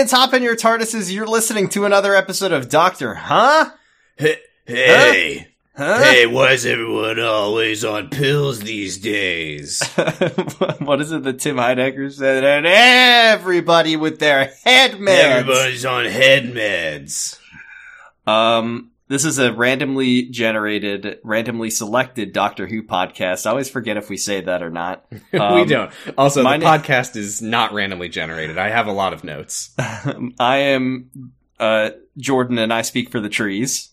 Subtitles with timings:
[0.00, 1.12] Whovians, hop in your TARDISes.
[1.12, 3.70] You're listening to another episode of Doctor Huh?
[4.16, 4.36] Hey,
[4.66, 6.02] hey, Huh?
[6.02, 9.82] hey, why is everyone always on pills these days?
[10.78, 12.44] what is it that Tim Heidecker said?
[12.44, 15.08] And everybody with their head meds.
[15.18, 17.38] Everybody's on head meds.
[18.26, 23.44] Um, this is a randomly generated, randomly selected Doctor Who podcast.
[23.44, 25.04] I always forget if we say that or not.
[25.32, 25.92] we Um, don't.
[26.16, 28.56] Also, the my na- podcast is not randomly generated.
[28.56, 29.74] I have a lot of notes.
[29.78, 33.90] I am uh, Jordan, and I speak for the trees.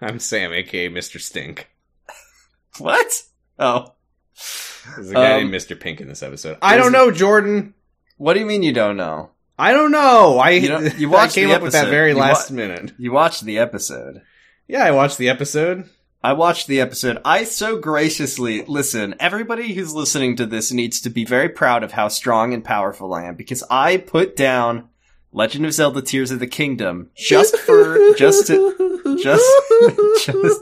[0.00, 1.20] I'm Sam, aka Mr.
[1.20, 1.68] Stink.
[2.78, 3.22] What?
[3.58, 3.94] Oh,
[4.96, 5.78] There's a guy Um, named Mr.
[5.78, 6.58] Pink in this episode.
[6.62, 7.74] I don't know, Jordan.
[8.16, 9.30] what do you mean you don't know?
[9.58, 10.38] I don't know.
[10.38, 12.56] I You know- you I watched came the up with that very You last wa-
[12.56, 12.92] minute.
[12.98, 14.22] You watched the episode.
[14.68, 15.88] Yeah, I watched the episode.
[16.24, 17.18] I watched the episode.
[17.24, 19.14] I so graciously listen.
[19.20, 23.14] Everybody who's listening to this needs to be very proud of how strong and powerful
[23.14, 24.88] I am because I put down
[25.32, 29.44] Legend of Zelda: Tears of the Kingdom just for just to just
[30.26, 30.60] just.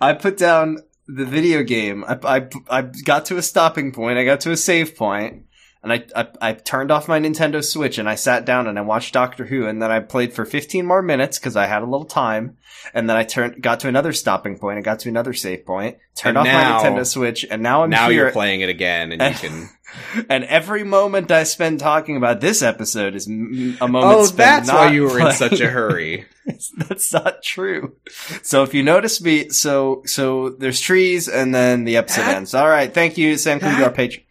[0.00, 2.04] I put down the video game.
[2.04, 4.18] I I I got to a stopping point.
[4.18, 5.44] I got to a save point.
[5.82, 8.82] And I, I I turned off my Nintendo Switch and I sat down and I
[8.82, 11.86] watched Doctor Who and then I played for 15 more minutes because I had a
[11.86, 12.56] little time
[12.92, 14.78] and then I turned got to another stopping point.
[14.78, 15.98] I got to another save point.
[16.16, 18.24] Turned And off now- my Nintendo Switch and now I'm now here.
[18.24, 19.70] you're playing it again, and you can.
[20.28, 23.78] and every moment I spend talking about this episode is a moment.
[24.04, 26.26] oh, spent that's why you were in such a hurry.
[26.76, 27.94] That's not true.
[28.42, 32.54] So if you notice me, so so there's trees and then the episode That- ends.
[32.54, 33.58] All right, thank you, Sam.
[33.58, 34.24] That- our page?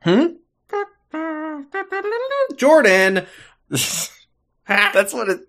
[0.00, 0.26] Hmm.
[2.56, 3.26] Jordan.
[3.68, 5.40] that's what it.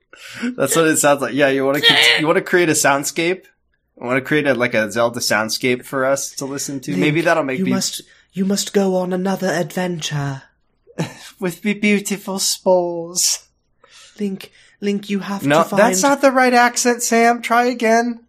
[0.56, 1.34] That's what it sounds like.
[1.34, 3.46] Yeah, you want to you want to create a soundscape.
[4.02, 6.96] I want to create a like a Zelda soundscape for us to listen to.
[6.96, 8.02] Maybe that'll make you me must
[8.34, 10.44] you must go on another adventure.
[11.40, 13.48] with me beautiful spores.
[14.20, 17.42] Link Link you have No, to find that's not the right accent, Sam.
[17.42, 18.26] Try again.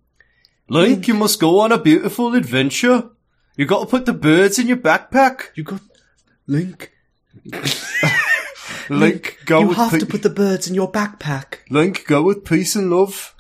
[0.69, 3.11] Link, you must go on a beautiful adventure.
[3.57, 5.49] You got to put the birds in your backpack.
[5.57, 5.81] you got
[6.47, 6.93] Link.
[8.91, 11.59] Link, go you with have pe- to put the birds in your backpack.
[11.71, 13.35] Link, go with peace and love.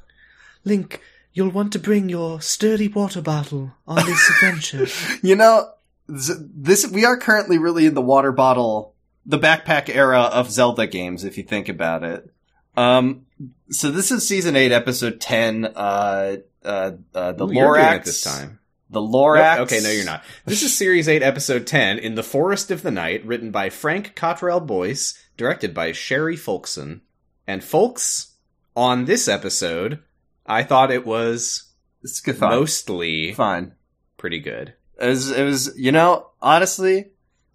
[0.64, 1.00] Link,
[1.32, 4.86] you'll want to bring your sturdy water bottle on this adventure.
[5.22, 5.72] You know,
[6.16, 8.94] z- this we are currently really in the water bottle,
[9.26, 11.24] the backpack era of Zelda games.
[11.24, 12.32] If you think about it,
[12.76, 13.26] um,
[13.70, 15.64] so this is season eight, episode ten.
[15.64, 18.59] Uh, uh, uh the Ooh, you're doing Lorax it this time.
[18.92, 20.24] The Nope, okay, no, you're not.
[20.44, 24.16] This is Series 8, Episode 10, In the Forest of the Night, written by Frank
[24.16, 27.00] Cottrell Boyce, directed by Sheree Folkson.
[27.46, 28.34] And folks,
[28.74, 30.00] on this episode,
[30.44, 31.70] I thought it was
[32.02, 32.50] It's good fun.
[32.50, 33.74] mostly fine.
[34.16, 34.74] pretty good.
[35.00, 37.12] It was, it was, you know, honestly,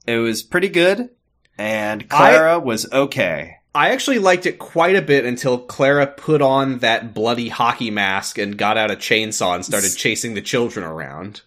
[0.08, 1.10] it was pretty good,
[1.58, 3.55] and Clara was okay.
[3.76, 8.38] I actually liked it quite a bit until Clara put on that bloody hockey mask
[8.38, 11.42] and got out a chainsaw and started chasing the children around.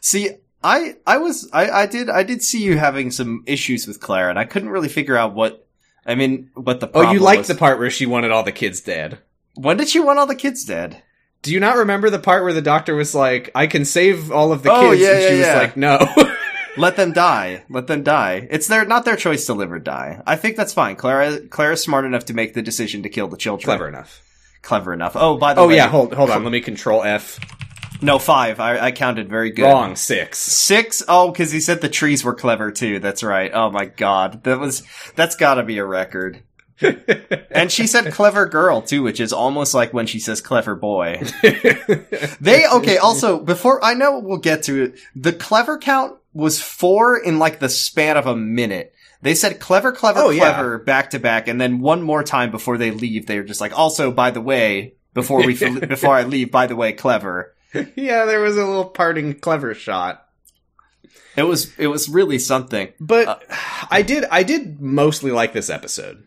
[0.00, 0.30] See,
[0.62, 4.30] I, I was, I, I did, I did see you having some issues with Clara,
[4.30, 5.66] and I couldn't really figure out what,
[6.06, 7.06] I mean, what the part.
[7.08, 7.48] Oh, you liked was.
[7.48, 9.18] the part where she wanted all the kids dead.
[9.54, 11.02] When did she want all the kids dead?
[11.42, 14.52] Do you not remember the part where the doctor was like, I can save all
[14.52, 15.02] of the Oh, kids?
[15.02, 15.58] yeah, and she yeah, was yeah.
[15.58, 15.98] like, no.
[16.76, 17.64] Let them die.
[17.68, 18.46] Let them die.
[18.50, 20.22] It's their, not their choice to live or die.
[20.26, 20.96] I think that's fine.
[20.96, 23.64] Clara, Clara's smart enough to make the decision to kill the children.
[23.64, 24.22] Clever enough.
[24.62, 25.12] Clever enough.
[25.16, 25.74] Oh, by the Oh way.
[25.74, 26.42] Oh yeah, hold hold on.
[26.42, 27.38] Let me control F.
[28.02, 28.60] No, five.
[28.60, 29.62] I, I counted very good.
[29.62, 29.96] Wrong.
[29.96, 30.38] Six.
[30.38, 31.02] Six?
[31.08, 32.98] Oh, because he said the trees were clever too.
[32.98, 33.50] That's right.
[33.54, 34.42] Oh my god.
[34.44, 34.82] That was,
[35.14, 36.42] that's gotta be a record.
[37.50, 41.22] And she said clever girl too, which is almost like when she says clever boy.
[42.38, 47.16] They, okay, also, before, I know we'll get to it, the clever count was four
[47.18, 48.94] in like the span of a minute.
[49.22, 50.40] They said clever, clever, Oh, yeah.
[50.52, 53.76] clever back to back, and then one more time before they leave, they're just like,
[53.76, 55.54] also, by the way, before we,
[55.86, 57.54] before I leave, by the way, clever.
[57.96, 60.22] yeah, there was a little parting clever shot.
[61.36, 62.92] It was, it was really something.
[63.00, 63.38] But Uh,
[63.90, 66.24] I did I did mostly like this episode.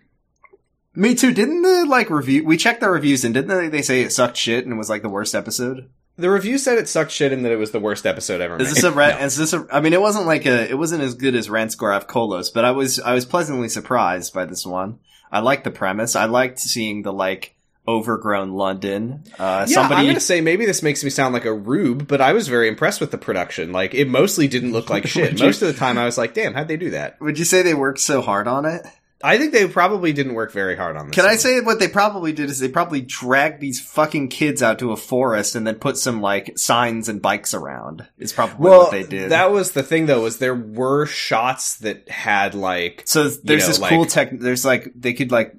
[0.96, 1.32] Me too.
[1.34, 2.44] Didn't the like review?
[2.44, 5.02] We checked the reviews and didn't they, they say it sucked shit and was like
[5.04, 5.90] the worst episode?
[6.20, 8.68] The review said it sucked shit and that it was the worst episode ever Is
[8.68, 8.76] made.
[8.76, 9.16] this a red?
[9.20, 9.26] No.
[9.26, 9.66] Is this a?
[9.72, 10.70] I mean, it wasn't like a.
[10.70, 14.34] It wasn't as good as Ranskoor Av Kolos, but I was I was pleasantly surprised
[14.34, 15.00] by this one.
[15.32, 16.16] I liked the premise.
[16.16, 17.56] I liked seeing the like
[17.88, 19.24] overgrown London.
[19.40, 20.02] Uh, Yeah, somebody.
[20.02, 22.68] I'm gonna say maybe this makes me sound like a rube, but I was very
[22.68, 23.72] impressed with the production.
[23.72, 25.32] Like it mostly didn't look like shit.
[25.32, 27.40] Would you- Most of the time, I was like, "Damn, how'd they do that?" Would
[27.40, 28.86] you say they worked so hard on it?
[29.22, 31.16] I think they probably didn't work very hard on this.
[31.16, 31.38] Can I one.
[31.38, 34.98] say what they probably did is they probably dragged these fucking kids out to a
[34.98, 38.08] forest and then put some like signs and bikes around.
[38.18, 39.32] Is probably Well, what they did.
[39.32, 43.68] that was the thing though, was there were shots that had like so there's know,
[43.68, 44.30] this like- cool tech.
[44.32, 45.54] There's like they could like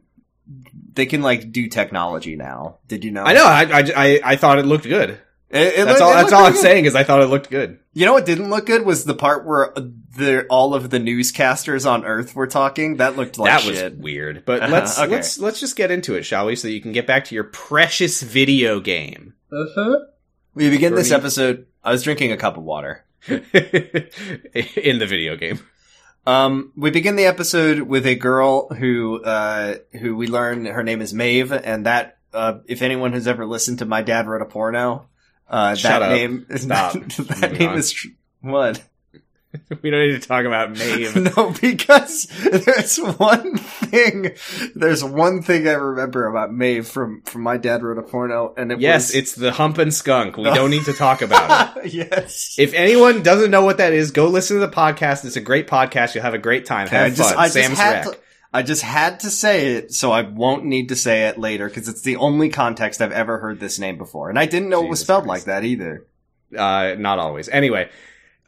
[0.94, 2.78] they can like do technology now.
[2.88, 3.22] Did you know?
[3.24, 5.18] I know, I, I, I, I thought it looked good.
[5.50, 6.12] It, it That's looked- all.
[6.12, 6.62] it That's all I'm good.
[6.62, 7.78] saying is I thought it looked good.
[7.92, 9.72] You know what didn't look good was the part where
[10.16, 12.98] the all of the newscasters on Earth were talking.
[12.98, 13.92] That looked like that shit.
[13.96, 14.44] was weird.
[14.44, 15.10] But Uh-huh, let's okay.
[15.10, 16.54] let's let's just get into it, shall we?
[16.56, 19.34] So that you can get back to your precious video game.
[20.54, 21.66] We begin this episode.
[21.82, 23.04] I was drinking a cup of water.
[23.28, 25.60] in the video game.
[26.26, 31.00] Um, we begin the episode with a girl who, uh, who we learn her name
[31.02, 34.46] is Maeve, and that, uh, if anyone has ever listened to My Dad Wrote a
[34.46, 35.06] Porno,
[35.50, 36.12] uh, Shut that up.
[36.12, 36.92] name, not.
[36.94, 37.78] that Moving name on.
[37.78, 38.08] is, tr-
[38.40, 38.82] what?
[39.82, 41.16] We don't need to talk about Maeve.
[41.36, 44.36] No, because there's one thing,
[44.76, 48.70] there's one thing I remember about Maeve from, from My Dad Wrote a Porno, and
[48.70, 50.36] it yes, was, it's the hump and skunk.
[50.36, 51.92] We don't need to talk about it.
[51.92, 52.54] yes.
[52.60, 55.24] If anyone doesn't know what that is, go listen to the podcast.
[55.24, 56.14] It's a great podcast.
[56.14, 56.86] You'll have a great time.
[56.86, 57.38] Have I just, fun.
[57.38, 58.14] I just had Rec.
[58.14, 58.18] to,
[58.52, 61.88] I just had to say it, so I won't need to say it later because
[61.88, 64.88] it's the only context I've ever heard this name before, and I didn't know it
[64.88, 65.46] was spelled Christ.
[65.46, 66.06] like that either.
[66.56, 67.48] Uh, not always.
[67.48, 67.88] Anyway,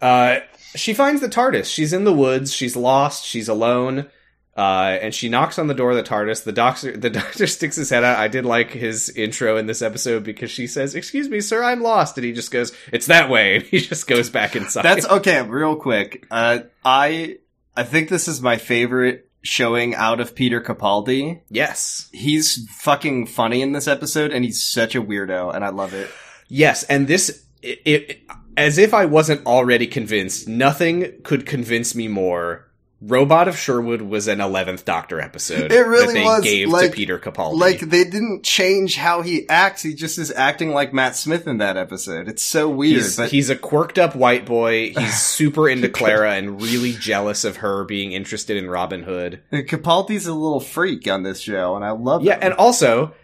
[0.00, 0.40] uh,
[0.74, 1.72] she finds the TARDIS.
[1.72, 2.52] She's in the woods.
[2.52, 3.24] She's lost.
[3.24, 4.10] She's alone.
[4.54, 6.44] Uh, and she knocks on the door of the TARDIS.
[6.44, 8.18] The doctor, the doctor sticks his head out.
[8.18, 11.80] I did like his intro in this episode because she says, "Excuse me, sir, I'm
[11.80, 14.82] lost," and he just goes, "It's that way," and he just goes back inside.
[14.82, 15.40] That's okay.
[15.42, 17.38] Real quick, uh, I
[17.76, 21.40] I think this is my favorite showing out of Peter Capaldi.
[21.50, 25.94] yes, He's fucking funny in this episode, and he's such a weirdo, and I love
[25.94, 26.10] it.
[26.48, 28.20] yes, and this, it, it,
[28.56, 32.68] as if I wasn't already convinced, nothing could convince me more.
[33.04, 35.72] Robot of Sherwood was an eleventh Doctor episode.
[35.72, 37.58] It really that they was, gave like- to Peter Capaldi.
[37.58, 41.58] Like they didn't change how he acts; he just is acting like Matt Smith in
[41.58, 42.28] that episode.
[42.28, 44.92] It's so weird, He's, but he's a quirked up white boy.
[44.96, 49.40] He's super into Clara and really jealous of her being interested in Robin Hood.
[49.52, 52.40] Capaldi's a little freak on this show, and I love Yeah, him.
[52.42, 53.14] and also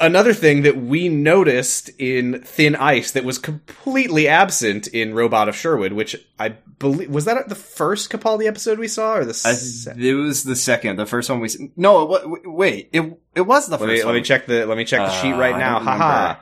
[0.00, 5.56] another thing that we noticed in Thin Ice that was completely absent in Robot of
[5.56, 9.94] Sherwood, which I believe was that the first Capaldi episode we saw, or the se-
[9.98, 11.48] it was the second, the first one we.
[11.76, 14.14] No, it, wait, it it was the let first me one.
[14.14, 15.78] let me check the let me check the Uh, sheet right I now.
[15.80, 16.36] Haha.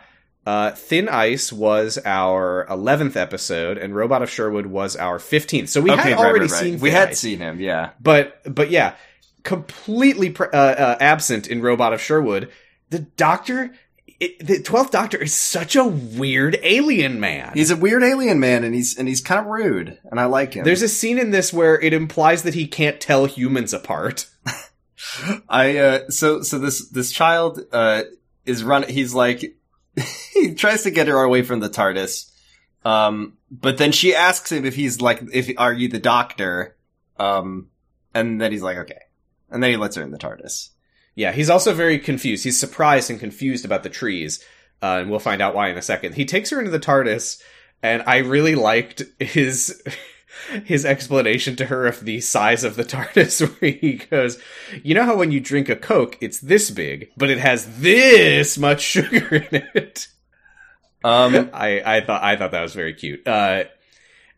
[0.46, 5.68] Uh, Thin Ice was our eleventh episode, and Robot of Sherwood was our fifteenth.
[5.68, 6.62] So we okay, had right, already right, right.
[6.62, 6.80] seen.
[6.80, 7.18] We had Ice.
[7.20, 7.90] seen him, yeah.
[8.00, 8.94] but but yeah,
[9.42, 12.50] completely pre- uh, uh, absent in Robot of Sherwood.
[12.90, 13.74] The Doctor,
[14.20, 17.52] it, the Twelfth Doctor, is such a weird alien man.
[17.54, 20.54] He's a weird alien man, and he's and he's kind of rude, and I like
[20.54, 20.64] him.
[20.64, 24.26] There's a scene in this where it implies that he can't tell humans apart.
[25.48, 28.02] I uh so so this this child uh
[28.44, 29.56] is running he's like
[30.32, 32.30] he tries to get her away from the TARDIS.
[32.84, 36.76] Um but then she asks him if he's like if are you the doctor?
[37.16, 37.68] Um
[38.12, 39.02] and then he's like okay.
[39.50, 40.70] And then he lets her in the TARDIS.
[41.18, 42.44] Yeah, he's also very confused.
[42.44, 44.38] He's surprised and confused about the trees,
[44.80, 46.14] uh, and we'll find out why in a second.
[46.14, 47.42] He takes her into the TARDIS,
[47.82, 49.82] and I really liked his
[50.64, 54.40] his explanation to her of the size of the TARDIS, where he goes,
[54.84, 58.56] "You know how when you drink a Coke, it's this big, but it has this
[58.56, 60.06] much sugar in it."
[61.02, 63.26] Um I I thought I thought that was very cute.
[63.26, 63.64] Uh,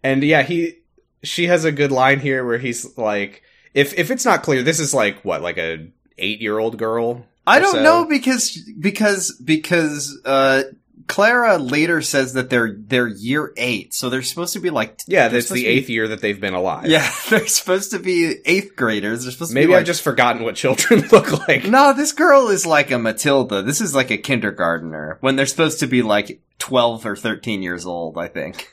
[0.02, 0.78] and yeah, he
[1.22, 3.42] she has a good line here where he's like,
[3.74, 5.90] if if it's not clear, this is like what like a
[6.20, 7.26] eight year old girl.
[7.46, 7.82] I don't so?
[7.82, 10.62] know because because because uh
[11.08, 13.92] Clara later says that they're they're year 8.
[13.92, 16.40] So they're supposed to be like Yeah, that's the to be- eighth year that they've
[16.40, 16.86] been alive.
[16.86, 19.24] Yeah, they're supposed to be 8th graders.
[19.24, 21.64] They're supposed to maybe be like I've just forgotten what children look like.
[21.64, 23.62] No, this girl is like a Matilda.
[23.62, 27.86] This is like a kindergartner when they're supposed to be like 12 or 13 years
[27.86, 28.68] old, I think.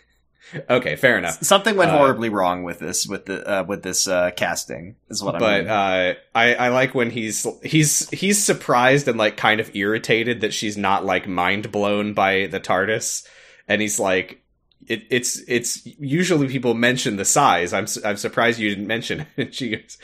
[0.70, 1.42] Okay, fair enough.
[1.44, 5.22] Something went Uh, horribly wrong with this with the uh, with this uh, casting is
[5.22, 5.70] what I But mean.
[5.70, 10.54] uh, I I like when he's he's he's surprised and like kind of irritated that
[10.54, 13.27] she's not like mind blown by the TARDIS,
[13.68, 14.42] and he's like,
[14.88, 17.74] it, it's it's usually people mention the size.
[17.74, 19.27] I'm I'm surprised you didn't mention it.
[19.38, 19.98] And she goes,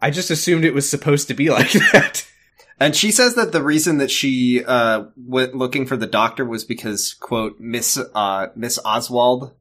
[0.00, 2.26] I just assumed it was supposed to be like that.
[2.78, 6.64] and she says that the reason that she uh, went looking for the doctor was
[6.64, 9.52] because quote Miss uh, Miss Oswald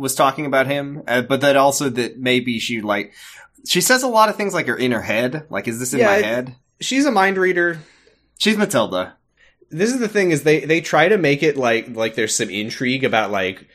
[0.00, 3.12] was talking about him, uh, but that also that maybe she like
[3.66, 5.46] she says a lot of things like are in her head.
[5.50, 6.56] Like, is this in Yeah, my it- head?
[6.80, 7.78] She's a mind reader.
[8.38, 9.16] She's Matilda.
[9.70, 12.48] this is the thing is they they try to make it like like there's some
[12.50, 13.68] intrigue about like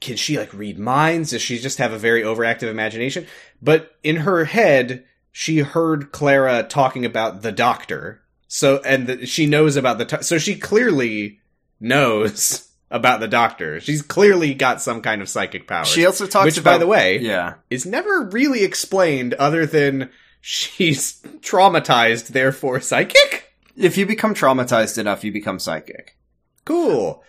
[0.00, 3.26] can she like read minds does she just have a very overactive imagination
[3.62, 8.22] but in her head she heard Clara talking about the doctor.
[8.48, 11.40] So and the, she knows about the to- so she clearly
[11.78, 13.80] knows about the doctor.
[13.80, 15.84] She's clearly got some kind of psychic power.
[15.84, 17.54] She also talks which about by the way, yeah.
[17.70, 23.52] is never really explained other than she's traumatized therefore psychic.
[23.76, 26.16] If you become traumatized enough, you become psychic.
[26.64, 27.22] Cool.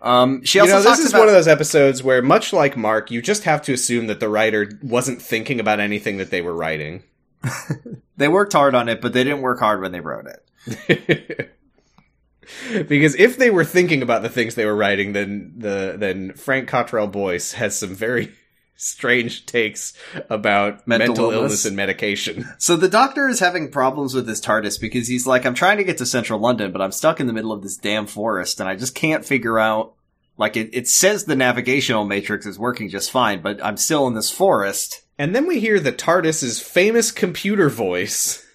[0.00, 2.52] Um, she You also know, talks this is about one of those episodes where, much
[2.52, 6.30] like Mark, you just have to assume that the writer wasn't thinking about anything that
[6.30, 7.02] they were writing.
[8.16, 11.54] they worked hard on it, but they didn't work hard when they wrote it.
[12.88, 16.68] because if they were thinking about the things they were writing, then the then Frank
[16.68, 18.32] Cottrell Boyce has some very
[18.76, 19.92] strange takes
[20.30, 21.36] about Mental mental, illness.
[21.36, 21.64] illness.
[21.66, 22.48] and medication.
[22.58, 25.84] So the doctor is having problems with his TARDIS because he's like, I'm trying to
[25.84, 28.68] get to central London, but I'm stuck in the middle of this damn forest and
[28.68, 29.94] I just can't figure out,
[30.36, 34.14] like, it, it says the navigational matrix is working just fine, but I'm still in
[34.14, 35.02] this forest.
[35.18, 38.46] And then we hear the TARDIS's famous computer voice,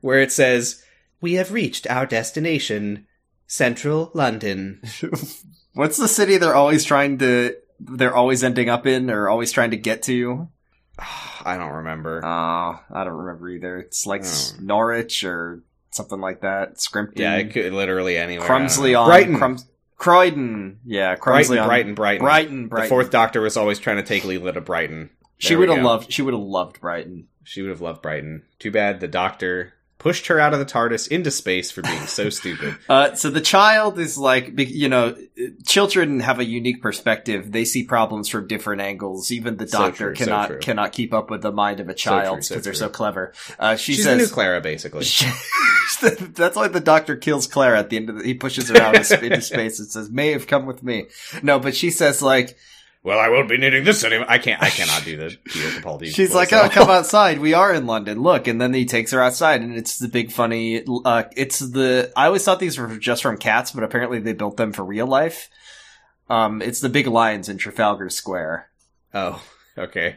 [0.00, 0.82] where it says,
[1.20, 3.06] "We have reached our destination,
[3.52, 4.80] Central London."
[5.74, 9.70] What's the city they're always trying to, they're always ending up in or always trying
[9.70, 10.48] to get to?
[10.98, 12.20] I don't remember.
[12.24, 13.78] Oh, I don't remember either.
[13.78, 14.52] It's like Oh.
[14.60, 16.78] Norwich or something like that.
[16.80, 17.20] Scrimpton.
[17.22, 18.46] yeah, it could literally anywhere.
[18.46, 19.00] Crumsley I don't know.
[19.02, 19.36] on Brighton.
[19.38, 19.66] Crums-
[19.96, 20.80] Croydon.
[20.84, 24.24] Yeah, Crumsley Brighton, on Brighton, Brighton, Brighton, The fourth Doctor was always trying to take
[24.24, 25.10] Leela to Brighton.
[25.38, 26.12] She There we would have loved.
[26.12, 27.28] She would have loved Brighton.
[27.44, 28.42] She would have loved Brighton.
[28.58, 32.28] Too bad the Doctor pushed her out of the TARDIS into space for being so
[32.40, 32.76] stupid.
[32.88, 35.16] Uh, so the child is like, you know,
[35.64, 37.52] children have a unique perspective.
[37.52, 39.30] They see problems from different angles.
[39.30, 40.58] Even the So doctor true, cannot true.
[40.58, 43.32] cannot keep up with the mind of a child because so they're so clever.
[43.60, 44.32] Uh, she She's the new says.
[44.32, 45.04] Clara, basically.
[46.00, 48.94] That's why the doctor kills Clara at the end of the, he pushes her out
[48.96, 51.06] into space and says, May have come with me.
[51.42, 52.56] No, but she says like,
[53.04, 54.26] Well, I won't be needing this anymore.
[54.28, 54.62] I can't.
[54.62, 56.06] I cannot do the Peter Capaldi.
[56.14, 57.40] She's voice like, at "Oh, come outside.
[57.40, 58.22] We are in London.
[58.22, 60.84] Look." And then he takes her outside, and it's the big funny.
[61.04, 62.12] Uh, it's the.
[62.16, 65.06] I always thought these were just from cats, but apparently they built them for real
[65.06, 65.48] life.
[66.30, 68.70] Um, it's the big lions in Trafalgar Square,
[69.12, 69.42] Oh,
[69.76, 70.16] okay.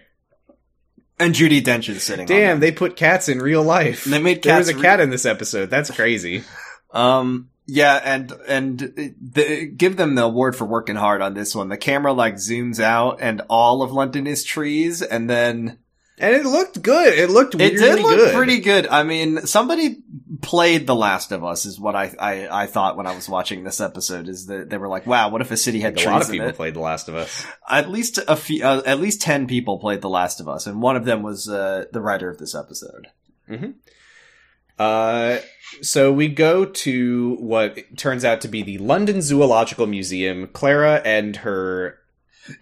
[1.19, 2.25] and Judi Dench is sitting.
[2.27, 4.05] Damn, they put cats in real life.
[4.05, 5.69] They made there cats was a re- cat in this episode.
[5.69, 6.43] That's crazy.
[6.91, 11.69] Um, yeah, and and the, give them the award for working hard on this one.
[11.69, 15.79] The camera like zooms out, and all of London is trees, and then
[16.17, 17.13] And it looked good.
[17.13, 18.33] It looked It did look good.
[18.35, 18.87] pretty good.
[18.87, 19.97] I mean, somebody
[20.41, 23.63] played The Last of Us, is what I, I I thought when I was watching
[23.63, 24.29] this episode.
[24.29, 26.21] Is that they were like, "Wow, what if a city had think trees a lot
[26.21, 27.45] of people it?" played The Last of Us.
[27.69, 30.81] At least a few, uh, at least ten people played The Last of Us, and
[30.81, 33.07] one of them was uh, the writer of this episode.
[34.77, 35.39] Uh,
[35.81, 40.47] so we go to what turns out to be the London Zoological Museum.
[40.47, 41.99] Clara and her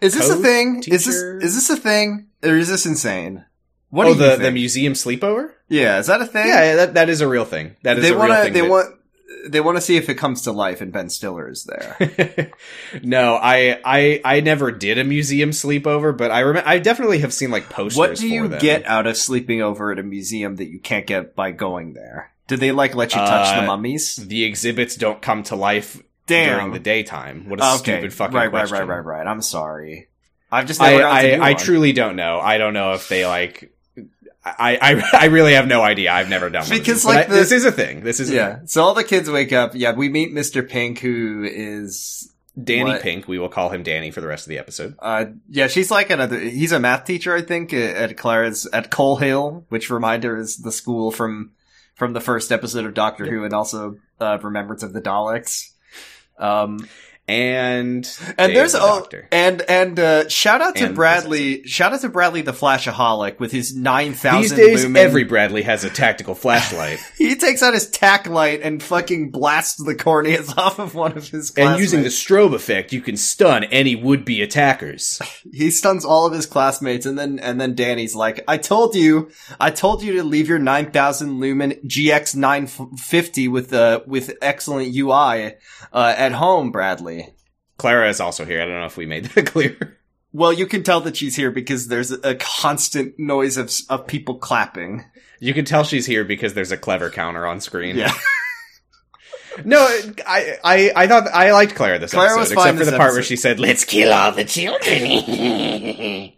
[0.00, 0.82] Is this a thing?
[0.86, 3.44] Is this is this a thing, or is this insane?
[3.90, 5.52] What oh the the museum sleepover.
[5.68, 6.48] yeah, is that a thing?
[6.48, 7.76] Yeah, that that is a real thing.
[7.82, 8.52] That is they a want real thing.
[8.52, 8.94] They that- want.
[9.48, 12.50] They want to see if it comes to life, and Ben Stiller is there.
[13.02, 17.32] no, I I I never did a museum sleepover, but I remember I definitely have
[17.32, 17.98] seen like posters.
[17.98, 18.60] What do you them.
[18.60, 22.32] get out of sleeping over at a museum that you can't get by going there?
[22.46, 24.16] Do they like let you touch Uh, the mummies?
[24.16, 26.58] The exhibits don't come to life Damn.
[26.58, 27.48] during the daytime.
[27.48, 28.78] What a okay, stupid fucking right, question.
[28.78, 29.26] right, right, right, right.
[29.26, 30.08] I'm sorry.
[30.50, 31.00] I've just I
[31.36, 32.38] I, I truly don't know.
[32.38, 33.73] I don't know if they like.
[34.44, 36.12] I, I I really have no idea.
[36.12, 38.02] I've never done one of Because, like, I- the- this is a thing.
[38.04, 38.60] This is yeah.
[38.66, 39.72] So all the kids wake up.
[39.74, 40.68] Yeah, we meet Mr.
[40.68, 42.30] Pink, who is
[42.62, 43.02] Danny What?
[43.02, 43.26] Pink.
[43.26, 44.94] We will call him Danny for the rest of the episode.
[44.98, 49.16] uh yeah, she's like another he's a math teacher, I think, at Clara's at Coal
[49.16, 51.52] Hill, which reminder is the school from
[51.94, 55.70] from the first episode of Doctor Who and also uh Remembrance of the Daleks.
[56.38, 56.86] Um
[57.26, 61.66] And And Dave there's the oh, and and uh, shout out to And Bradley.
[61.66, 64.58] Shout out to Bradley the Flashaholic with his nine thousand.
[64.58, 65.02] These days, lumen.
[65.02, 69.82] every Bradley has a tactical flashlight, he takes out his tac light and fucking blasts
[69.82, 71.50] the corneas off of one of his.
[71.56, 75.18] and using the strobe effect, you can stun any would-be attackers.
[75.50, 79.30] he stuns all of his classmates, and then and then Danny's like, "I told you,
[79.58, 84.36] I told you to leave your nine thousand lumen GX nine fifty with uh with
[84.42, 85.54] excellent UI
[85.90, 87.13] uh, at home, Bradley."
[87.76, 88.60] Clara is also here.
[88.60, 89.98] I don't know if we made that clear.
[90.32, 94.36] Well, you can tell that she's here because there's a constant noise of of people
[94.36, 95.04] clapping.
[95.40, 97.96] You can tell she's here because there's a clever counter on screen.
[97.96, 98.12] Yeah.
[99.64, 99.78] No,
[100.26, 103.22] I, I, I thought I liked Clara this Clara episode, except for the part where
[103.22, 106.32] she said, "Let's kill all the children."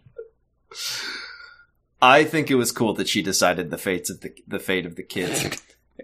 [1.99, 4.95] I think it was cool that she decided the fates of the the fate of
[4.95, 5.59] the kids.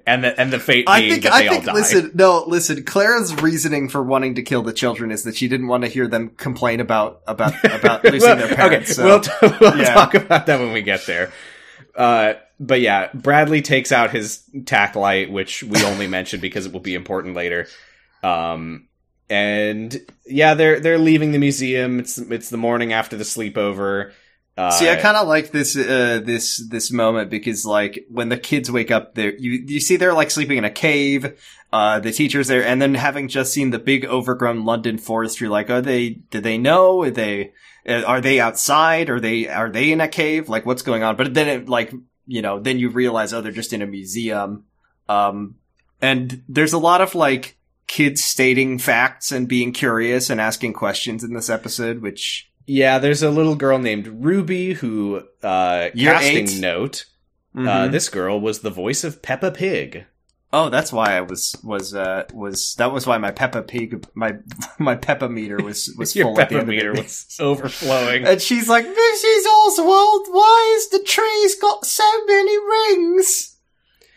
[0.05, 1.79] And the and the fate I think that I think all die.
[1.79, 5.67] listen, no, listen, Clara's reasoning for wanting to kill the children is that she didn't
[5.67, 8.91] want to hear them complain about about about losing Well, their parents.
[8.91, 9.31] Okay, so- we'll, t-
[9.61, 9.93] we'll yeah.
[9.93, 11.31] talk about that when we get there.
[11.95, 16.73] Uh, but yeah, Bradley takes out his tac light, which we only mention because it
[16.73, 17.67] will be important later.
[18.23, 18.87] Um,
[19.29, 19.95] and
[20.25, 21.99] yeah, they're they're leaving the museum.
[21.99, 24.11] It's it's the morning after the sleepover.
[24.55, 28.37] Uh, See, I kind of like this uh, this this moment because like when the
[28.37, 31.39] kids wake up, there you you see they're like sleeping in a cave.
[31.71, 35.49] Uh, the teachers there, and then having just seen the big overgrown London forest, you're
[35.49, 36.09] like, are they?
[36.09, 37.01] Did they know?
[37.01, 37.53] Are they?
[37.89, 39.09] uh, Are they outside?
[39.09, 39.47] Are they?
[39.47, 40.49] Are they in a cave?
[40.49, 41.15] Like, what's going on?
[41.15, 41.91] But then it like
[42.27, 44.65] you know, then you realize, oh, they're just in a museum.
[45.09, 45.55] Um,
[45.99, 47.57] and there's a lot of like
[47.87, 53.23] kids stating facts and being curious and asking questions in this episode, which yeah, there's
[53.23, 56.59] a little girl named Ruby who uh, Year casting eight.
[56.59, 57.05] note.
[57.55, 57.91] Uh, Mhm.
[57.91, 60.05] this girl was the voice of Peppa Pig.
[60.51, 64.35] Oh, that's why I was was uh was that was why my Peppa Pig my
[64.79, 68.25] my Peppa meter was was Your full Peppa meter was overflowing.
[68.27, 69.45] And she's like, "This Mrs.
[69.47, 73.55] Oswald, why is the tree's got so many rings?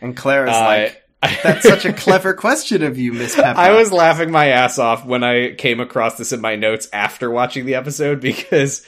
[0.00, 1.02] And Clara's Uh, like,
[1.42, 3.58] that's such a clever question of you, Miss Peppa.
[3.58, 7.30] I was laughing my ass off when I came across this in my notes after
[7.30, 8.84] watching the episode because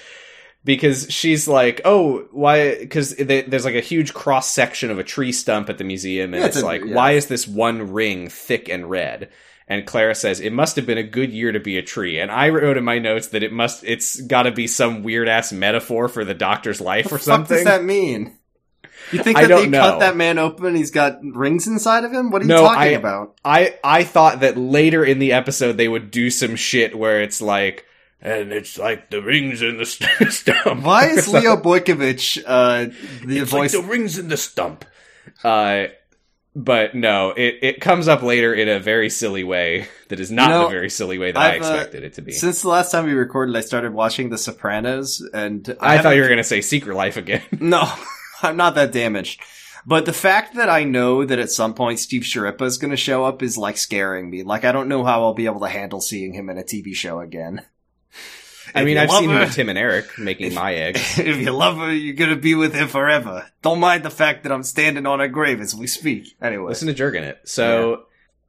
[0.64, 5.33] because she's like, "Oh, why cuz there's like a huge cross section of a tree
[5.33, 6.95] stump at the museum and Yeah, it's, it's a- like, yeah.
[6.95, 9.28] why is this one ring thick and red?"
[9.71, 12.30] And Clara says, "It must have been a good year to be a tree." And
[12.30, 15.52] I wrote in my notes that it must it's got to be some weird ass
[15.52, 17.57] metaphor for the doctor's life What or something.
[17.59, 18.38] does that mean?
[19.12, 19.80] You think that they know.
[19.80, 20.66] cut that man open?
[20.66, 22.30] And he's got rings inside of him.
[22.30, 23.38] What are you talking I- about?
[23.44, 27.40] I I thought that later in the episode they would do some shit where it's
[27.40, 27.84] like,
[28.20, 30.82] and it's like the rings in the st- stump.
[30.82, 32.86] Why is Leo Boykovich uh,
[33.24, 33.74] the It's voice?
[33.74, 34.84] like the rings in the stump.
[35.44, 35.86] Uh,
[36.56, 40.48] but no, it it comes up later in a very silly way that is not
[40.48, 42.32] You know, the very silly way that I I've, uh, expected it to be.
[42.32, 46.22] Since the last time we recorded, I started watching The Sopranos, and I, thought you
[46.22, 47.42] were gonna say Secret Life again.
[47.61, 47.88] No,
[48.42, 49.40] I'm not that damaged.
[49.87, 52.96] But the fact that I know that at some point Steve Schirripa is going to
[52.96, 54.42] show up is like scaring me.
[54.42, 56.94] Like I don't know how I'll be able to handle seeing him in a TV
[56.94, 57.62] show again.
[58.74, 61.18] I mean, I've seen him with Tim and Eric making my eggs.
[61.18, 63.51] if you love her, you're going to be with him forever.
[63.62, 66.37] Don't mind the fact that I'm standing on a grave as we speak.
[66.42, 67.40] Anyway, Listen to jerkin it.
[67.44, 68.03] So,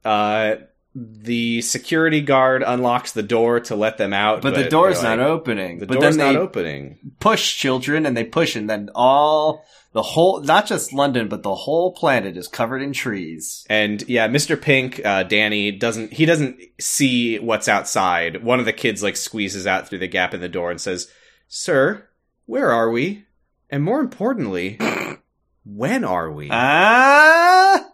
[0.04, 0.56] uh,
[0.94, 5.26] the security guard unlocks the door to let them out, but, the door's not like,
[5.26, 5.78] opening.
[5.78, 7.12] The but door's then not they opening.
[7.20, 11.54] push children and they push, and then all the whole, not just London, but the
[11.54, 13.66] whole planet is covered in trees.
[13.68, 14.60] And yeah, Mr.
[14.60, 18.44] Pink, uh, Danny doesn't, he doesn't see what's outside.
[18.44, 21.10] One of the kids like squeezes out through the gap in the door and says,
[21.48, 22.08] Sir,
[22.46, 23.24] where are we?
[23.68, 24.78] And more importantly,
[25.64, 26.48] when are we?
[26.50, 27.89] Ah,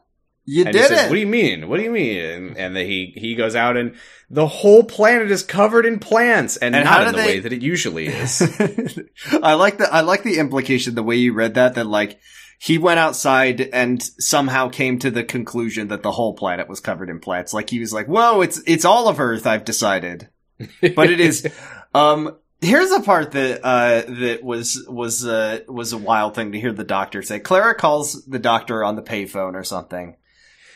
[0.47, 1.09] you and did he says, it.
[1.11, 1.69] What do you mean?
[1.69, 2.19] What do you mean?
[2.19, 3.97] And, and then he, he goes out and
[4.31, 7.53] the whole planet is covered in plants and, And not in the they- way that
[7.53, 8.41] it usually is.
[9.43, 12.19] I like the I like the implication the way you read that that like
[12.59, 17.11] he went outside and somehow came to the conclusion that the whole planet was covered
[17.11, 17.53] in plants.
[17.53, 20.29] Like he was like, "Whoa, it's it's all of Earth." I've decided,
[20.95, 21.47] but it is.
[21.95, 26.61] Um, here's a part that uh that was was uh was a wild thing to
[26.61, 27.39] hear the doctor say.
[27.41, 30.17] Clara calls the doctor on the payphone or something.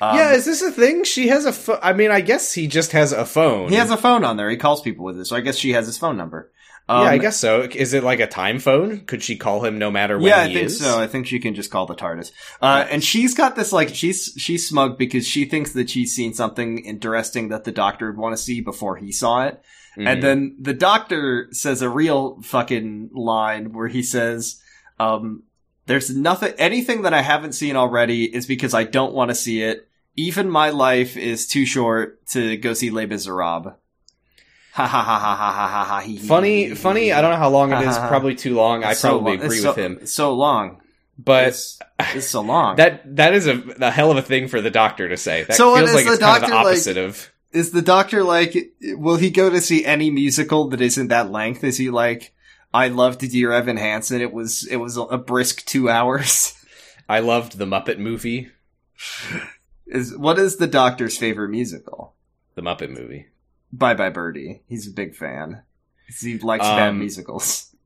[0.00, 1.04] Um, yeah, is this a thing?
[1.04, 1.78] She has a phone.
[1.82, 3.68] I mean, I guess he just has a phone.
[3.68, 4.48] he has a phone on there.
[4.48, 6.50] He calls people with it, so I guess she has his phone number.
[6.88, 7.60] Um, yeah, I guess so.
[7.62, 9.00] Is it like a time phone?
[9.04, 10.80] Could she call him no matter when yeah, I think is?
[10.80, 10.98] so.
[10.98, 12.32] I think she can just call the TARDIS.
[12.60, 16.34] Uh, and she's got this like she's she's smug because she thinks that she's seen
[16.34, 19.62] something interesting that the doctor would want to see before he saw it.
[19.96, 20.08] Mhm.
[20.08, 24.60] And then the doctor says a real fucking line where he says,
[24.98, 25.44] um,
[25.86, 29.62] "There's nothing, anything that I haven't seen already is because I don't want to see
[29.62, 29.86] it.
[30.16, 33.74] Even my life is too short to go see Les Miserables."
[34.72, 36.26] Ha ha ha ha ha ha ha ha.
[36.26, 37.12] funny, funny.
[37.12, 37.96] I don't know how long it is.
[37.98, 38.84] Probably too long.
[38.84, 40.06] I It's so probably long- agree it's with him.
[40.06, 40.80] So long.
[41.18, 42.76] But it's, it's so long.
[42.82, 45.42] that that is a, a hell of a thing for the doctor to say.
[45.42, 47.30] That So feels is like the it's kind of the doctor, like- of.
[47.52, 48.56] is the doctor like?
[48.80, 51.64] Will he go to see any musical that isn't that length?
[51.64, 52.32] Is he like?
[52.72, 54.20] I loved Dear Evan Hansen.
[54.22, 56.54] It was it was a brisk two hours.
[57.08, 58.50] I loved the Muppet movie,
[59.90, 62.14] Is what is the doctor's favorite musical?
[62.54, 63.26] the Muppet movie.
[63.72, 64.62] Bye Bye Birdie.
[64.68, 65.62] He's a big fan.
[66.20, 67.66] He likes bad Um, musicals.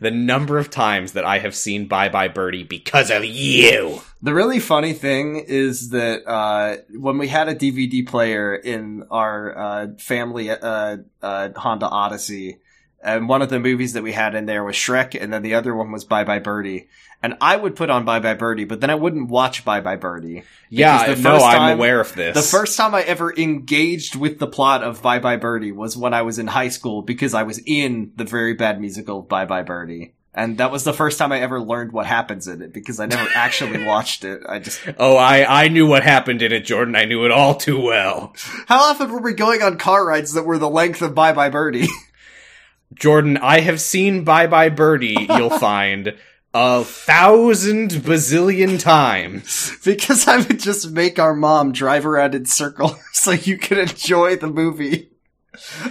[0.00, 4.02] The number of times that I have seen Bye Bye Birdie because of you.
[4.20, 9.56] The really funny thing is that uh, when we had a DVD player in our
[9.58, 12.58] uh, family uh, uh, Honda Odyssey,
[13.02, 15.54] and one of the movies that we had in there was Shrek, and then the
[15.54, 16.88] other one was Bye Bye Birdie.
[17.24, 19.94] And I would put on Bye Bye Birdie, but then I wouldn't watch Bye Bye
[19.96, 20.42] Birdie.
[20.70, 22.34] Yeah, no, first I'm aware of this.
[22.34, 26.14] The first time I ever engaged with the plot of Bye Bye Birdie was when
[26.14, 29.62] I was in high school because I was in the very bad musical Bye Bye
[29.62, 30.14] Birdie.
[30.34, 33.06] and that was the first time I ever learned what happens in it because I
[33.06, 34.40] never actually watched it.
[34.48, 36.96] I just Oh, I I knew what happened in it, Jordan.
[36.96, 38.34] I knew it all too well.
[38.66, 41.50] how often were we going on car rides that were the length of Bye Bye
[41.50, 41.86] Birdie?
[42.94, 46.14] Jordan, I have seen Bye Bye Birdie, you'll find,
[46.54, 49.76] a thousand bazillion times.
[49.84, 54.36] because I would just make our mom drive around in circles so you could enjoy
[54.36, 55.10] the movie.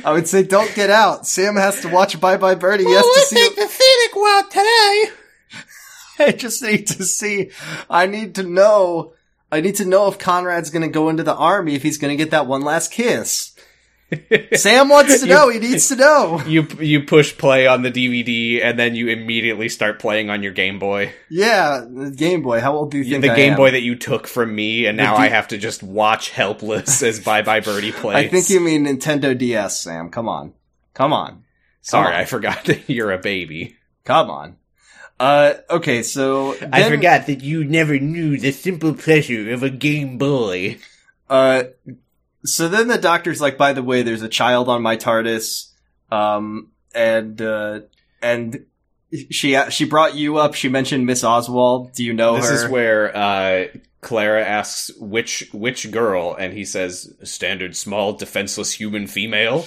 [0.03, 1.27] I would say, "Don't get out.
[1.27, 2.83] Sam has to watch Bye Bye Birdie.
[2.83, 5.11] He has to see." the scenic route today.
[6.19, 7.51] I just need to see.
[7.89, 9.13] I need to know.
[9.51, 12.15] I need to know if Conrad's going to go into the army if he's going
[12.15, 13.50] to get that one last kiss.
[14.55, 15.49] Sam wants to know.
[15.49, 16.41] He needs to know.
[16.45, 20.51] You you push play on the DVD and then you immediately start playing on your
[20.51, 21.13] Game Boy.
[21.29, 22.59] Yeah, the Game Boy.
[22.59, 23.57] How old do you think the I Game am?
[23.57, 27.01] Boy that you took from me, and now D- I have to just watch helpless
[27.01, 28.15] as Bye Bye Birdie plays.
[28.17, 30.09] I think you mean Nintendo DS, Sam.
[30.09, 30.53] Come on,
[30.93, 31.43] come on,
[31.81, 32.19] Sorry, on.
[32.19, 33.75] I forgot that you're a baby.
[34.03, 34.57] come on.
[35.19, 40.17] Uh, okay, so I forgot that you never knew the simple pleasure of a Game
[40.17, 40.79] Boy.
[41.29, 41.63] Uh,
[42.45, 45.71] so then the doctor's like, by the way, there's a child on my TARDIS,
[46.11, 47.81] um, and uh,
[48.21, 48.65] and
[49.29, 50.53] she she brought you up.
[50.53, 51.93] She mentioned Miss Oswald.
[51.93, 52.55] Do you know this her?
[52.55, 53.67] is where uh,
[54.01, 59.65] Clara asks which which girl, and he says standard small defenseless human female,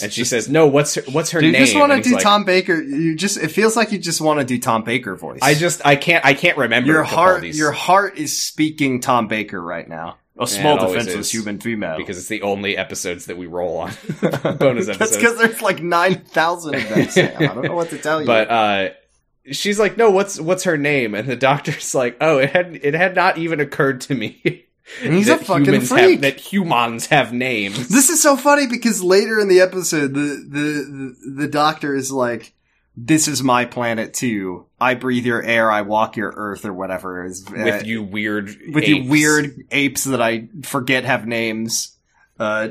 [0.00, 0.66] and she says no.
[0.66, 1.62] What's her, what's her Do you name?
[1.62, 2.80] just want to do like, Tom Baker?
[2.80, 5.40] You just it feels like you just want to do Tom Baker voice.
[5.42, 9.60] I just I can't I can't remember your heart your heart is speaking Tom Baker
[9.60, 10.18] right now.
[10.38, 11.30] A small defenseless is.
[11.32, 11.96] human female.
[11.98, 13.90] because it's the only episodes that we roll on
[14.58, 15.16] bonus That's episodes.
[15.16, 17.08] because there's like nine thousand of them.
[17.08, 17.36] Sam.
[17.42, 18.26] I don't know what to tell you.
[18.26, 18.88] But uh
[19.50, 22.94] she's like, "No, what's what's her name?" And the doctor's like, "Oh, it had it
[22.94, 24.66] had not even occurred to me
[25.00, 26.10] he's a that fucking humans freak.
[26.12, 30.20] have that humans have names." This is so funny because later in the episode, the
[30.48, 32.54] the the, the doctor is like,
[32.96, 34.66] "This is my planet too.
[34.80, 35.70] I breathe your air.
[35.70, 39.08] I walk your earth, or whatever." Is uh, with you weird with you apes.
[39.08, 41.96] weird apes that I forget have names.
[42.38, 42.70] Uh,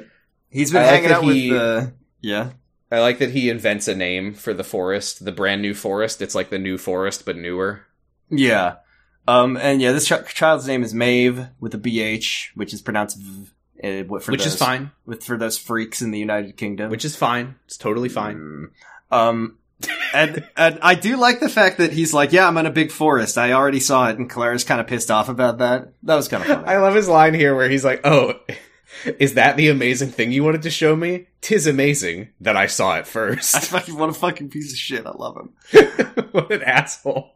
[0.50, 1.88] he's been I like hanging that out he- with uh,
[2.22, 2.50] yeah.
[2.92, 6.22] I like that he invents a name for the forest, the brand new forest.
[6.22, 7.86] It's like the new forest but newer.
[8.30, 8.76] Yeah.
[9.28, 13.18] Um, and yeah, this ch- child's name is Maeve with a BH, which is pronounced
[13.18, 13.48] v,
[13.82, 14.92] uh, for which those, is fine.
[15.06, 16.90] with for those freaks in the United Kingdom.
[16.90, 17.56] Which is fine.
[17.66, 18.72] It's totally fine.
[19.12, 19.16] Mm.
[19.18, 19.58] Um,
[20.14, 22.92] and and I do like the fact that he's like, yeah, I'm in a big
[22.92, 23.38] forest.
[23.38, 25.94] I already saw it, and Claire's kind of pissed off about that.
[26.04, 26.68] That was kind of funny.
[26.68, 28.34] I love his line here where he's like, "Oh,
[29.20, 31.28] is that the amazing thing you wanted to show me?
[31.42, 33.56] Tis amazing that I saw it I first.
[33.72, 35.06] fucking what a fucking piece of shit.
[35.06, 35.50] I love him.
[36.32, 37.32] what an asshole!"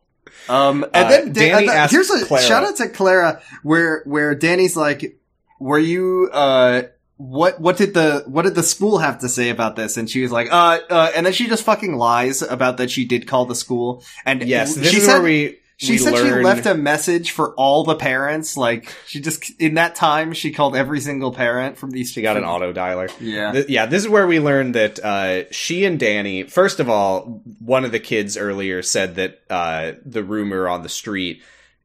[0.49, 4.01] Um, and Uh, then Dan- Danny uh, here's a Clara- shout out to Clara, where
[4.05, 5.17] where Danny's like,
[5.59, 6.83] "Were you uh?"
[7.17, 9.95] What what did the what did the school have to say about this?
[9.95, 13.05] And she was like, uh, uh, and then she just fucking lies about that she
[13.05, 14.03] did call the school.
[14.25, 16.39] And Yes, this she is said where we she we said learn...
[16.39, 18.57] she left a message for all the parents.
[18.57, 22.11] Like she just in that time she called every single parent from these.
[22.11, 23.09] She got an auto dialer.
[23.21, 26.43] Yeah, Th- yeah, this is where we learned that uh, she and Danny.
[26.43, 30.89] First of all, one of the kids earlier said that uh, the rumor on the
[30.89, 31.41] street,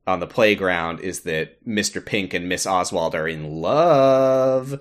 [0.09, 4.81] on the playground, is that Mister Pink and Miss Oswald are in love.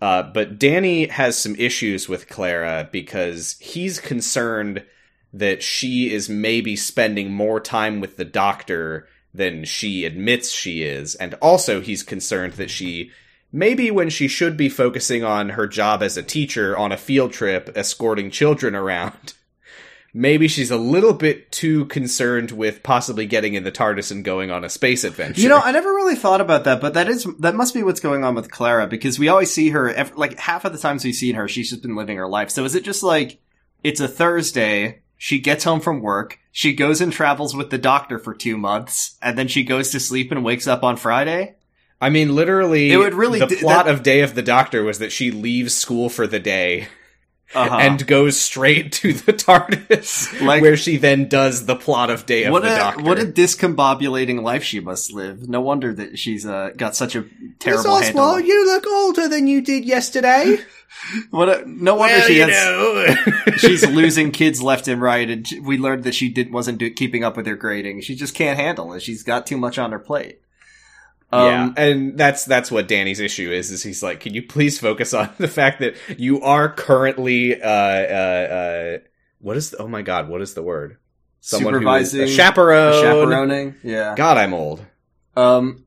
[0.00, 4.84] Uh, but Danny has some issues with Clara because he's concerned
[5.32, 11.14] that she is maybe spending more time with the doctor than she admits she is,
[11.14, 13.10] and also he's concerned that she
[13.52, 17.32] maybe when she should be focusing on her job as a teacher on a field
[17.32, 19.34] trip escorting children around,
[20.12, 24.50] maybe she's a little bit too concerned with possibly getting in the TARDIS and going
[24.50, 25.40] on a space adventure.
[25.40, 28.00] You know, I never really thought about that, but that is that must be what's
[28.00, 31.14] going on with Clara because we always see her like half of the times we've
[31.14, 32.50] seen her, she's just been living her life.
[32.50, 33.38] So is it just like
[33.84, 38.18] it's a Thursday, she gets home from work, she goes and travels with the doctor
[38.18, 41.54] for two months, and then she goes to sleep and wakes up on Friday?
[42.02, 44.82] I mean, literally, It would really the d- plot that- of Day of the Doctor
[44.82, 46.88] was that she leaves school for the day
[47.52, 47.78] Uh-huh.
[47.80, 52.44] and goes straight to the TARDIS, Like- where she then does the plot of Day
[52.44, 53.02] of what the a Doctor.
[53.02, 55.48] what a discombobulating life she must live.
[55.48, 58.24] No wonder that she's uh, got such a Miss terrible handle.
[58.24, 60.58] Oswald, you look older than you did yesterday.
[61.30, 65.78] What a, no wonder well, she has she's losing kids left and right, and we
[65.78, 68.00] learned that she did wasn't do, keeping up with her grading.
[68.02, 69.00] She just can't handle it.
[69.00, 70.40] She's got too much on her plate.
[71.32, 73.70] Yeah, Um, and that's that's what Danny's issue is.
[73.70, 77.68] Is he's like, can you please focus on the fact that you are currently uh
[77.68, 78.98] uh uh
[79.40, 83.02] what is the, oh my god what is the word who is- Supervising- a chaperone.
[83.02, 83.74] chaperoning.
[83.82, 84.14] Yeah.
[84.16, 84.84] God, I'm old.
[85.36, 85.84] Um,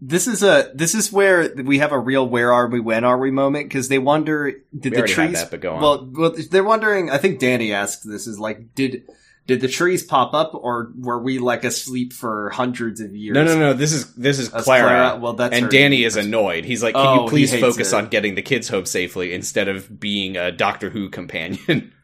[0.00, 2.80] this is a this is where we have a real "Where are we?
[2.80, 5.32] When are we?" moment because they wonder did We the trees.
[5.34, 5.80] that, but go on.
[5.82, 7.10] Well, well, they're wondering.
[7.10, 9.04] I think Danny asked this is like did
[9.46, 13.34] Did the trees pop up, or were we like asleep for hundreds of years?
[13.34, 13.72] No, no, no.
[13.74, 15.18] This is this is That's Clara.
[15.20, 16.64] Well, that's and Danny is annoyed.
[16.64, 17.96] He's like, "Can Oh, you please focus it.
[17.96, 21.92] on getting the kids home safely instead of being a Doctor Who companion?"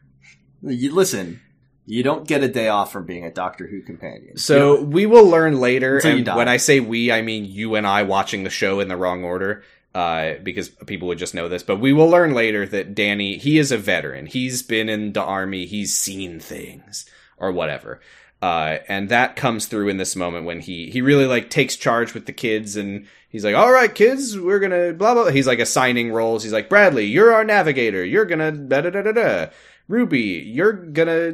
[0.63, 1.41] You listen.
[1.87, 4.37] You don't get a day off from being a Doctor Who companion.
[4.37, 7.87] So we will learn later, Until and when I say we, I mean you and
[7.87, 9.63] I watching the show in the wrong order,
[9.95, 11.63] uh, because people would just know this.
[11.63, 14.27] But we will learn later that Danny, he is a veteran.
[14.27, 15.65] He's been in the army.
[15.65, 17.07] He's seen things
[17.41, 17.99] or whatever.
[18.41, 22.13] Uh, and that comes through in this moment when he he really like takes charge
[22.13, 25.59] with the kids and he's like, "All right, kids, we're gonna blah blah." He's like
[25.59, 26.41] assigning roles.
[26.43, 28.03] He's like, "Bradley, you're our navigator.
[28.03, 29.45] You're gonna da da da da da.
[29.87, 31.33] Ruby, you're gonna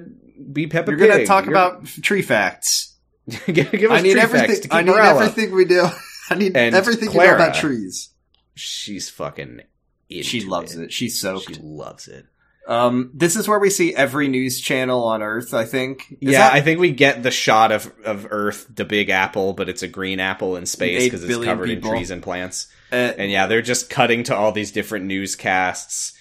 [0.51, 1.09] be Peppa You're Pig.
[1.11, 2.95] gonna talk You're- about tree facts.
[3.45, 4.47] give, give us I need tree everything.
[4.49, 5.21] facts to keep I need morale up.
[5.29, 5.87] everything we do.
[6.29, 8.09] I need And everything you know about trees.
[8.55, 9.61] She's fucking.
[10.09, 10.91] Into She loves it.
[10.91, 11.39] She's so.
[11.39, 12.25] She loves it.
[12.67, 15.53] Um, this is where we see every news channel on Earth.
[15.53, 16.03] I think.
[16.21, 19.53] Is yeah, that- I think we get the shot of of Earth, the big apple,
[19.53, 21.91] but it's a green apple in space because it's covered people.
[21.91, 22.67] in trees and plants.
[22.91, 26.13] uh, And yeah, they're just cutting to all these different newscasts.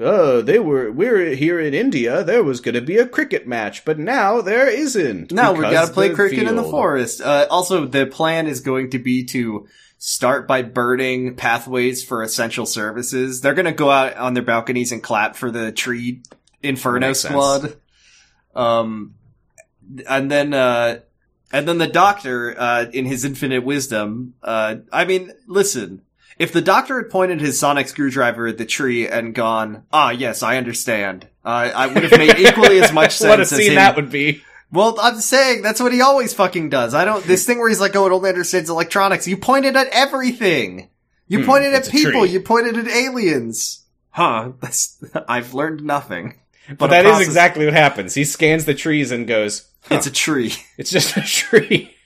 [0.00, 2.22] Oh, they were we're here in India.
[2.22, 5.32] There was going to be a cricket match, but now there isn't.
[5.32, 7.20] Now we because gotta play cricket in the forest.
[7.20, 9.66] Uh, also, the plan is going to be to
[9.98, 13.40] start by burning pathways for essential services.
[13.40, 16.22] They're gonna go out on their balconies and clap for the tree
[16.62, 17.76] Inferno squad.
[18.54, 19.14] Um,
[20.08, 21.00] and then, uh,
[21.52, 26.02] and then the doctor, uh, in his infinite wisdom, uh, I mean, listen,
[26.38, 30.42] if the doctor had pointed his sonic screwdriver at the tree and gone, ah, yes,
[30.42, 33.70] I understand, uh, I would have made equally as much sense what a as scene
[33.70, 34.42] him that would be.
[34.72, 36.94] Well, I'm saying that's what he always fucking does.
[36.94, 37.24] I don't.
[37.24, 40.90] This thing where he's like, "Oh, it only understands electronics." You pointed at everything.
[41.26, 42.24] You Hmm, pointed at people.
[42.26, 43.84] You pointed at aliens.
[44.10, 44.52] Huh?
[44.60, 45.02] That's.
[45.28, 46.34] I've learned nothing.
[46.76, 48.14] But a that is process- exactly what happens.
[48.14, 50.52] He scans the trees and goes, huh, It's a tree.
[50.76, 51.94] it's just a tree.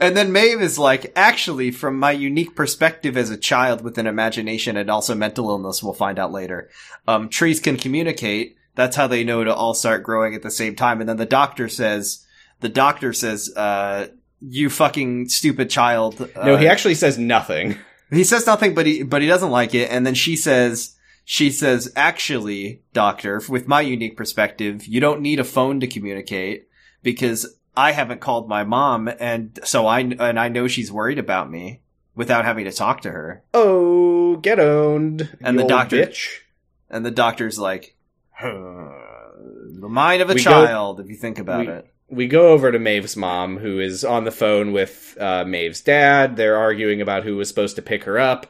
[0.00, 4.06] And then Maeve is like, actually, from my unique perspective as a child with an
[4.06, 6.70] imagination and also mental illness, we'll find out later.
[7.06, 8.56] Um, trees can communicate.
[8.74, 11.00] That's how they know to all start growing at the same time.
[11.00, 12.26] And then the doctor says,
[12.60, 14.08] the doctor says, uh,
[14.40, 16.18] you fucking stupid child.
[16.36, 17.76] No, uh, he actually says nothing.
[18.10, 19.90] He says nothing, but he but he doesn't like it.
[19.90, 25.40] And then she says, she says, actually, doctor, with my unique perspective, you don't need
[25.40, 26.68] a phone to communicate
[27.02, 31.50] because I haven't called my mom, and so I and I know she's worried about
[31.50, 31.80] me
[32.14, 33.42] without having to talk to her.
[33.54, 35.34] Oh, get owned.
[35.40, 36.40] And the doctor- bitch.
[36.90, 37.96] And the doctor's like,
[39.80, 41.86] the mind of a We go- child, if you think about we- it.
[42.08, 46.36] we go over to Maeve's mom, who is on the phone with uh, Maeve's dad.
[46.36, 48.46] They're arguing about who was supposed to pick her up.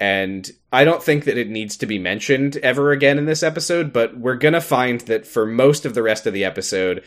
[0.00, 3.92] And I don't think that it needs to be mentioned ever again in this episode,
[3.92, 7.04] but we're going to find that for most of the rest of the episode,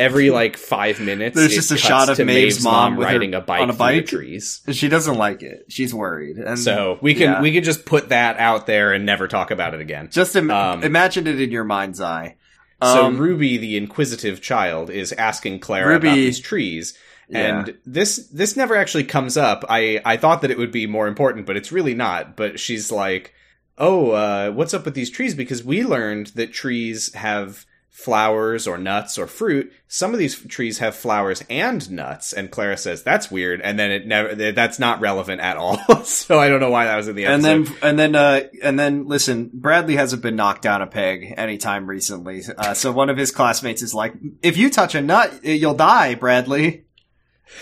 [0.00, 3.60] every like five minutes, There's just a shot of Maeve's mom her riding a bike
[3.62, 4.06] on a bike.
[4.06, 4.62] the trees.
[4.72, 5.66] She doesn't like it.
[5.68, 6.38] She's worried.
[6.38, 7.40] And So we can yeah.
[7.42, 10.08] we can just put that out there and never talk about it again.
[10.10, 12.36] just Im- um, imagine it in your mind's eye.
[12.82, 16.94] So Um, Ruby, the inquisitive child, is asking Clara Ruby- about these trees,
[17.28, 17.58] Yeah.
[17.58, 19.64] and this this never actually comes up.
[19.68, 22.36] I I thought that it would be more important, but it's really not.
[22.36, 23.34] But she's like,
[23.76, 25.34] "Oh, uh, what's up with these trees?
[25.34, 29.72] Because we learned that trees have flowers or nuts or fruit.
[29.88, 33.90] Some of these trees have flowers and nuts." And Clara says, "That's weird." And then
[33.90, 35.78] it never that's not relevant at all.
[36.04, 38.78] so I don't know why that was in the and then and then uh and
[38.78, 43.16] then listen bradley hasn't been knocked down a peg anytime recently uh, so one of
[43.16, 46.84] his classmates is like if you touch a nut you'll die bradley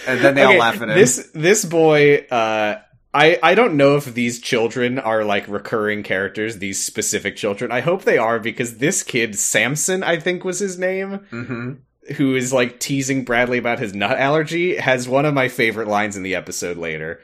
[0.07, 2.81] and then they all laugh at him This this boy, uh,
[3.15, 6.59] I I don't know if these children are like recurring characters.
[6.59, 7.73] These specific children.
[7.73, 11.73] I hope they are because this kid, Samson, I think was his name, hmm
[12.17, 16.17] who is like teasing Bradley about his nut allergy, has one of my favorite lines
[16.17, 17.21] in the episode later.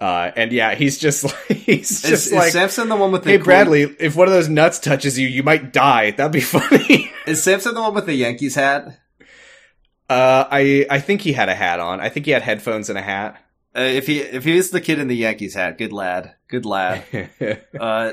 [0.00, 2.50] Uh, and yeah, he's just like he's just is like.
[2.50, 5.28] samson the one with the Hey cool- Bradley, if one of those nuts touches you,
[5.28, 6.10] you might die.
[6.10, 7.12] That'd be funny.
[7.28, 8.98] is samson the one with the yankees hat
[10.10, 12.00] Uh, I I think he had a hat on.
[12.00, 13.40] I think he had headphones and a hat.
[13.76, 16.64] Uh, if he if he is the kid in the yankees hat good lad good
[16.66, 17.04] lad
[17.80, 18.12] uh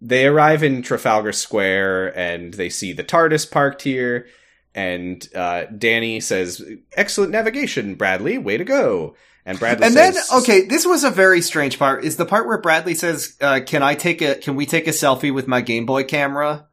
[0.00, 4.26] they arrive in Trafalgar Square and they see the TARDIS parked here.
[4.74, 6.60] And uh, Danny says,
[6.94, 8.36] "Excellent navigation, Bradley.
[8.36, 9.14] Way to go!"
[9.46, 12.46] And Bradley says and then okay this was a very strange part is the part
[12.46, 15.60] where bradley says uh, can i take a can we take a selfie with my
[15.60, 16.66] game boy camera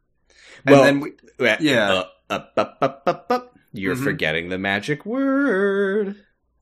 [0.66, 1.12] and Well, then we,
[1.60, 1.92] yeah.
[1.92, 3.56] uh, up, up, up, up, up.
[3.74, 4.04] You're Mhm.
[4.06, 6.16] forgetting the magic word.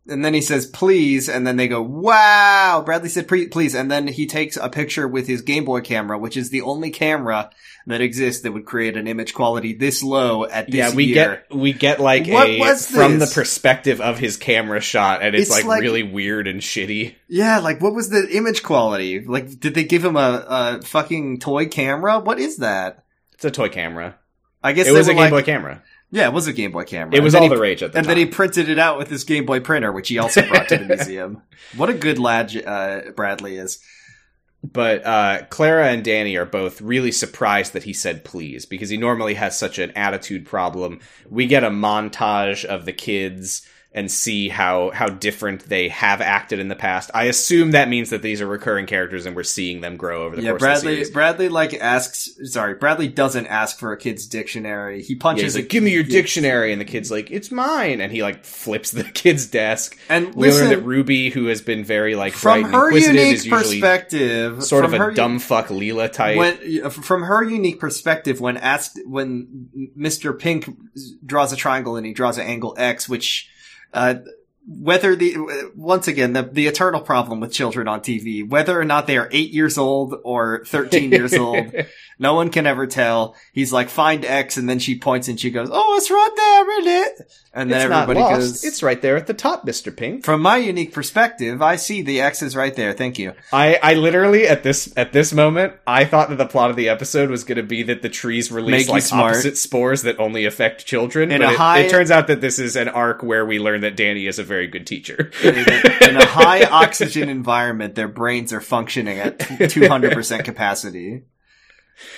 [0.10, 2.82] And then he says please, and then they go wow.
[2.86, 6.38] Bradley said please, and then he takes a picture with his Game Boy camera, which
[6.38, 7.50] is the only camera
[7.88, 11.44] that exists that would create an image quality this low at this yeah, we year.
[11.50, 15.48] get we get like What a from the perspective of his camera shot, and it's,
[15.48, 17.16] It's like, like- really weird and shitty.
[17.28, 19.26] Yeah, like what was the image quality?
[19.26, 20.46] Like, did they give him a,
[20.80, 22.20] a fucking toy camera?
[22.20, 23.04] What is that?
[23.34, 24.18] It's a toy camera.
[24.62, 25.82] I guess It was a Game like- Boy camera.
[26.12, 27.16] Yeah, it was a Game Boy camera.
[27.16, 28.16] It was all then the rage at the And time.
[28.16, 30.78] then he printed it out with his Game Boy printer, which he also brought to
[30.78, 31.44] the museum.
[31.78, 33.80] What a good lad uh, Bradley is.
[34.64, 38.98] But uh, Clara and Danny are both really surprised that he said please because he
[38.98, 41.00] normally has such an attitude problem.
[41.30, 46.60] We get a montage of the kids and see how how different they have acted
[46.60, 47.10] in the past.
[47.14, 50.36] I assume that means that these are recurring characters and we're seeing them grow over
[50.36, 50.94] the Yeah, course of the Bradley.
[50.94, 51.10] series.
[51.10, 52.30] Bradley like asks.
[52.44, 55.02] Sorry, Bradley doesn't ask for a kid's dictionary.
[55.02, 55.44] He Yeah, punches.
[55.44, 56.12] he's like, "Give me your yeah.
[56.12, 59.98] dictionary," and the kid's like, "It's mine," and he like flips the kid's desk.
[60.08, 64.64] And We listen, learn that Ruby, who has been very like from her unique perspective,
[64.64, 66.38] sort of a dumb fuck Leela type.
[66.38, 70.38] When, from her unique perspective, when asked, when Mr.
[70.38, 70.70] Pink
[71.26, 73.50] draws a triangle and he draws an angle X, which,
[73.94, 74.16] uh,
[74.68, 79.08] whether the, once again, the, the eternal problem with children on TV, whether or not
[79.08, 81.74] they are eight years old or 13 years old,
[82.20, 83.36] no one can ever tell.
[83.54, 86.80] He's like, find X, and then she points and she goes, oh, it's right there,
[86.82, 86.92] isn't
[87.22, 87.32] it?
[87.52, 90.24] And then it's everybody goes, It's right there at the top, Mister Pink.
[90.24, 92.94] from my unique perspective, I see the X is right there.
[92.94, 93.34] Thank you.
[93.52, 96.90] I, I literally at this at this moment I thought that the plot of the
[96.90, 99.32] episode was going to be that the trees release Make like smart.
[99.34, 101.32] opposite spores that only affect children.
[101.32, 103.82] In but it, high- it turns out that this is an arc where we learn
[103.82, 105.32] that Danny is a very good teacher.
[105.44, 110.44] in a, in a high oxygen environment, their brains are functioning at two hundred percent
[110.44, 111.24] capacity.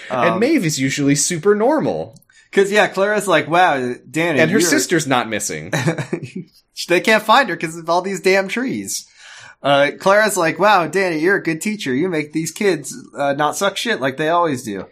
[0.10, 2.17] and Maeve is usually super normal,
[2.50, 5.72] because yeah, Clara's like, "Wow, Danny," and her you're- sister's not missing.
[6.88, 9.08] they can't find her because of all these damn trees.
[9.62, 11.94] Uh, Clara's like, "Wow, Danny, you're a good teacher.
[11.94, 14.88] You make these kids uh, not suck shit like they always do."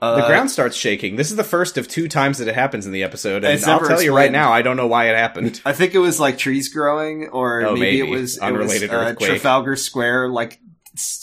[0.00, 1.16] Uh, The ground starts shaking.
[1.16, 3.80] This is the first of two times that it happens in the episode, and I'll
[3.80, 5.60] tell you right now, I don't know why it happened.
[5.64, 8.12] I think it was like trees growing, or Oh, maybe, maybe.
[8.12, 9.26] it was Unrelated it was, uh.
[9.26, 10.60] Trafalgar Square, like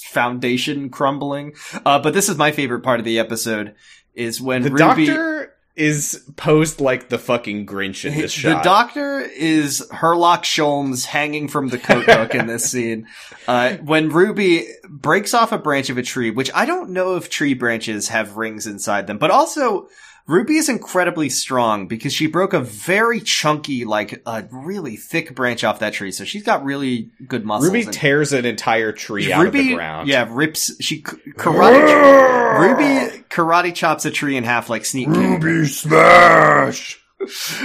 [0.02, 1.54] foundation crumbling.
[1.86, 3.76] Uh, but this is my favorite part of the episode:
[4.14, 5.06] is when The Ruby.
[5.06, 8.64] doctor is posed like the fucking Grinch in this the shot.
[8.64, 13.08] doctor is Herlock Sholmes hanging from the coat hook in this scene.
[13.46, 17.30] Uh, when Ruby breaks off a branch of a tree, which I don't know if
[17.30, 19.90] tree branches have rings inside them, but also
[20.26, 25.64] Ruby is incredibly strong because she broke a very chunky, like a really thick branch
[25.66, 26.12] off that tree.
[26.12, 27.68] So she's got really good muscles.
[27.74, 30.08] Ruby and- tears an entire tree out of the ground.
[30.08, 30.72] yeah, rips.
[30.82, 32.60] She karate.
[32.60, 35.40] Ruby karate chops a tree in half like Sneak King.
[35.42, 37.03] Ruby smash!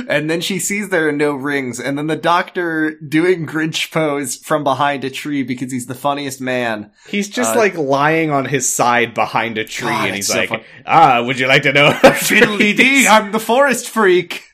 [0.08, 4.36] And then she sees there are no rings, and then the doctor doing Grinch pose
[4.36, 6.90] from behind a tree because he's the funniest man.
[7.08, 10.38] He's just Uh, like lying on his side behind a tree, God, and he's so
[10.38, 10.64] like.
[10.86, 14.44] "Ah, would you like to know?" Fiddly dee, I'm the forest freak.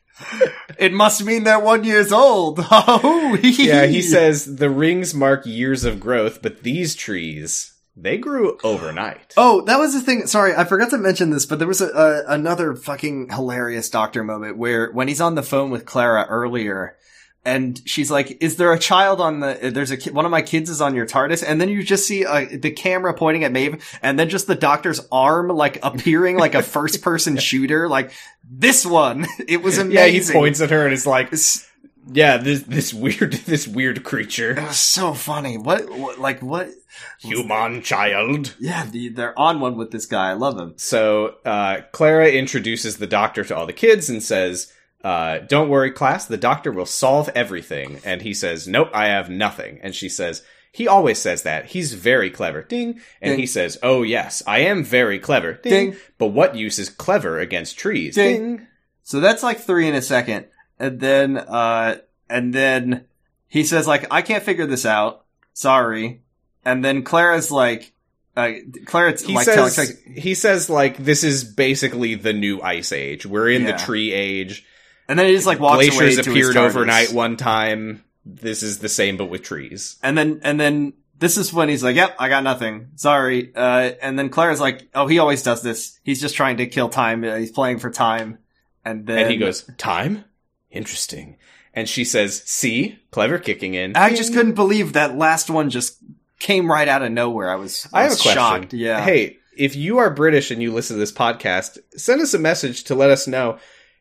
[0.78, 2.60] It must mean they're one years old.
[2.70, 8.58] Oh, yeah, he says the rings mark years of growth, but these trees they grew
[8.64, 9.34] overnight.
[9.36, 10.26] Oh, that was the thing.
[10.26, 14.24] Sorry, I forgot to mention this, but there was a, a another fucking hilarious doctor
[14.24, 16.96] moment where when he's on the phone with Clara earlier,
[17.44, 19.70] and she's like, "Is there a child on the?
[19.72, 22.06] There's a ki- one of my kids is on your TARDIS," and then you just
[22.06, 26.36] see uh, the camera pointing at Maeve, and then just the doctor's arm like appearing
[26.38, 29.26] like a first person shooter, like this one.
[29.46, 29.92] It was amazing.
[29.94, 31.30] yeah, he points at her and is like,
[32.12, 35.58] "Yeah, this this weird this weird It creature, was so funny.
[35.58, 36.68] What, what like what?
[37.20, 40.30] human child." Yeah, the, they're on one with this guy.
[40.30, 40.74] I love him.
[40.76, 45.90] So uh, Clara introduces the doctor to all the kids and says, uh, "Don't worry,
[45.90, 46.26] class.
[46.26, 50.42] The doctor will solve everything." And he says, "Nope, I have nothing." And she says,
[50.72, 51.66] "He always says that.
[51.66, 53.00] He's very clever." Ding.
[53.20, 53.38] And Ding.
[53.38, 55.90] he says, "Oh yes, I am very clever." Ding.
[55.92, 56.00] Ding.
[56.18, 58.14] But what use is clever against trees?
[58.14, 58.66] Ding.
[59.02, 60.46] So that's like three in a second.
[60.84, 61.96] And then, uh,
[62.28, 63.06] and then
[63.48, 65.24] he says like, I can't figure this out.
[65.54, 66.20] Sorry.
[66.64, 67.92] And then Clara's like,
[68.36, 68.50] uh,
[68.86, 73.24] Clara He like, says, like, he says like this is basically the new ice age.
[73.24, 73.72] We're in Yeah.
[73.72, 74.66] the tree age.
[75.08, 78.04] and then he just like walks away Glaciers appeared overnight one time.
[78.26, 79.96] This is the same but with trees.
[80.02, 82.88] And then, and then this is when he's like, yep, I got nothing.
[82.96, 83.52] Sorry.
[83.54, 85.98] Uh, and then Clara's like, oh, he always does this.
[86.02, 87.22] He's just trying to kill time.
[87.24, 88.38] Uh, he's playing for time.
[88.84, 90.24] And then and he goes, "Time?
[90.74, 91.36] Interesting."
[91.72, 95.96] And she says, "See, clever kicking in." I just couldn't believe that last one just
[96.38, 97.50] came right out of nowhere.
[97.50, 98.38] I was, I have a was question.
[98.42, 98.74] shocked.
[98.74, 99.00] Yeah.
[99.00, 102.84] Hey, if you are British and you listen to this podcast, send us a message
[102.84, 103.58] to let us know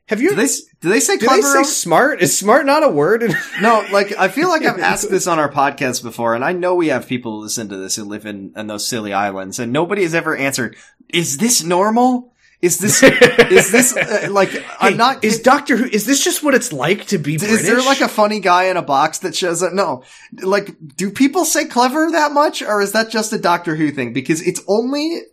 [0.08, 0.30] Have you?
[0.32, 0.48] Do they
[0.82, 1.42] do they say do clever?
[1.42, 2.22] they say smart?
[2.22, 3.24] Is smart not a word?
[3.62, 6.76] no, like I feel like I've asked this on our podcast before, and I know
[6.76, 9.72] we have people who listen to this who live in, in those silly islands, and
[9.72, 10.76] nobody has ever answered.
[11.10, 12.33] Is this normal?
[12.64, 13.04] Is this
[13.52, 14.50] is this uh, like
[14.80, 15.22] I'm not?
[15.26, 15.84] Is Doctor Who?
[15.84, 17.60] Is this just what it's like to be British?
[17.60, 19.74] Is there like a funny guy in a box that shows up?
[19.74, 20.04] No.
[20.42, 24.14] Like, do people say clever that much, or is that just a Doctor Who thing?
[24.14, 25.24] Because it's only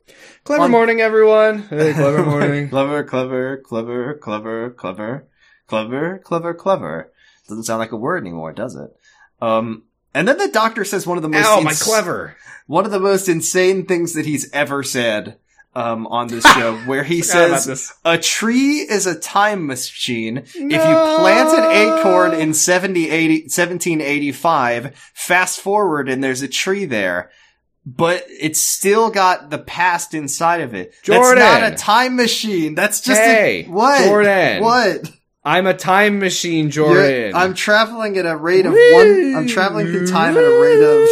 [0.43, 1.61] clever on- morning, everyone?
[1.63, 2.69] Hey, clever morning.
[2.69, 5.29] clever, clever, clever, clever, clever,
[5.69, 7.13] clever, clever, clever.
[7.49, 8.91] Doesn't sound like a word anymore, does it?
[9.41, 12.37] Um, and then the Doctor says one of the most Ow, my clever.
[12.67, 15.39] one of the most insane things that he's ever said.
[15.73, 20.39] Um, on this show, where he says, a tree is a time machine.
[20.39, 26.87] If you plant an acorn in 70, 80, 1785, fast forward and there's a tree
[26.87, 27.31] there,
[27.87, 30.93] but it's still got the past inside of it.
[31.05, 31.39] Jordan.
[31.39, 32.75] That's not a time machine.
[32.75, 34.05] That's just Hey, a, what?
[34.05, 34.63] Jordan.
[34.63, 35.11] What?
[35.45, 37.33] I'm a time machine, You're- Jordan.
[37.37, 41.09] I'm traveling at a rate of one, I'm traveling through time at a rate of,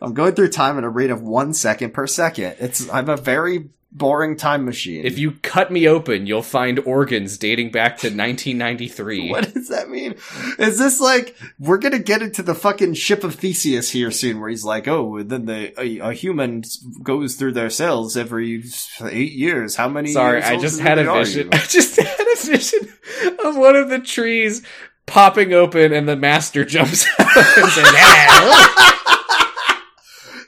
[0.00, 2.56] I'm going through time at a rate of one second per second.
[2.60, 5.04] It's, I'm a very boring time machine.
[5.04, 9.30] If you cut me open, you'll find organs dating back to 1993.
[9.36, 10.14] What does that mean?
[10.58, 14.50] Is this like we're gonna get into the fucking ship of Theseus here soon, where
[14.50, 16.62] he's like, "Oh, then the a, a human
[17.02, 18.64] goes through their cells every
[19.02, 19.76] eight years.
[19.76, 21.48] How many?" Sorry, I just had a vision.
[21.52, 22.92] I just had a vision
[23.44, 24.62] of one of the trees
[25.06, 29.22] popping open and the master jumps out and says, "Ah."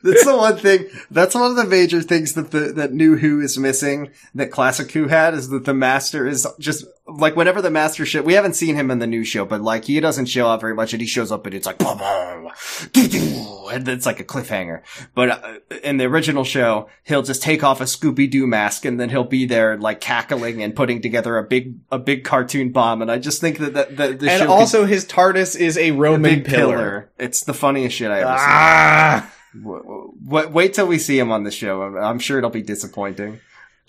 [0.03, 0.87] That's the one thing.
[1.11, 4.11] That's one of the major things that the that new Who is missing.
[4.35, 8.23] That classic Who had is that the Master is just like whenever the Master show.
[8.23, 10.75] We haven't seen him in the new show, but like he doesn't show up very
[10.75, 12.53] much, and he shows up and it's like "Bah, bah,
[12.93, 14.83] doo, doo," and it's like a cliffhanger.
[15.15, 19.01] But uh, in the original show, he'll just take off a Scooby Doo mask and
[19.01, 23.03] then he'll be there like cackling and putting together a big a big cartoon bomb.
[23.03, 25.77] And I just think that that, that the and show could- also his TARDIS is
[25.77, 26.77] a a Roman big pillar.
[26.77, 27.11] pillar.
[27.19, 28.47] It's the funniest shit I ever seen.
[28.49, 29.15] Ah.
[29.21, 31.83] W- w- w- wait till we see him on the show.
[31.83, 33.41] I'm, I'm sure it'll be disappointing.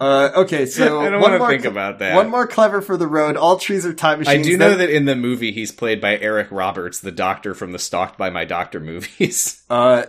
[0.00, 2.16] Uh, okay, so I don't one want to more think cl- about that.
[2.16, 3.36] One more clever for the road.
[3.36, 4.44] All trees are time machines.
[4.44, 7.70] I do know that in the movie he's played by Eric Roberts, the doctor from
[7.70, 9.62] the Stalked by My Doctor movies.
[9.70, 10.04] uh,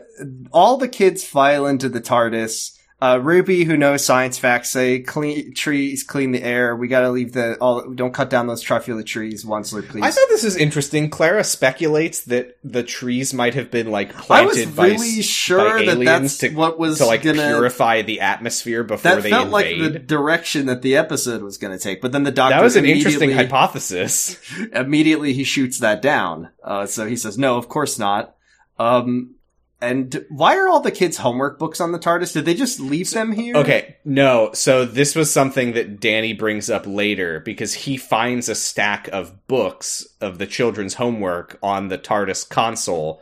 [0.51, 2.75] all the kids file into the TARDIS.
[3.03, 6.73] Uh, Ruby, who knows science facts, say clean trees clean the air.
[6.73, 7.91] We gotta leave the all.
[7.91, 10.03] Don't cut down those truffula trees, Once-ler, please.
[10.03, 11.09] I thought this was interesting.
[11.09, 15.85] Clara speculates that the trees might have been like I was planted by, sure by
[15.95, 19.49] that that's to, what was to like gonna- purify the atmosphere before that they felt
[19.49, 22.01] like the direction that the episode was going to take.
[22.01, 24.39] But then the doctor that was an interesting hypothesis.
[24.71, 26.51] immediately he shoots that down.
[26.63, 28.37] Uh, so he says, no, of course not.
[28.79, 29.35] Um,
[29.83, 32.33] and why are all the kids' homework books on the TARDIS?
[32.33, 33.55] Did they just leave them here?
[33.57, 34.51] Okay, no.
[34.53, 39.47] So this was something that Danny brings up later because he finds a stack of
[39.47, 43.21] books of the children's homework on the TARDIS console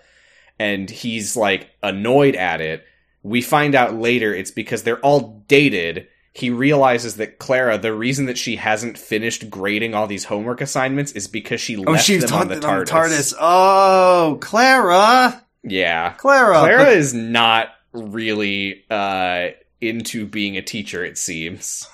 [0.60, 2.86] and he's like annoyed at it.
[3.24, 6.08] We find out later it's because they're all dated.
[6.34, 11.12] He realizes that Clara, the reason that she hasn't finished grading all these homework assignments
[11.14, 13.34] is because she Oh, left she them on the them on the TARDIS.
[13.40, 15.44] Oh, Clara.
[15.64, 16.14] Yeah.
[16.14, 16.58] Clara.
[16.60, 19.50] Clara But is not really uh
[19.82, 21.88] into being a teacher it seems.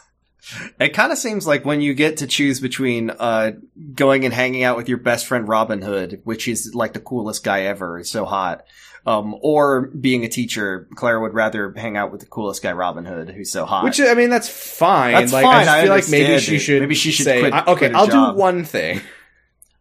[0.79, 3.51] it kind of seems like when you get to choose between, uh,
[3.93, 7.43] going and hanging out with your best friend Robin Hood, which is like the coolest
[7.43, 7.97] guy ever.
[7.97, 8.63] He's so hot.
[9.05, 13.05] Um, or being a teacher, Clara would rather hang out with the coolest guy, Robin
[13.05, 13.85] Hood, who's so hot.
[13.85, 15.13] Which I mean, that's fine.
[15.13, 16.81] That's like, fine, I I feel like maybe understand she should.
[16.81, 18.35] Maybe she should say, quit- I- okay, I'll job.
[18.35, 18.99] do one thing.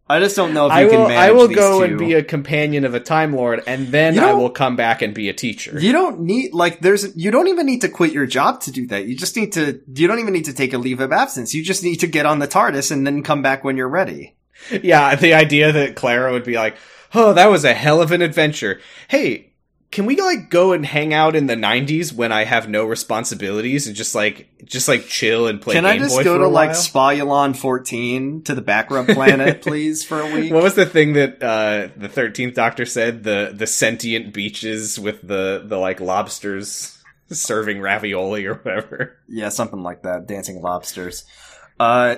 [0.09, 1.09] I just don't know if you I can will.
[1.09, 1.85] manage I will go two.
[1.85, 5.13] and be a companion of a Time Lord, and then I will come back and
[5.13, 5.79] be a teacher.
[5.81, 8.87] You don't need like there's you don't even need to quit your job to do
[8.87, 9.07] that.
[9.07, 11.55] You just need to you don't even need to take a leave of absence.
[11.55, 14.37] You just need to get on the TARDIS and then come back when you're ready.
[14.83, 16.77] yeah, the idea that Clara would be like,
[17.13, 19.51] "Oh, that was a hell of an adventure." Hey,
[19.91, 23.87] can we like go and hang out in the '90s when I have no responsibilities
[23.87, 25.75] and just like just like chill and play?
[25.75, 26.71] Can Game I just Boy go to like?
[26.71, 30.53] Spalulon 14 to the backrub planet please for a week?
[30.53, 33.23] What was the thing that uh, the Thirteenth Doctor said?
[33.23, 36.99] The the sentient beaches with the the like lobsters
[37.31, 39.19] serving ravioli or whatever.
[39.29, 40.27] Yeah, something like that.
[40.27, 41.25] Dancing lobsters.
[41.79, 42.17] Uh,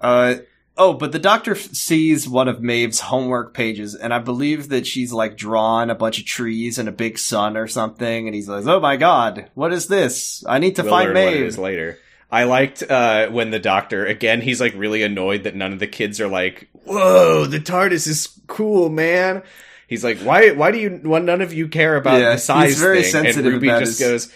[0.00, 0.36] uh,
[0.76, 5.12] oh, but the doctor sees one of Maeve's homework pages, and I believe that she's
[5.12, 8.66] like drawn a bunch of trees and a big sun or something, and he's like,
[8.66, 10.44] "Oh my god, what is this?
[10.48, 11.98] I need to We'll find learn what it Maeve." later.
[12.30, 14.40] I liked uh, when the Doctor again.
[14.40, 18.28] He's like really annoyed that none of the kids are like, "Whoa, the TARDIS is
[18.46, 19.42] cool, man."
[19.86, 20.52] He's like, "Why?
[20.52, 20.98] Why do you?
[21.02, 23.66] Why none of you care about Yeah, the size he's very thing?" sensitive and Ruby
[23.68, 24.32] just his- goes,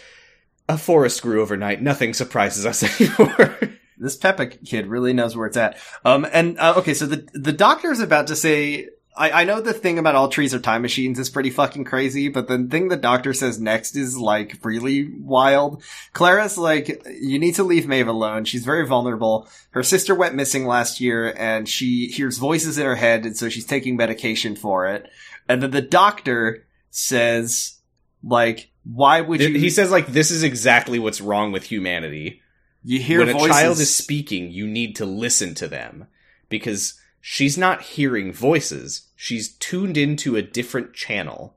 [0.68, 1.80] a forest grew overnight.
[1.80, 3.58] Nothing surprises us anymore.
[3.98, 5.78] This Peppa kid really knows where it's at.
[6.04, 8.88] Um, and uh, okay, so the the doctor is about to say.
[9.18, 12.28] I, I know the thing about all trees are time machines is pretty fucking crazy,
[12.28, 15.82] but the thing the doctor says next is like really wild.
[16.12, 18.44] Clara's like, you need to leave Maeve alone.
[18.44, 19.48] She's very vulnerable.
[19.70, 23.48] Her sister went missing last year and she hears voices in her head and so
[23.48, 25.08] she's taking medication for it.
[25.48, 27.78] And then the doctor says,
[28.22, 29.58] like, why would you?
[29.58, 32.40] he says like this is exactly what's wrong with humanity.
[32.86, 36.06] You hear when a child is speaking, you need to listen to them
[36.48, 39.08] because she's not hearing voices.
[39.16, 41.56] She's tuned into a different channel.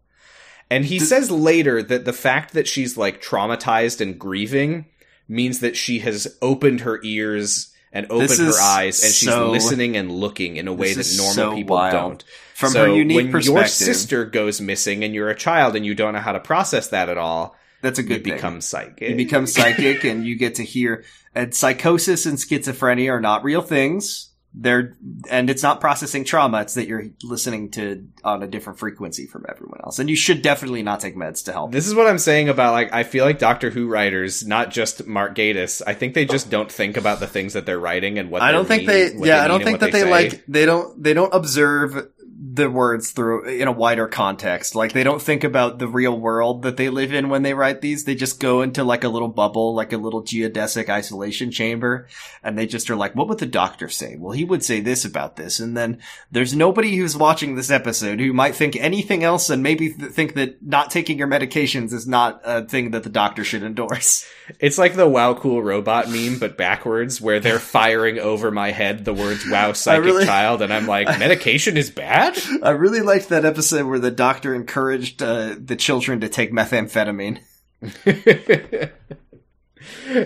[0.71, 4.85] And he Th- says later that the fact that she's like traumatized and grieving
[5.27, 9.95] means that she has opened her ears and opened her eyes and she's so- listening
[9.95, 11.93] and looking in a way that normal so people wild.
[11.93, 12.23] don't.
[12.55, 15.85] From so her unique when perspective, your sister goes missing and you're a child and
[15.85, 18.33] you don't know how to process that at all, that's a you good thing.
[18.33, 19.09] become psychic.
[19.09, 21.03] You become psychic and you get to hear
[21.35, 24.27] and psychosis and schizophrenia are not real things.
[24.51, 24.97] They're
[25.29, 29.45] and it's not processing trauma, it's that you're listening to on a different frequency from
[29.47, 29.99] everyone else.
[29.99, 31.71] And you should definitely not take meds to help.
[31.71, 35.05] This is what I'm saying about like I feel like Doctor Who writers, not just
[35.05, 35.83] Mark Gatiss.
[35.85, 38.51] I think they just don't think about the things that they're writing and what I
[38.51, 40.09] don't think they yeah, I don't mean think that they, say.
[40.09, 42.09] like they don't they don't observe
[42.51, 44.73] the words through in a wider context.
[44.73, 47.81] Like they don't think about the real world that they live in when they write
[47.81, 48.05] these.
[48.05, 52.07] They just go into like a little bubble, like a little geodesic isolation chamber,
[52.43, 55.05] and they just are like, "What would the doctor say?" Well, he would say this
[55.05, 55.99] about this, and then
[56.31, 60.33] there's nobody who's watching this episode who might think anything else, and maybe th- think
[60.35, 64.25] that not taking your medications is not a thing that the doctor should endorse.
[64.59, 69.05] It's like the "Wow, cool robot" meme, but backwards, where they're firing over my head
[69.05, 72.38] the words "Wow, psychic really- child," and I'm like, medication is bad.
[72.63, 77.39] I really liked that episode where the doctor encouraged uh, the children to take methamphetamine.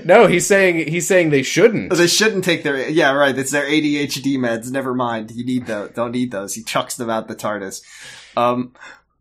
[0.06, 1.94] no, he's saying he's saying they shouldn't.
[1.94, 3.38] They shouldn't take their yeah right.
[3.38, 4.72] It's their ADHD meds.
[4.72, 5.32] Never mind.
[5.32, 5.92] You need those.
[5.92, 6.56] Don't need those.
[6.56, 7.82] He chucks them out the TARDIS.
[8.36, 8.74] Um,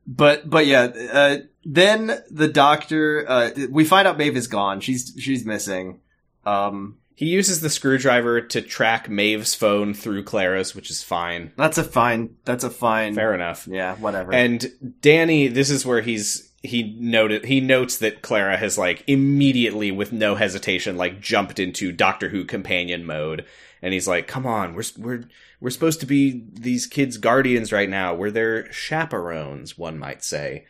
[0.06, 0.88] but but yeah.
[1.12, 3.24] Uh, then the doctor.
[3.28, 4.80] Uh, we find out Maeve is gone.
[4.80, 6.00] She's she's missing.
[6.44, 11.52] Um, He uses the screwdriver to track Maeve's phone through Clara's, which is fine.
[11.56, 12.34] that's a fine.
[12.44, 13.14] That's a fine.
[13.14, 13.68] Fair enough.
[13.70, 13.94] Yeah.
[13.94, 14.34] Whatever.
[14.34, 14.66] And
[15.00, 20.12] Danny, this is where he's he noted he notes that Clara has like immediately with
[20.12, 23.46] no hesitation like jumped into Doctor Who companion mode
[23.80, 25.22] and he's like, "Come on, we're we're
[25.60, 28.14] we're supposed to be these kids guardians right now.
[28.14, 30.66] We're their chaperones, one might say."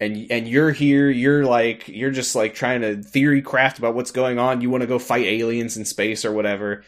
[0.00, 4.10] And and you're here, you're like you're just like trying to theory craft about what's
[4.10, 4.60] going on.
[4.60, 6.84] You want to go fight aliens in space or whatever.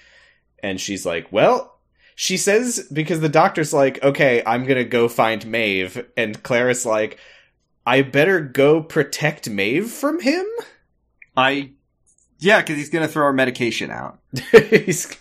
[0.63, 1.77] And she's like, "Well,
[2.17, 7.19] she says because the doctor's like, okay, I'm gonna go find Maeve, and Clara's like,
[7.87, 10.45] I better go protect Maeve from him.
[11.37, 11.71] I.
[12.39, 14.19] Yeah, because he's gonna throw our medication out.
[14.53, 15.17] He's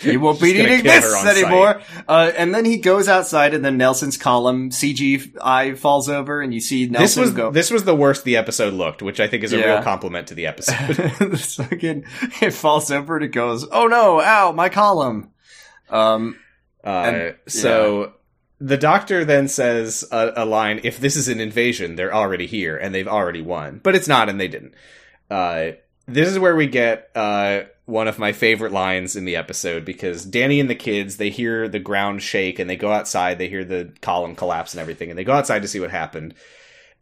[0.00, 1.82] He won't be needing this anymore.
[2.06, 6.60] Uh, and then he goes outside, and then Nelson's column CGI falls over, and you
[6.60, 7.50] see Nelson this was go.
[7.50, 9.74] this was the worst the episode looked, which I think is a Yeah.
[9.74, 11.40] real compliment to the episode.
[11.40, 12.04] fucking
[12.40, 15.30] it falls over and it goes, oh no, ow, my column.
[15.90, 16.36] Um,
[16.84, 18.12] Uh, And- so
[18.60, 22.76] the doctor then says a, a line: "If this is an invasion, they're already here
[22.76, 24.74] and they've already won." But it's not, and they didn't.
[25.30, 25.72] Uh,
[26.08, 30.24] this is where we get uh, one of my favorite lines in the episode because
[30.24, 33.38] Danny and the kids they hear the ground shake and they go outside.
[33.38, 36.34] They hear the column collapse and everything, and they go outside to see what happened.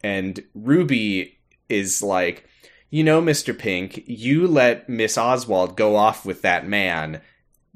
[0.03, 1.39] And Ruby
[1.69, 2.45] is like,
[2.89, 7.21] "You know, Mister Pink, you let Miss Oswald go off with that man."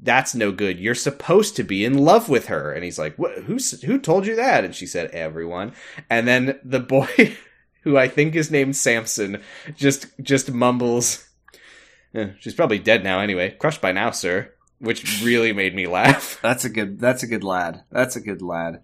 [0.02, 0.80] that's no good.
[0.80, 2.72] You're supposed to be in love with her.
[2.72, 4.64] And he's like, who, who told you that?
[4.64, 5.72] And she said, everyone.
[6.10, 7.36] And then the boy,
[7.82, 9.40] who I think is named Samson,
[9.76, 11.28] just, just mumbles,
[12.14, 13.50] "Eh, she's probably dead now anyway.
[13.58, 14.52] Crushed by now, sir.
[14.78, 16.38] Which really made me laugh.
[16.42, 16.98] that's a good.
[16.98, 17.84] That's a good lad.
[17.92, 18.82] That's a good lad.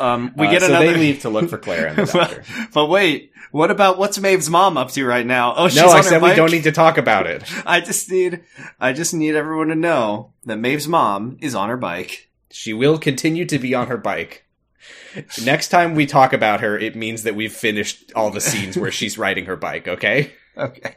[0.00, 0.86] Um, we Uh, get so another.
[0.86, 2.42] they leave to look for Claire and the doctor.
[2.72, 5.52] but wait, what about what's Maeve's mom up to right now?
[5.54, 7.44] Oh, she's no, I said we don't need to talk about it.
[7.66, 8.44] I just need.
[8.80, 12.30] I just need everyone to know that Maeve's mom is on her bike.
[12.50, 14.45] She will continue to be on her bike.
[15.44, 18.90] Next time we talk about her, it means that we've finished all the scenes where
[18.90, 20.32] she's riding her bike, okay?
[20.58, 20.96] Okay.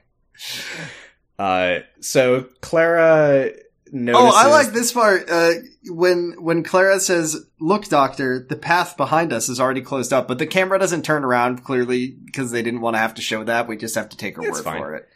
[1.38, 3.52] Uh, so Clara
[3.92, 4.32] notices.
[4.34, 5.30] Oh, I like this part.
[5.30, 5.52] Uh,
[5.88, 10.38] when when Clara says, "Look, Doctor, the path behind us is already closed up," but
[10.40, 13.68] the camera doesn't turn around clearly because they didn't want to have to show that.
[13.68, 14.82] We just have to take her It's word fine.
[14.82, 15.10] for it.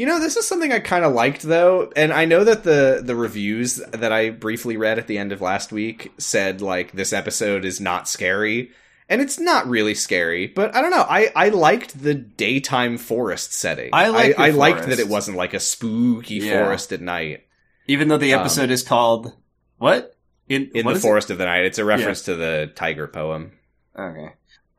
[0.00, 3.02] You know, this is something I kind of liked though, and I know that the
[3.04, 7.12] the reviews that I briefly read at the end of last week said like this
[7.12, 8.70] episode is not scary,
[9.10, 11.04] and it's not really scary, but I don't know.
[11.06, 13.90] I I liked the daytime forest setting.
[13.92, 16.64] I like the I, liked that it wasn't like a spooky Yeah.
[16.64, 17.44] forest at night
[17.86, 19.34] Even though the Um, episode is called
[19.76, 20.16] what
[20.48, 21.08] in in what the is it?
[21.08, 21.66] forest of the night.
[21.66, 23.52] It's a reference to the tiger poem.
[23.94, 24.30] Okay.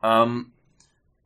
[0.02, 0.50] Um.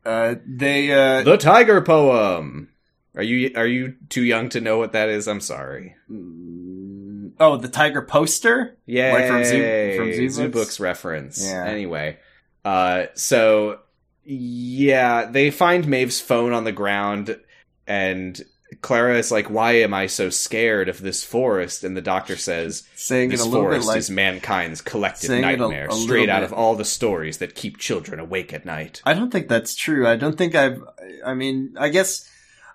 [0.05, 0.35] Uh.
[0.45, 0.91] They.
[0.91, 1.23] Uh.
[1.23, 2.69] The tiger poem.
[3.17, 5.27] Are you are you too young to know what that is?
[5.27, 5.95] I'm sorry.
[6.09, 8.77] mm, oh, the tiger poster.
[8.85, 10.79] Yeah, Like from Zoo- from Zoo Zoo Books?
[10.79, 11.43] Reference.
[11.43, 11.65] Yeah.
[11.65, 12.17] Anyway,
[12.63, 13.79] uh, so
[14.23, 17.39] yeah, they find Maeve's phone on the ground,
[17.87, 18.39] and
[18.81, 22.83] Clara is like, "Why am I so scared of this forest?" And the doctor says,
[22.95, 25.93] Saying "This it a little bit forest like is mankind's collective it a- nightmare, a
[25.93, 26.47] straight out bit.
[26.47, 30.05] of all the stories that keep children awake at night." I don't think that's true.
[30.07, 30.83] I don't think I've.
[31.25, 32.29] I mean, I guess.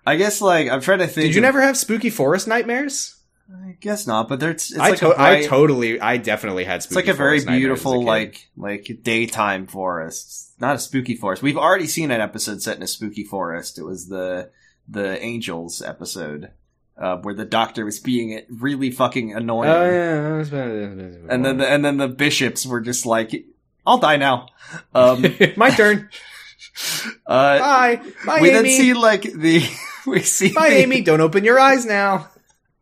[0.07, 1.27] I guess like I'm trying to think.
[1.29, 3.17] Did you of- never have spooky forest nightmares?
[3.55, 4.29] I guess not.
[4.29, 4.71] But there's.
[4.71, 6.83] It's I, like to- bright, I totally, I definitely had.
[6.83, 10.53] Spooky it's like a very as a beautiful, like like daytime forest.
[10.61, 11.43] Not a spooky forest.
[11.43, 13.79] We've already seen an episode set in a spooky forest.
[13.79, 14.51] It was the
[14.89, 16.51] the angels episode
[16.97, 21.85] uh, where the doctor was being really fucking annoying, Oh yeah, and then the, and
[21.85, 23.45] then the bishops were just like,
[23.87, 24.49] "I'll die now."
[24.95, 25.25] Um,
[25.57, 26.09] my turn.
[27.27, 28.63] uh, Bye, bye, we Amy.
[28.63, 29.63] then see like the
[30.07, 31.01] we see Bye, the- Amy.
[31.03, 32.29] Don't open your eyes now.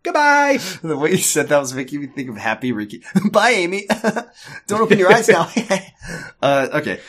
[0.03, 0.59] Goodbye.
[0.83, 3.03] The way you said that was making me think of Happy Ricky.
[3.31, 3.87] Bye, Amy.
[4.66, 5.49] Don't open your eyes now.
[6.43, 7.01] uh, okay.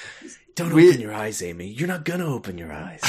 [0.55, 1.67] Don't We- open your eyes, Amy.
[1.67, 3.01] You're not gonna open your eyes.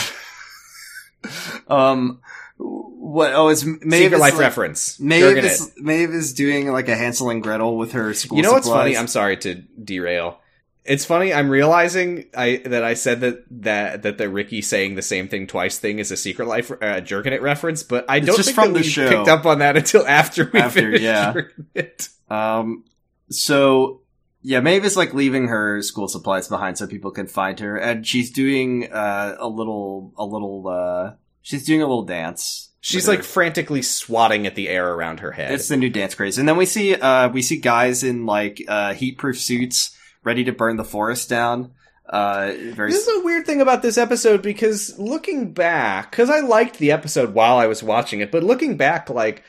[1.68, 2.20] Um,
[2.56, 3.32] what?
[3.34, 4.98] Oh, it's Maeve Secret is life like, reference.
[5.00, 5.72] Maeve is.
[5.76, 8.36] Maeve is doing like a Hansel and Gretel with her school.
[8.36, 8.96] You know what's funny?
[8.96, 10.38] I'm sorry to derail.
[10.84, 11.32] It's funny.
[11.32, 15.46] I'm realizing I that I said that that that the Ricky saying the same thing
[15.46, 18.54] twice thing is a Secret Life uh, Jerkin it reference, but I don't just think
[18.56, 19.08] from that we show.
[19.08, 21.34] picked up on that until after we After, finished yeah.
[21.74, 22.08] It.
[22.28, 22.84] Um,
[23.30, 24.02] so
[24.42, 28.04] yeah, Maeve is like leaving her school supplies behind so people can find her, and
[28.04, 31.12] she's doing uh, a little, a little, uh,
[31.42, 32.70] she's doing a little dance.
[32.80, 35.52] She's like frantically swatting at the air around her head.
[35.52, 38.60] it's the new dance craze, and then we see, uh, we see guys in like
[38.66, 41.72] uh, heat-proof suits ready to burn the forest down.
[42.08, 46.40] Uh, very This is a weird thing about this episode because looking back, because I
[46.40, 49.42] liked the episode while I was watching it, but looking back, like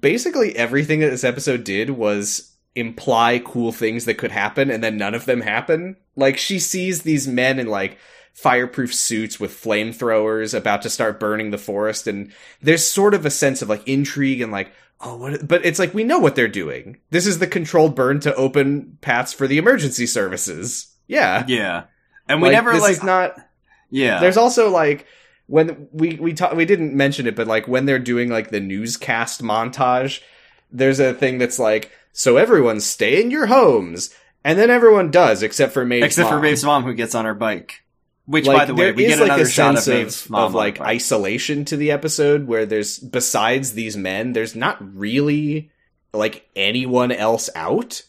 [0.00, 4.96] basically everything that this episode did was imply cool things that could happen, and then
[4.96, 5.96] none of them happen.
[6.16, 7.98] Like she sees these men in like
[8.32, 13.30] fireproof suits with flamethrowers about to start burning the forest, and there's sort of a
[13.30, 14.72] sense of like intrigue and like.
[15.00, 15.46] Oh, what?
[15.46, 16.98] But it's like we know what they're doing.
[17.10, 20.92] This is the controlled burn to open paths for the emergency services.
[21.06, 21.84] Yeah, yeah,
[22.28, 23.36] and we Like, never like not
[23.90, 24.20] yeah.
[24.20, 25.06] there's also like
[25.46, 28.60] when we we ta- we didn't mention it, but like when they're doing like the
[28.60, 30.20] newscast montage,
[30.70, 34.12] there's a thing that's like, so everyone stay in your homes,
[34.44, 36.42] and then everyone does except for Maeve's except for mom.
[36.42, 37.82] Maeve's mom who gets on her bike.
[38.28, 40.44] Which, Like, by the way, we get like another shot sense of of, Maeve's mom
[40.44, 45.70] of like isolation to the episode where there's besides these men, there's not really
[46.12, 48.02] like anyone else out,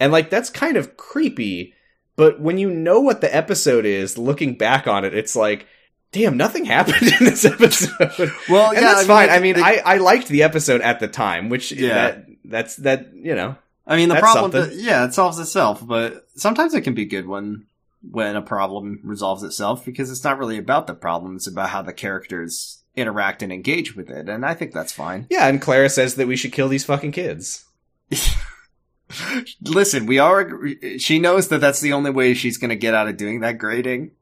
[0.00, 1.74] and like that's kind of creepy.
[2.16, 5.66] But when you know what the episode is, looking back on it, it's like,
[6.10, 8.32] damn, nothing happened in this episode.
[8.48, 9.28] Well, and yeah, that's I mean, fine.
[9.28, 11.88] I mean, the- I, I liked the episode at the time, which Yeah.
[11.94, 13.56] that that's that you know.
[13.86, 17.66] I mean, the problem, yeah, it solves itself, but sometimes it can be good when
[18.10, 21.82] when a problem resolves itself because it's not really about the problem; it's about how
[21.82, 25.26] the characters interact and engage with it, and I think that's fine.
[25.30, 27.64] Yeah, and Clara says that we should kill these fucking kids.
[29.62, 30.50] Listen, we are.
[30.98, 33.58] She knows that that's the only way she's going to get out of doing that
[33.58, 34.12] grading.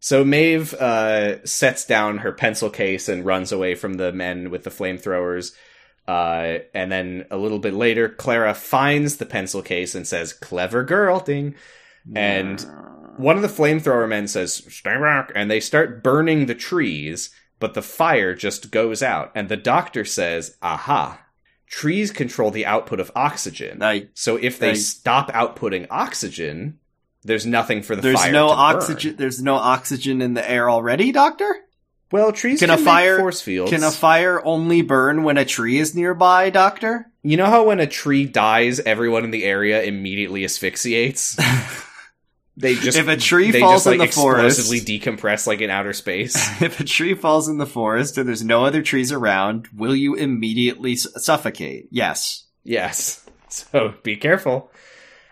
[0.00, 4.64] So Maeve uh, sets down her pencil case and runs away from the men with
[4.64, 5.52] the flamethrowers.
[6.08, 10.82] Uh, and then a little bit later, Clara finds the pencil case and says, "Clever
[10.82, 11.54] girl, ding."
[12.14, 12.66] And
[13.20, 17.30] one of the flamethrower men says, "Stay back," and they start burning the trees.
[17.58, 21.20] But the fire just goes out, and the doctor says, "Aha!
[21.68, 23.82] Trees control the output of oxygen.
[23.82, 26.78] I, So if they I- stop outputting oxygen,
[27.22, 28.58] there's nothing for the there's fire no to burn.
[28.76, 29.14] oxygen.
[29.18, 31.54] There's no oxygen in the air already, Doctor.
[32.10, 33.70] Well, trees Can can, a make fire- force fields.
[33.70, 37.06] Can a fire only burn when a tree is nearby, Doctor?
[37.22, 41.36] you know how when a tree dies, everyone in the area immediately asphyxiates.
[42.60, 45.60] they just If a tree they falls just, like, in the forest- explosively decompress like
[45.60, 46.36] in outer space.
[46.62, 50.14] if a tree falls in the forest and there's no other trees around, will you
[50.14, 51.88] immediately suffocate?
[51.90, 52.44] Yes.
[52.62, 54.70] yes, so be careful.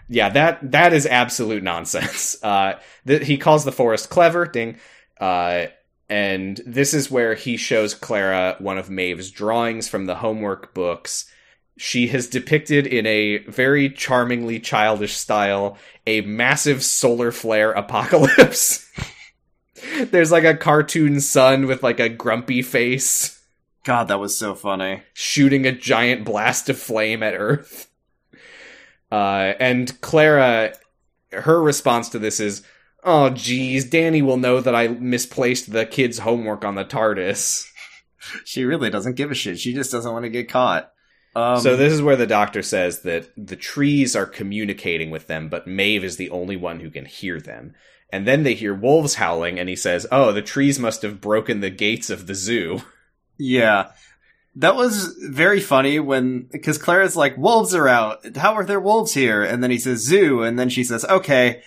[0.08, 2.36] Yeah, that that is absolute nonsense.
[2.42, 2.74] Uh,
[3.06, 4.78] th- he calls the forest clever, ding.
[5.20, 5.66] Uh,
[6.08, 11.30] and this is where he shows Clara one of Maeve's drawings from the homework books.
[11.78, 18.86] She has depicted in a very charmingly childish style a massive solar flare apocalypse.
[20.10, 23.38] There's like a cartoon sun with like a grumpy face
[23.88, 25.02] God, that was so funny.
[25.14, 27.90] shooting a giant blast of flame at Earth.
[29.10, 30.74] Uh, and Clara,
[31.32, 32.62] her response to this is,
[33.02, 37.66] "Oh, geez, Danny will know that I misplaced the kids' homework on the TARDIS."
[38.44, 39.58] She really doesn't give a shit.
[39.58, 40.92] She just doesn't want to get caught.
[41.34, 45.48] Um, so this is where the doctor says that the trees are communicating with them,
[45.48, 47.74] but Maeve is the only one who can hear them.
[48.10, 51.60] And then they hear wolves howling, and he says, "Oh, the trees must have broken
[51.60, 52.82] the gates of the zoo."
[53.38, 53.90] Yeah.
[54.56, 58.36] That was very funny when, because Clara's like, wolves are out.
[58.36, 59.44] How are there wolves here?
[59.44, 61.62] And then he says zoo, and then she says, okay,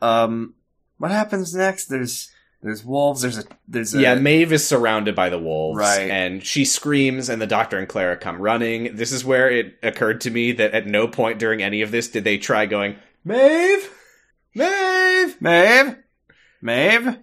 [0.00, 0.54] um,
[0.96, 1.86] what happens next?
[1.86, 2.30] There's,
[2.64, 6.10] there's wolves, there's a, there's a, Yeah, Maeve is surrounded by the wolves, Right.
[6.10, 8.96] and she screams, and the doctor and Clara come running.
[8.96, 12.08] This is where it occurred to me that at no point during any of this
[12.08, 13.90] did they try going, Maeve,
[14.54, 15.96] Maeve, Maeve?
[16.62, 17.18] Maeve?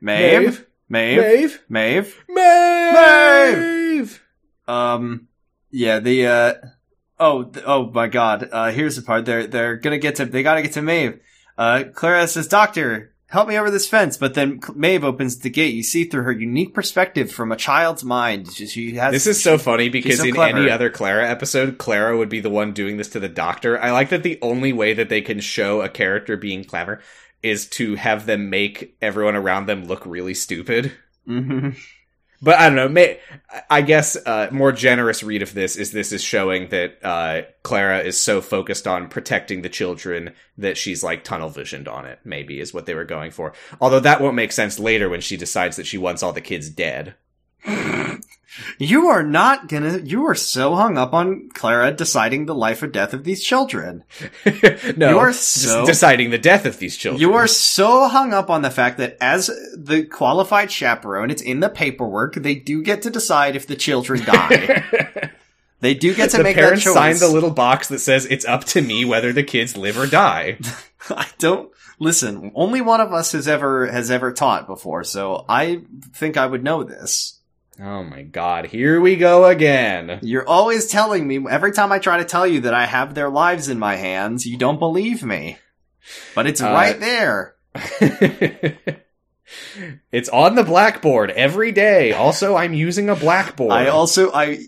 [0.00, 0.66] Maeve?
[0.88, 1.60] Maeve?
[1.68, 2.94] Maeve, Maeve?
[2.94, 4.22] Maeve.
[4.66, 5.28] Um,
[5.70, 6.54] yeah, the, uh,
[7.20, 9.24] oh, th- oh my god, uh, here's the part.
[9.26, 11.20] They're, they're gonna get to, they gotta get to Maeve.
[11.58, 15.74] Uh, Clara says, Doctor, help me over this fence, but then Maeve opens the gate.
[15.74, 18.52] You see through her unique perspective from a child's mind.
[18.52, 20.58] She- She has, This is so funny because so in clever.
[20.58, 23.80] any other Clara episode, Clara would be the one doing this to the doctor.
[23.80, 27.00] I like that the only way that they can show a character being clever
[27.42, 30.92] is to have them make everyone around them look really stupid.
[31.26, 31.70] hmm
[32.42, 32.88] But I don't know.
[32.88, 33.18] May,
[33.70, 38.00] I guess uh, more generous read of this is this is showing that uh, Clara
[38.00, 42.20] is so focused on protecting the children that she's like tunnel visioned on it.
[42.24, 43.52] Maybe is what they were going for.
[43.80, 46.68] Although that won't make sense later when she decides that she wants all the kids
[46.68, 47.14] dead.
[48.78, 52.86] You are not gonna, you are so hung up on Clara deciding the life or
[52.86, 54.04] death of these children.
[54.96, 57.20] no, You are so- deciding the death of these children.
[57.20, 59.46] You are so hung up on the fact that as
[59.76, 64.22] the qualified chaperone, it's in the paperwork, they do get to decide if the children
[64.24, 65.30] die.
[65.80, 66.94] they do get to the make parents that choice.
[66.94, 70.06] sign the little box that says it's up to me whether the kids live or
[70.06, 70.58] die.
[71.10, 72.50] I don't listen.
[72.54, 75.82] Only one of us has ever has ever taught before, so I
[76.14, 77.35] think I would know this.
[77.80, 80.18] Oh my god, here we go again.
[80.22, 83.30] You're always telling me every time I try to tell you that I have their
[83.30, 85.58] lives in my hands, you don't believe me.
[86.34, 87.56] But it's Uh, right there.
[90.12, 92.12] it's on the blackboard every day.
[92.12, 93.72] Also, I'm using a blackboard.
[93.72, 94.58] I also I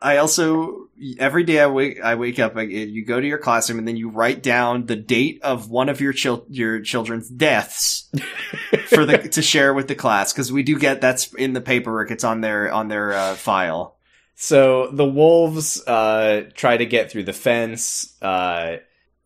[0.00, 0.88] I also
[1.18, 2.56] every day I wake I wake up.
[2.56, 5.88] I, you go to your classroom and then you write down the date of one
[5.88, 8.10] of your chil- your children's deaths
[8.88, 12.10] for the to share with the class because we do get that's in the paperwork.
[12.10, 13.96] It's on their on their uh, file.
[14.34, 18.76] So the wolves uh, try to get through the fence, uh,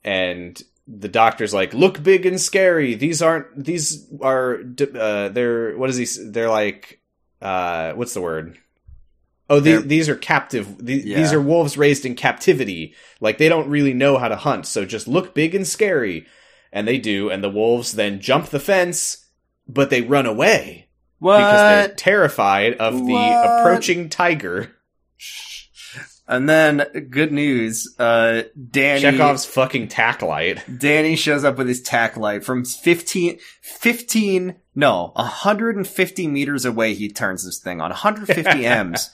[0.03, 2.95] and the doctor's like, "Look big and scary.
[2.95, 3.65] These aren't.
[3.65, 4.59] These are.
[4.61, 5.77] Uh, they're.
[5.77, 6.07] What is he?
[6.31, 7.01] They're like.
[7.41, 8.57] Uh, what's the word?
[9.51, 10.77] Oh, the, They're- these are captive.
[10.79, 11.19] These, Yeah.
[11.19, 12.95] these are wolves raised in captivity.
[13.21, 14.65] Like they don't really know how to hunt.
[14.67, 16.25] So just look big and scary,
[16.73, 17.29] and they do.
[17.31, 19.22] And the wolves then jump the fence,
[19.69, 20.89] but they run away
[21.39, 23.15] because they're terrified of the
[23.61, 24.73] approaching tiger.
[26.29, 26.79] And then
[27.11, 27.95] good news.
[27.99, 30.63] Uh, Danny Chekhov's fucking tac light.
[30.79, 36.95] Danny shows up with his tac light from 15, 15, no, 150 meters away.
[36.95, 39.11] He turns this thing on 150 M's.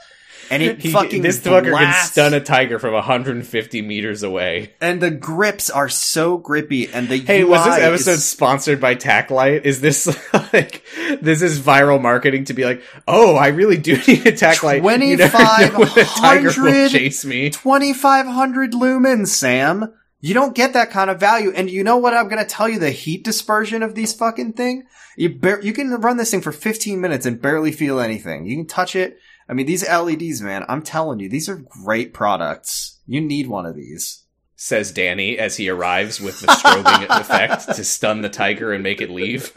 [0.51, 4.75] And it He- fucking this fucker can stun a tiger from 150 meters away.
[4.81, 8.81] and the grips are so grippy and the Hey, UI was this episode is- sponsored
[8.81, 9.65] by Tacklight?
[9.65, 10.07] Is this
[10.53, 10.83] like
[11.21, 14.83] this is viral marketing to be like, oh, I really do need a Tacklight.
[15.09, 17.51] You never know when a tiger will 2500 chase me.
[17.51, 19.93] 2500 lumens, Sam.
[20.21, 21.53] You don't get that kind of value.
[21.55, 24.55] And you know what I'm going to tell you the heat dispersion of these fucking
[24.55, 24.85] thing?
[25.17, 28.45] You bar- you can run this thing for 15 minutes and barely feel anything.
[28.47, 29.19] You can touch it.
[29.49, 32.99] I mean, these LEDs, man, I'm telling you, these are great products.
[33.07, 34.25] You need one of these.
[34.61, 39.01] Says Danny as he arrives with the strobing effect to stun the tiger and make
[39.01, 39.53] it leave.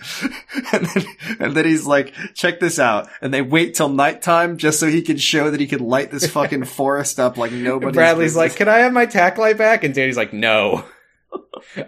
[0.71, 1.05] and then,
[1.39, 3.09] and then he's like, check this out.
[3.19, 6.27] And they wait till nighttime just so he can show that he can light this
[6.27, 7.95] fucking forest up like nobody.
[7.95, 10.85] Bradley's like, "Can I have my tac light back?" And Danny's like, "No,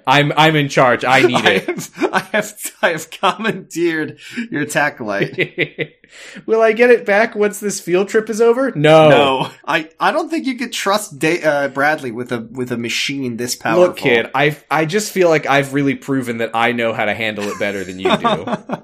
[0.05, 1.03] I'm I'm in charge.
[1.03, 4.19] I need I it." have, I have, I have commandeered
[4.51, 5.95] your tac light.
[6.45, 8.71] Will I get it back once this field trip is over?
[8.71, 9.09] No.
[9.09, 12.77] No, I, I don't think you could trust da- uh, Bradley with a with a
[12.77, 13.87] machine this powerful.
[13.87, 17.13] Look, kid, I I just feel like I've really proven that I know how to
[17.15, 18.45] handle it better than you do.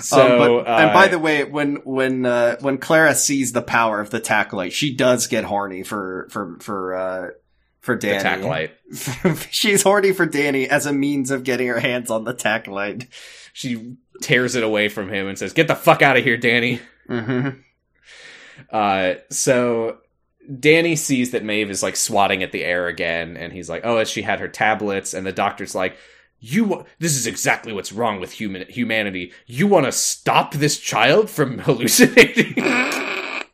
[0.00, 3.62] So, Um, but, and by uh, the way, when when uh, when Clara sees the
[3.62, 7.28] power of the Tacolite, she does get horny for for for uh,
[7.82, 8.42] for the Danny.
[8.42, 9.48] Tacolite.
[9.50, 13.08] She's horny for Danny as a means of getting her hands on the Tacolite.
[13.52, 16.80] She tears it away from him and says, "Get the fuck out of here, Danny."
[17.06, 17.50] hmm
[18.70, 19.98] Uh, so
[20.58, 23.98] Danny sees that Maeve is like swatting at the air again, and he's like, "Oh,
[23.98, 25.96] as she had her tablets," and the doctor's like.
[26.44, 29.32] You, this is exactly what's wrong with human humanity.
[29.46, 32.54] You want to stop this child from hallucinating?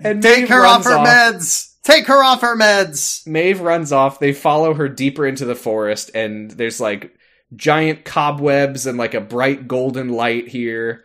[0.00, 1.73] and Take Maeve her off her meds.
[1.84, 3.26] Take her off her meds.
[3.26, 4.18] Maeve runs off.
[4.18, 7.14] They follow her deeper into the forest, and there's like
[7.54, 11.04] giant cobwebs and like a bright golden light here.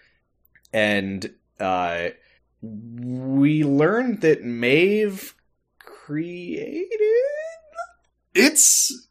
[0.71, 2.09] And uh,
[2.61, 5.36] we learned that Maeve
[5.80, 6.88] created.
[8.34, 9.07] It's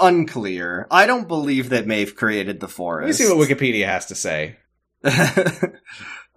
[0.00, 0.88] unclear.
[0.90, 2.68] I don't believe that Maeve created the
[3.02, 4.56] Let me see what Wikipedia has to say.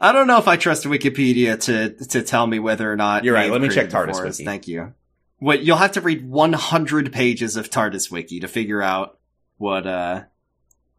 [0.02, 3.24] I don't know if I trust Wikipedia to to tell me whether or not.
[3.24, 3.52] You're right.
[3.52, 4.22] Let me check TARDIS.
[4.22, 4.44] Wiki.
[4.44, 4.94] Thank you.
[5.38, 9.20] What you'll have to read 100 pages of TARDIS wiki to figure out
[9.58, 10.24] what uh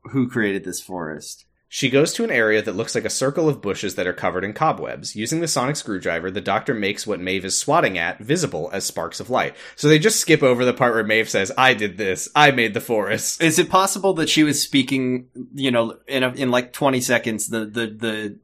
[0.05, 1.47] who created this forest.
[1.75, 4.45] She goes to an area that looks like a circle of bushes that are covered
[4.45, 5.17] in cobwebs.
[5.17, 9.21] Using the sonic screwdriver, the doctor makes what Maeve is swatting at visible as sparks
[9.21, 9.57] of light.
[9.75, 12.29] So they just skip over the part where Maeve says, I did this.
[12.37, 13.43] I made the forest.
[13.43, 17.47] Is it possible that she was speaking, you know, in a, in like 20 seconds
[17.47, 18.39] the the the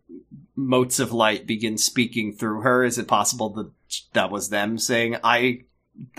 [0.58, 2.84] motes of light begin speaking through her?
[2.84, 3.70] Is it possible that
[4.12, 5.60] that was them saying I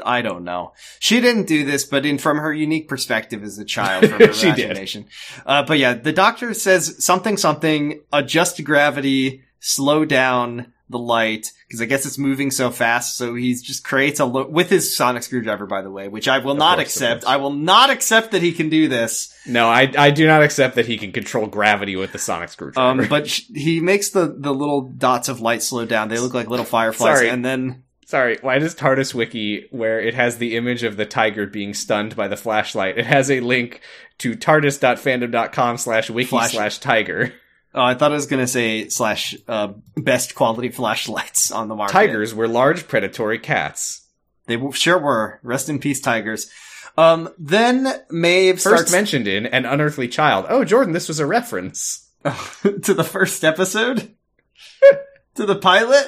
[0.05, 0.73] I don't know.
[0.99, 4.33] She didn't do this, but in from her unique perspective as a child from her
[4.33, 5.05] She did.
[5.45, 11.81] Uh, but yeah, the doctor says something something adjust gravity, slow down the light because
[11.81, 13.15] I guess it's moving so fast.
[13.15, 16.39] So he just creates a lo- with his sonic screwdriver, by the way, which I
[16.39, 17.25] will Of not course, accept.
[17.25, 19.31] I will not accept that he can do this.
[19.45, 23.03] No, I, I do not accept that he can control gravity with the sonic screwdriver.
[23.03, 26.09] Um, but sh- he makes the the little dots of light slow down.
[26.09, 27.29] They look like little fireflies, Sorry.
[27.29, 31.45] and then Sorry, why does TARDIS Wiki, where it has the image of the tiger
[31.45, 33.81] being stunned by the flashlight, it has a link
[34.17, 37.33] to tardis.fandom.com slash wiki slash tiger.
[37.73, 41.93] Oh, I thought I was gonna say slash uh, best quality flashlights on the market.
[41.93, 44.07] Tigers were large predatory cats.
[44.47, 45.39] they w- sure were.
[45.43, 46.49] Rest in peace, tigers.
[46.97, 50.47] Um, then Maeve First starts mentioned in An Unearthly Child.
[50.49, 52.07] Oh, Jordan, this was a reference.
[52.63, 54.13] to the first episode,
[55.35, 56.05] to the pilot.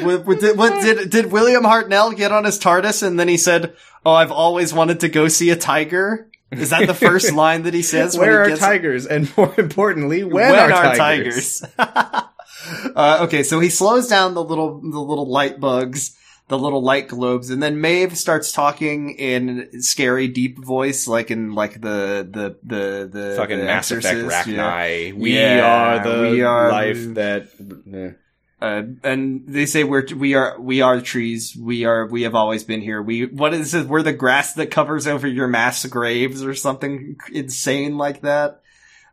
[0.00, 3.36] What, what did, what did did William Hartnell get on his TARDIS and then he
[3.36, 7.64] said, "Oh, I've always wanted to go see a tiger." Is that the first line
[7.64, 8.16] that he says?
[8.16, 9.06] when Where he are tigers?
[9.06, 11.62] And more importantly, when, are, tigers?
[11.78, 16.16] uh, okay, so he slows down the little the little light bugs,
[16.48, 21.54] the little light globes, and then Maeve starts talking in scary, deep voice, like in
[21.54, 24.70] like the the the the Fucking the Mass Effect Exorcist, yeah.
[24.72, 25.14] Rachni.
[25.14, 27.48] We Yeah, are the we are life that...
[27.92, 28.12] eh.
[28.60, 31.56] Uh, and they say we're we are we are trees.
[31.56, 33.00] We are we have always been here.
[33.00, 33.86] We what is it?
[33.86, 38.60] We're the grass that covers over your mass graves or something insane like that.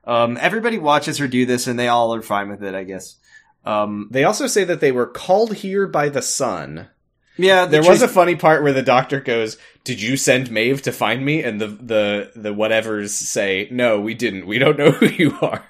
[0.04, 3.18] Um, everybody watches her do this, and they all are fine with it, I guess.
[3.66, 6.88] Um, They also say that they were called here by the sun.
[7.38, 10.82] yeah, the There was a funny part where the doctor goes, "Did you send Maeve
[10.84, 14.48] to find me?" And the the the whatevers say, "No, we didn't.
[14.48, 15.66] We don't know who you are."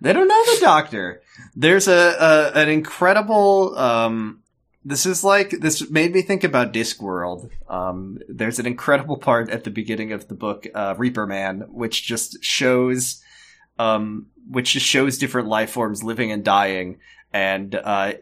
[0.00, 1.22] They don't know the doctor.
[1.54, 3.76] There's a, a an incredible.
[3.78, 4.42] Um,
[4.84, 7.50] this is like this made me think about Discworld.
[7.68, 12.02] Um, there's an incredible part at the beginning of the book, uh, Reaper Man, which
[12.04, 13.22] just shows,
[13.78, 16.98] um, which just shows different life forms living and dying,
[17.32, 18.14] and uh,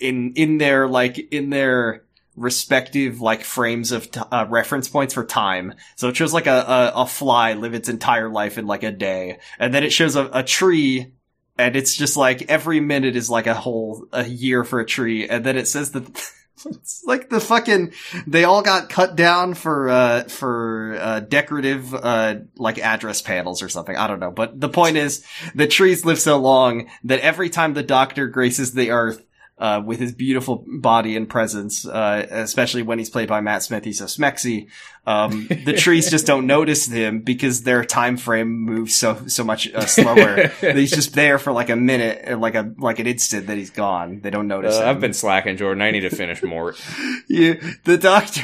[0.00, 2.05] in in their like in their
[2.36, 5.74] respective like frames of t- uh, reference points for time.
[5.96, 8.92] So it shows like a, a a fly live its entire life in like a
[8.92, 11.12] day, and then it shows a, a tree,
[11.58, 15.28] and it's just like every minute is like a whole a year for a tree,
[15.28, 16.32] and then it says that.
[16.64, 17.92] It's like the fucking
[18.26, 23.68] they all got cut down for uh for uh decorative uh like address panels or
[23.68, 23.94] something.
[23.94, 24.30] I don't know.
[24.30, 25.24] But the point is
[25.54, 29.22] the trees live so long that every time the doctor graces the earth
[29.58, 33.84] uh, with his beautiful body and presence, uh, especially when he's played by Matt Smith,
[33.84, 34.68] he's so smexy.
[35.06, 39.72] Um, the trees just don't notice him because their time frame moves so so much
[39.72, 40.48] uh, slower.
[40.60, 44.20] he's just there for like a minute, like a like an instant that he's gone.
[44.20, 44.76] They don't notice.
[44.76, 44.88] Uh, him.
[44.88, 45.82] I've been slacking, Jordan.
[45.82, 46.80] I need to finish Mort.
[47.28, 47.54] Yeah,
[47.84, 48.42] the doctor.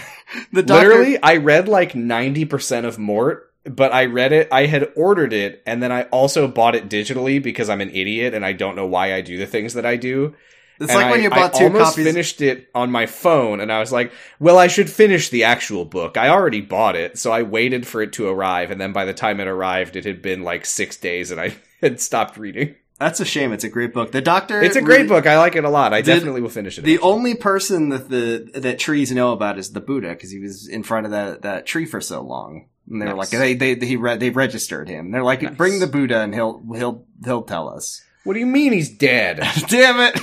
[0.52, 0.88] The doctor.
[0.88, 4.48] Literally, I read like ninety percent of Mort, but I read it.
[4.50, 8.34] I had ordered it, and then I also bought it digitally because I'm an idiot
[8.34, 10.34] and I don't know why I do the things that I do.
[10.80, 12.04] It's And like when I- you bought I two almost copies.
[12.06, 15.84] finished it on my phone, and I was like, "Well, I should finish the actual
[15.84, 16.16] book.
[16.16, 19.14] I already bought it, so I waited for it to arrive, and then by the
[19.14, 22.74] time it arrived, it had been like six days, and I had stopped reading.
[22.98, 23.52] That's a shame.
[23.52, 24.12] It's a great book.
[24.12, 24.62] The Doctor.
[24.62, 25.26] It's a great really- book.
[25.26, 25.92] I like it a lot.
[25.92, 26.82] I Did- definitely will finish it.
[26.84, 30.68] The only person that the that trees know about is the Buddha because he was
[30.68, 32.66] in front of that that tree for so long.
[32.88, 33.58] And they were like, Nice.
[33.58, 35.10] they they he re- they registered him.
[35.10, 35.54] They're like, Nice.
[35.56, 38.02] bring the Buddha and he'll he'll he'll tell us.
[38.24, 39.38] what do you mean he's dead?
[39.68, 40.20] Damn it!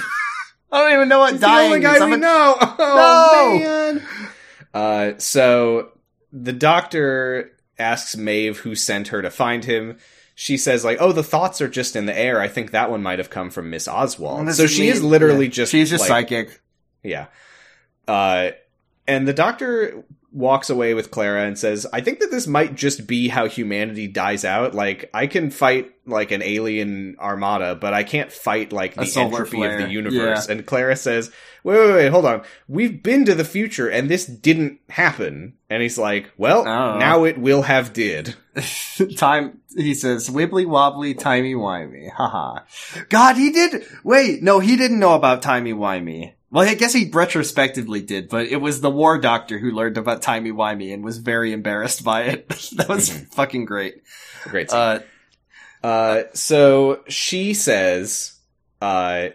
[0.72, 2.02] I don't even know what He's the dying only guy is.
[2.02, 2.56] I'm we a- know.
[2.62, 3.60] Oh No!
[3.60, 4.08] man.
[4.74, 5.92] Uh, so
[6.32, 9.98] the doctor asks Maeve who sent her to find him.
[10.36, 12.40] She says like, "Oh, the thoughts are just in the air.
[12.40, 15.04] I think that one might have come from Miss Oswald." Well, so she me- is
[15.04, 15.52] literally yeah.
[15.52, 16.62] just she's just like, psychic.
[17.04, 17.28] Yeah.
[18.08, 18.52] Uh,
[19.08, 23.08] and the doctor walks away with Clara and says, I think that this might just
[23.08, 24.76] be how humanity dies out.
[24.76, 29.58] Like, I can fight, like, an alien armada, but I can't fight, like, the entropy
[29.58, 29.80] flare.
[29.80, 30.48] of the universe.
[30.48, 31.32] And Clara says,
[31.64, 32.44] wait, wait, wait, hold on.
[32.68, 35.54] We've been to the future and this didn't happen.
[35.70, 36.98] And he's like, well, Oh.
[37.00, 38.36] now it will have did.
[39.18, 42.12] Time he says wibbly wobbly timey wimey.
[42.18, 42.60] Haha.
[43.10, 43.84] God, he did.
[44.04, 46.34] Wait, no, he didn't know about timey wimey.
[46.52, 50.22] Well, I guess he retrospectively did, but it was the war doctor who learned about
[50.24, 52.50] timey wimey and was very embarrassed by it.
[52.76, 53.34] that was Mhm.
[53.34, 54.02] fucking great.
[54.46, 54.80] Great scene.
[54.80, 55.00] Uh,
[55.82, 58.34] Uh, so she says,
[58.82, 59.30] uh,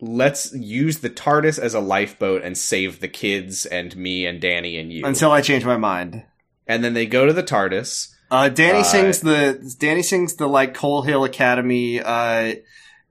[0.00, 4.78] let's use the TARDIS as a lifeboat and save the kids and me and Danny
[4.78, 5.04] and you.
[5.04, 6.22] until I change my mind.
[6.68, 8.14] and then they go to the TARDIS.
[8.30, 11.98] Uh, Danny Uh, sings the Danny sings the like Coal Hill Academy.
[12.00, 12.56] Uh,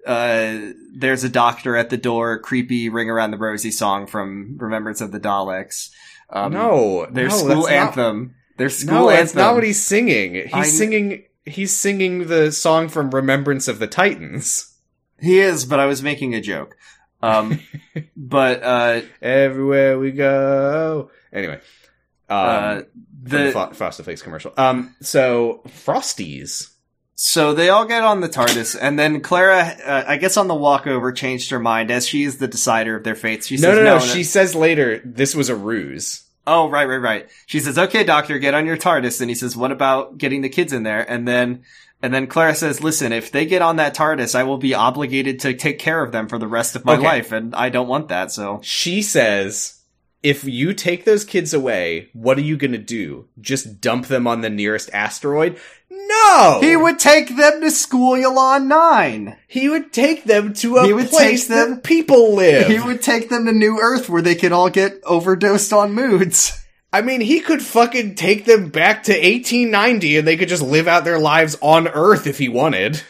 [0.08, 2.39] uh, there's a doctor at the door.
[2.39, 5.89] Creepy "Ring Around the Rosie" song from Remembrance of the Daleks.
[6.30, 8.36] Um, no, their no, school that's not- anthem.
[8.58, 9.18] Their school no, anthem.
[9.26, 10.34] that's not what he's singing.
[10.34, 11.24] He's I singing.
[11.45, 14.74] He's singing the song from Remembrance of the Titans.
[15.20, 16.76] He is, but I was making a joke.
[17.22, 17.60] Um,
[18.18, 21.12] but uh, Everywhere we go.
[21.32, 21.60] Anyway,
[22.30, 22.82] um, uh,
[23.24, 24.53] the the Fro- Frosted Flakes commercial.
[24.58, 26.72] Um, so Frosties.
[27.20, 30.53] So they all get on the TARDIS, and then Clara, uh, I guess, on the
[30.53, 33.47] walkover, changed her mind as she is the decider of their fates.
[33.47, 36.22] She No, says, no, no, no, She says later this was a ruse.
[36.45, 37.28] Oh, right, right, right.
[37.47, 40.47] She says, "Okay, doctor, get on your TARDIS." And he says, "What about getting the
[40.49, 41.63] kids in there?" And then,
[42.01, 45.39] and then Clara says, "Listen, if they get on that TARDIS, I will be obligated
[45.41, 47.03] to take care of them for the rest of my Okay.
[47.03, 49.74] life, and I don't want that." So She says,
[50.28, 53.28] if you take those kids away, what are you gonna do?
[53.39, 55.57] Just dump them on the nearest asteroid?
[55.89, 56.59] No!
[56.61, 59.38] he would take them to School Elon Nine.
[59.47, 62.67] He would take them to a He would place take them- that people live.
[62.67, 66.51] He would take them to New Earth, where they could all get overdosed on moods.
[66.91, 70.88] I mean, he could fucking take them back to 1890 and they could just live
[70.88, 73.01] out their lives on Earth if he wanted.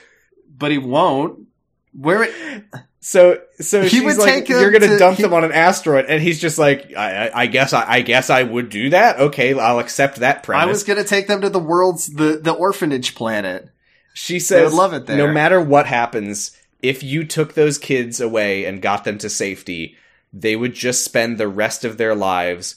[0.55, 1.47] But he won't.
[1.93, 2.23] Where?
[2.23, 2.63] It,
[3.07, 6.07] So, so He she's would like, take "You're gonna dump he- them on an asteroid,"
[6.09, 9.17] and he's just like, "I, I, I guess, I, I guess I would do that.
[9.17, 12.51] Okay, I'll accept that premise." I was gonna take them to the world's the the
[12.51, 13.69] orphanage planet.
[14.13, 15.15] She says, love it there.
[15.15, 16.51] No matter what happens,
[16.81, 19.95] if you took those kids away and got them to safety,
[20.33, 22.75] they would just spend the rest of their lives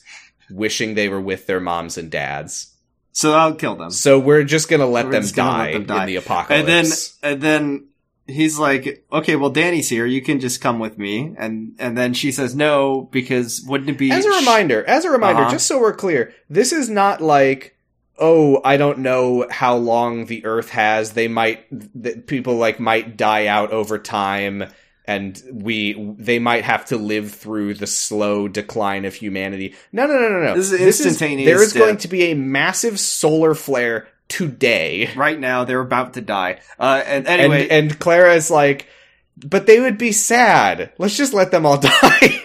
[0.48, 2.72] wishing they were with their moms and dads.
[3.10, 3.90] So I'll kill them.
[3.90, 6.02] So we're just gonna let, them, just let die them die.
[6.02, 6.60] in the apocalypse.
[6.60, 7.89] And then and then
[8.30, 10.06] he's like, "Okay, well, Danny's here.
[10.06, 13.98] You can just come with me." And and then she says, "No, because wouldn't it
[13.98, 15.52] be as a reminder, as a reminder, Uh-huh.
[15.52, 17.76] just so we're clear, this is not like,
[18.18, 21.12] oh, I don't know how long the Earth has.
[21.12, 21.64] They might,
[22.02, 24.64] th- people like might die out over time,
[25.06, 29.74] and we, they might have to live through the slow decline of humanity.
[29.90, 30.54] No, no, no, no, no.
[30.54, 31.82] This is instantaneous there is death.
[31.82, 35.10] going to be a massive solar flare today.
[35.14, 38.86] right now they're about to die?" Uh, and anyway, and, and Clara is like,
[39.36, 40.92] but they would be sad.
[40.98, 42.42] Let's just let them all die.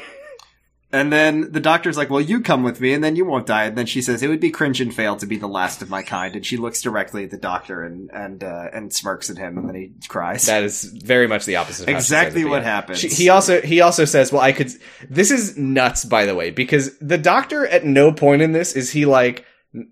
[0.96, 3.66] And then the doctor's like, well, you come with me and then you won't die.
[3.66, 5.90] And then she says, it would be cringe and fail to be the last of
[5.90, 6.38] my kind.
[6.38, 9.68] And she looks directly at the doctor and, and, uh, and smirks at him and
[9.68, 10.46] then he cries.
[10.46, 11.90] That is very much the opposite.
[11.90, 13.00] Of Exactly says it, but what happens.
[13.00, 14.72] She, he also he also says, "Well, I could."
[15.10, 18.92] This is nuts, by the way, because the doctor at no point in this is
[18.92, 19.46] he like, "N-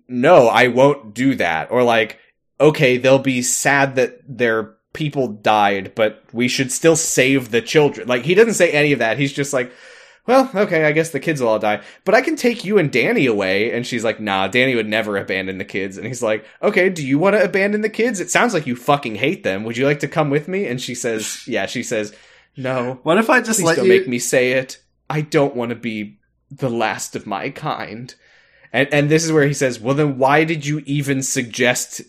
[0.08, 2.18] "No, I won't do that," or like,
[2.60, 8.08] "Okay, they'll be sad that their people died, but we should still save the children."
[8.08, 9.18] Like he doesn't say any of that.
[9.18, 9.72] He's just like.
[10.26, 12.90] Well, okay, I guess the kids will all die, but I can take you and
[12.90, 13.72] Danny away.
[13.72, 15.98] And she's like, nah, Danny would never abandon the kids.
[15.98, 18.20] And he's like, okay, do you want to abandon the kids?
[18.20, 19.64] It sounds like you fucking hate them.
[19.64, 20.66] Would you like to come with me?
[20.66, 22.14] And she says, yeah, she says,
[22.56, 24.82] no, what if I just please let don't you, make me say it.
[25.10, 26.18] I don't want to be
[26.50, 28.14] the last of my kind.
[28.74, 32.02] And, and this is where he says, well, then why did you even suggest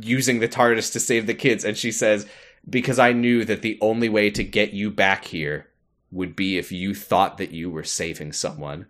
[0.00, 1.64] using the TARDIS to save the kids?
[1.64, 2.26] And she says,
[2.68, 5.66] because I knew that the only way to get you back here
[6.10, 8.86] would be if you thought that you were saving someone.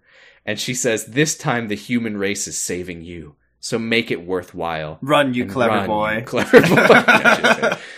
[0.47, 3.37] And she says, This time the human race is saving you.
[3.61, 4.99] So make it worthwhile.
[5.01, 6.17] Run, you And clever run, boy.
[6.19, 7.77] you clever boy.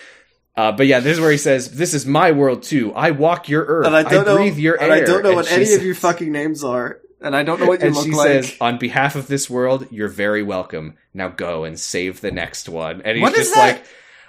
[0.56, 2.92] Uh, but yeah, this is where he says, This is my world too.
[2.94, 3.86] I walk your earth.
[3.86, 4.36] and I don't know.
[4.36, 5.02] breathe your and air.
[5.02, 7.58] I don't know And what any says- of your fucking names are, and I don't
[7.60, 8.26] know what you and look she like.
[8.26, 10.94] says, "On behalf of this world, you're very welcome.
[11.12, 13.84] Now go and save the next one." And he's What just like,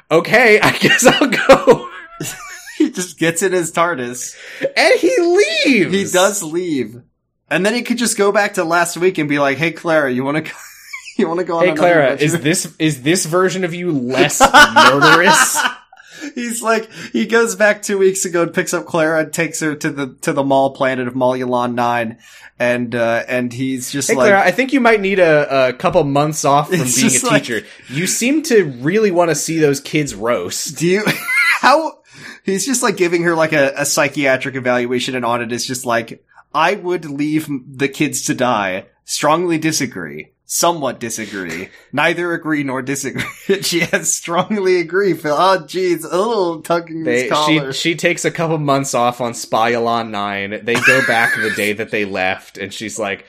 [0.10, 1.90] "Okay, I guess I'll go."
[2.78, 4.36] he just gets in his TARDIS.
[4.76, 5.94] and he leaves.
[5.94, 7.02] He does leave,
[7.50, 10.12] and then he could just go back to last week and be like, "Hey, Clara,
[10.12, 10.52] you want to go?
[11.18, 13.92] You want to go on?" Hey Clara, adventure?" is this is this version of you
[13.92, 14.40] less
[14.74, 15.58] murderous?
[16.34, 19.76] He's like he goes back two weeks ago and picks up Clara and takes her
[19.76, 22.18] to the to the mall planet of Molulon Nine,
[22.58, 25.74] and uh, and he's just Hey like Clara, I think you might need a, a
[25.74, 27.66] couple months off from being a like- teacher.
[27.90, 30.78] You seem to really want to see those kids roast.
[30.78, 31.04] Do you
[31.62, 32.00] how
[32.44, 35.86] he's just like giving her like a, a psychiatric evaluation and on it is just
[35.86, 36.24] like
[36.54, 38.86] I would leave the kids to die.
[39.04, 40.32] Strongly disagree.
[40.48, 41.70] Somewhat disagree.
[41.92, 43.24] Neither agree nor disagree.
[43.64, 45.14] she has strongly agree.
[45.16, 45.36] Phil.
[45.36, 50.12] Oh jeez, a little tugging They, she she takes a couple months off on Spyalon
[50.12, 50.62] Nine.
[50.64, 53.26] They go back the day that they left, and she's like,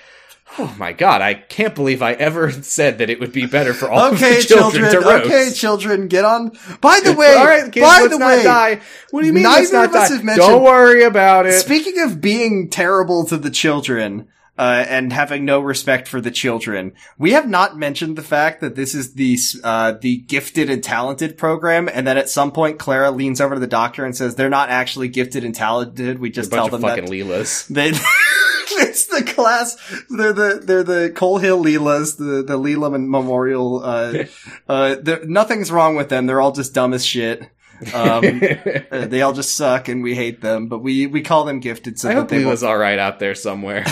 [0.58, 3.88] "Oh my god, I can't believe I ever said that it would be better for
[3.90, 5.02] all okay, of the children, children.
[5.02, 6.50] to roast." Okay, children, get on.
[6.82, 8.80] By the way, all right, kids, by the way, die.
[9.10, 9.44] What do you mean?
[9.44, 10.16] neither of us die?
[10.16, 11.60] have mentioned- Don't worry about it.
[11.60, 14.28] Speaking of being terrible to the children,
[14.58, 18.74] uh, and having no respect for the children, we have not mentioned the fact that
[18.74, 23.10] this is the, uh, the gifted and talented program, and then at some point Clara
[23.10, 26.50] leans over to the doctor and says, they're not actually gifted and talented, we just
[26.50, 27.10] tell them fucking that.
[27.10, 27.66] Leelas.
[27.68, 27.88] They,
[28.82, 29.76] it's the class,
[30.08, 34.24] they're the, they're the Coal Hill Leelas, the, the Leela Memorial, uh,
[34.68, 37.50] uh, nothing's wrong with them, they're all just dumb as shit.
[37.92, 38.24] Um,
[38.90, 41.98] uh, they all just suck and we hate them, but we, we call them gifted
[41.98, 43.84] so I that hope they won't all right out there somewhere.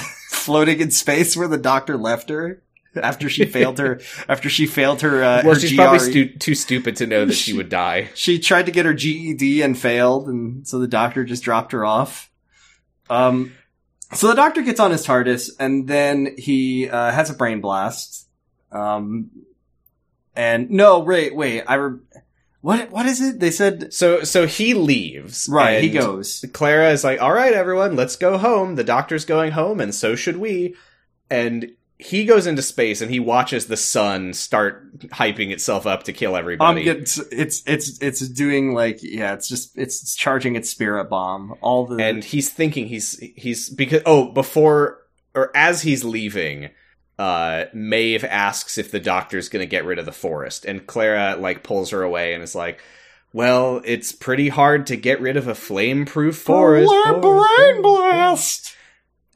[0.45, 2.63] Floating in space where the doctor left her
[3.03, 5.77] after she failed her, after she failed her, uh, well, her she's GRE.
[5.77, 8.11] probably stu- too stupid to know that she would die.
[8.15, 11.85] she tried to get her GED and failed, and so the doctor just dropped her
[11.85, 12.31] off.
[13.11, 13.53] Um,
[14.13, 18.29] so the doctor gets on his TARDIS, and then he uh, has a brain blast.
[18.71, 19.31] Um,
[20.37, 21.99] and no, wait, wait, I re-
[22.65, 23.41] what what is it?
[23.41, 25.49] They said So, so he leaves.
[25.51, 25.83] right.
[25.83, 26.45] He goes.
[26.55, 28.77] Clara is like, "All right, everyone, let's go home.
[28.77, 30.75] The doctor's going home, and so should we."
[31.31, 36.13] And he goes into space, and he watches the sun start hyping itself up to
[36.13, 36.89] kill Um, everybody.
[36.89, 41.55] it's it's it's it's doing like yeah, it's just it's, it's charging its spirit bomb.
[41.61, 45.01] All the and he's thinking he's he's because oh before
[45.35, 46.71] or as he's leaving
[47.19, 51.37] uh Maeve asks if the doctor's going to get rid of the forest and Clara
[51.37, 52.81] like pulls her away and is like
[53.33, 58.77] well it's pretty hard to get rid of a flame-proof forest, Brain forest, forest." blast.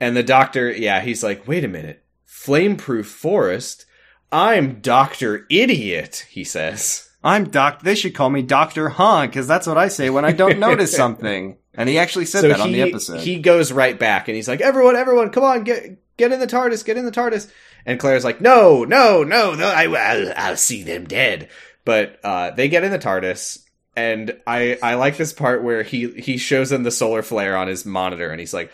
[0.00, 3.84] and the doctor yeah he's like wait a minute flame-proof forest
[4.30, 5.46] I'm Dr.
[5.48, 7.82] Idiot he says I'm Doc.
[7.82, 10.94] They should call me Doctor Huh, because that's what I say when I don't notice
[10.96, 11.56] something.
[11.74, 13.20] And he actually said that on the episode.
[13.20, 16.46] He goes right back and he's like, "Everyone, everyone, come on, get get in the
[16.46, 17.50] TARDIS, get in the TARDIS."
[17.88, 21.48] And Claire's like, "No, no, no, no, I, I'll, I'll see them dead."
[21.86, 23.64] But uh, they get in the TARDIS,
[23.96, 27.66] and I I like this part where he he shows them the solar flare on
[27.66, 28.70] his monitor, and he's like.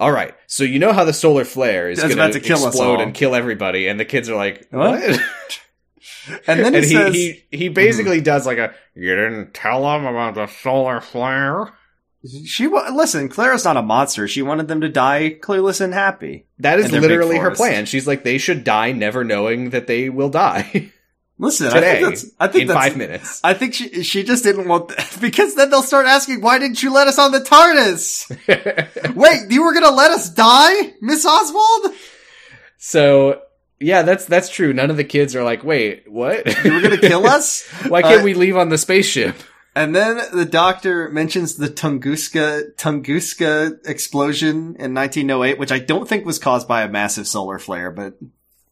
[0.00, 2.98] All right, so you know how the solar flare is going about to kill explode
[2.98, 5.00] all." and kill everybody, and the kids are like, What?
[5.00, 5.20] "What?"
[6.46, 9.82] and then he and he, says, he he basically does like a you didn't tell
[9.82, 11.72] them about the solar flare.
[12.46, 13.28] "She wa- listen.
[13.28, 14.26] Clara's not a monster.
[14.28, 16.46] She wanted them to die clueless and happy.
[16.58, 17.60] That is And their big literally her forest.
[17.60, 17.86] plan.
[17.86, 20.90] She's like, they should die never knowing that they will die
[21.40, 22.26] Listen, I today think that's.
[22.40, 22.80] I think in that's.
[22.80, 23.40] five minutes.
[23.44, 26.82] I think she she just didn't want that because then they'll start asking why didn't
[26.82, 29.14] you let us on the TARDIS?
[29.14, 31.94] Wait, you were gonna let us die, Miss Oswald?
[32.78, 33.42] so
[33.80, 34.72] yeah, that's that's true.
[34.72, 36.44] None of the kids are like, wait, what?
[36.64, 37.64] You were gonna kill us?
[37.86, 39.36] Why can't Uh, we leave on the spaceship?
[39.78, 46.26] And then the doctor mentions the Tunguska Tunguska explosion in 1908, which I don't think
[46.26, 48.14] was caused by a massive solar flare, but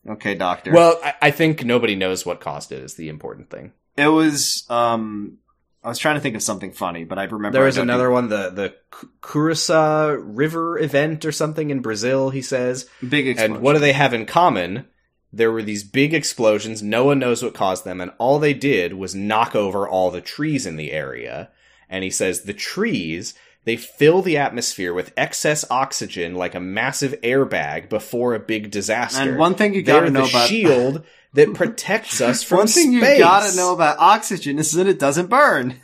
[0.09, 0.73] okay, doctor.
[0.73, 2.83] Well, I, I think nobody knows what caused it.
[2.83, 3.73] Is the important thing.
[3.97, 4.65] it was.
[4.69, 5.39] Um,
[5.85, 8.11] I was trying to think of something funny, but I remember There was don't another
[8.11, 12.31] one, the the Cu- Curacao River event or something in Brazil.
[12.31, 13.55] He says, big explosion.
[13.55, 14.87] and what do they have in common?
[15.33, 16.83] There were these big explosions.
[16.83, 20.21] No one knows what caused them, and all they did was knock over all the
[20.21, 21.51] trees in the area.
[21.89, 23.35] And he says the trees
[23.67, 29.29] they fill the atmosphere with excess oxygen like a massive airbag before a big disaster.
[29.31, 31.05] And one thing you They're gotta know about the about shield
[31.35, 33.19] that protects us from one thing space.
[33.19, 35.81] you gotta know about oxygen is that it doesn't burn.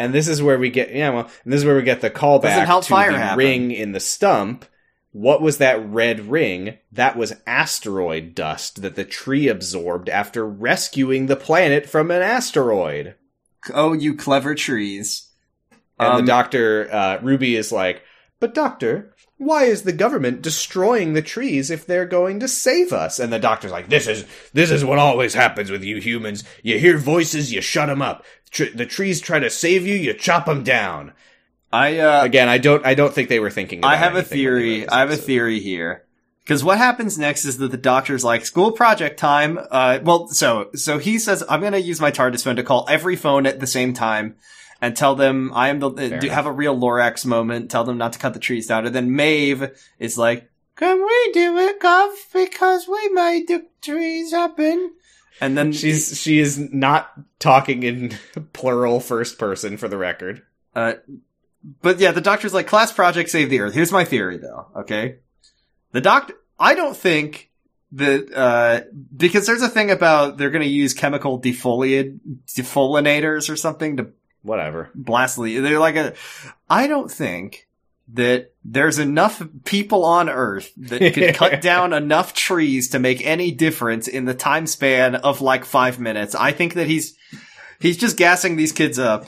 [0.00, 2.66] And this is where we get yeah, well, this is where we get the callback
[2.66, 3.38] help to fire the happen.
[3.38, 4.64] ring in the stump.
[5.12, 6.78] What was that red ring?
[6.90, 13.14] That was asteroid dust that the tree absorbed after rescuing the planet from an asteroid.
[13.72, 15.28] Oh, you clever trees.
[15.98, 18.02] And Um, the doctor, uh, Ruby is like,
[18.40, 23.18] but doctor, why is the government destroying the trees if they're going to save us?
[23.18, 24.24] And the doctor's like, this is,
[24.54, 26.42] this is what always happens with you humans.
[26.62, 28.24] You hear voices, you shut them up.
[28.50, 31.12] Tr- the trees try to save you, you chop them down.
[31.72, 34.18] I uh, Again, I don't, I don't think they were thinking about I have a
[34.18, 34.88] anything when they wrote theory.
[34.88, 36.04] I have a theory here.
[36.44, 39.58] Because what happens next is that the doctor's like, school project time.
[39.70, 42.84] Uh, well, so, so he says, I'm going to use my TARDIS phone to call
[42.88, 44.34] every phone at the same time
[44.80, 47.96] and tell them I am the, uh, do, have a real Lorax moment, tell them
[47.96, 48.84] not to cut the trees down.
[48.84, 49.70] And then Maeve
[50.00, 52.12] is like, can we do it, Gov?
[52.32, 54.94] Because we made the trees happen.
[55.40, 58.18] And then She's, she is not talking in
[58.52, 60.42] plural first person for the record.
[60.74, 60.94] Uh,
[61.80, 63.74] but yeah, the doctor's like, class project save the earth.
[63.74, 65.16] Here's my theory though, okay?
[65.92, 67.50] The doctor, I don't think
[67.92, 68.80] that, uh,
[69.16, 74.10] because there's a thing about they're gonna use chemical defoliate, defolinators or something to
[74.42, 74.90] Whatever.
[74.94, 76.14] blast the, they're like a,
[76.68, 77.68] I don't think
[78.14, 83.52] that there's enough people on earth that could cut down enough trees to make any
[83.52, 86.34] difference in the time span of like five minutes.
[86.34, 87.16] I think that he's,
[87.80, 89.26] he's just gassing these kids up.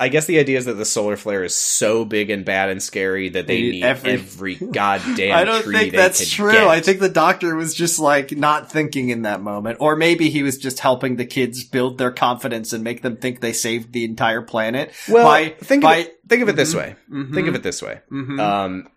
[0.00, 2.80] I guess the idea is that the solar flare is so big and bad and
[2.80, 6.52] scary that they They need every- every, goddamn I don't tree think that's true.
[6.52, 6.66] get.
[6.68, 9.78] I think the doctor was just like not thinking in that moment.
[9.80, 13.40] Or maybe he was just helping the kids build their confidence and make them think
[13.40, 14.92] they saved the entire planet.
[15.08, 16.76] well, by- think by- of it, think of it this Mhm.
[16.78, 16.96] way.
[17.12, 17.34] Mhm.
[17.34, 17.98] Think of it this way.
[18.12, 18.38] Mhm.
[18.40, 18.88] Um,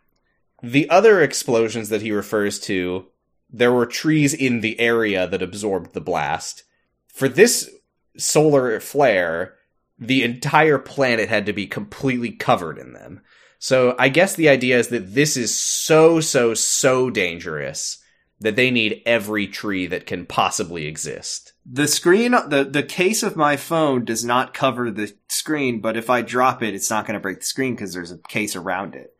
[0.61, 3.07] the other explosions that he refers to,
[3.49, 6.64] there were trees in the area that absorbed the blast.
[7.07, 7.69] For this
[8.18, 9.56] solar flare,
[10.02, 13.22] the entire planet had to be completely covered in them.
[13.60, 17.99] So I guess the idea is that this is so, so, so dangerous
[18.40, 21.53] that they need every tree that can possibly exist.
[21.64, 26.10] the screen, the, the case of my phone does not cover the screen, but if
[26.10, 28.95] I drop it, it's not going to break the screen because there's a case around
[28.95, 29.14] it.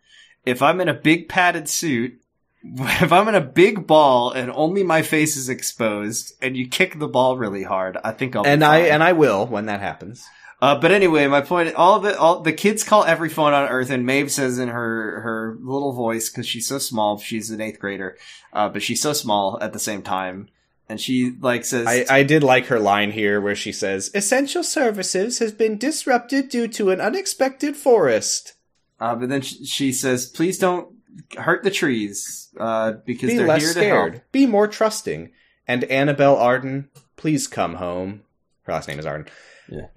[0.44, 2.20] If I'm in a big padded suit,
[2.64, 6.98] if I'm in a big ball and only my face is exposed and you kick
[6.98, 9.82] the ball really hard, I think I'll be and I and I will when that
[9.82, 10.26] happens.
[10.62, 13.68] Uh, but anyway, my point, all of it, all the kids call every phone on
[13.68, 17.60] Earth, and Maeve says in her her little voice because she's so small, she's an
[17.62, 18.16] eighth grader,
[18.54, 20.50] uh, but she's so small at the same time,
[20.88, 24.64] and she like says, I, I did like her line here where she says, "Essential
[24.64, 28.54] services has been disrupted due to an unexpected forest.
[29.00, 30.96] uh, but then she, she says, please don't
[31.38, 34.32] hurt the trees, uh, because Be they're less here to help.
[34.32, 35.32] Be more trusting.
[35.68, 38.22] And Annabelle Arden, please come home.
[38.64, 39.28] Her last name is Arden.
[39.68, 39.88] Yeah.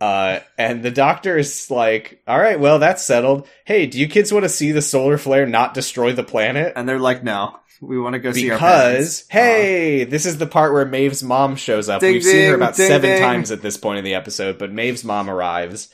[0.00, 3.48] Uh, and the doctor is like, all right, well, that's settled.
[3.64, 6.72] Hey, do you kids want to see the solar flare not destroy the planet?
[6.76, 9.22] And they're like, no, we want to go see our parents.
[9.22, 12.00] Because, hey, this is the part where Maeve's mom shows up.
[12.00, 13.20] Ding, We've seen her about ding, seven ding.
[13.20, 15.88] times at this point in the episode, but Maeve's mom arrives,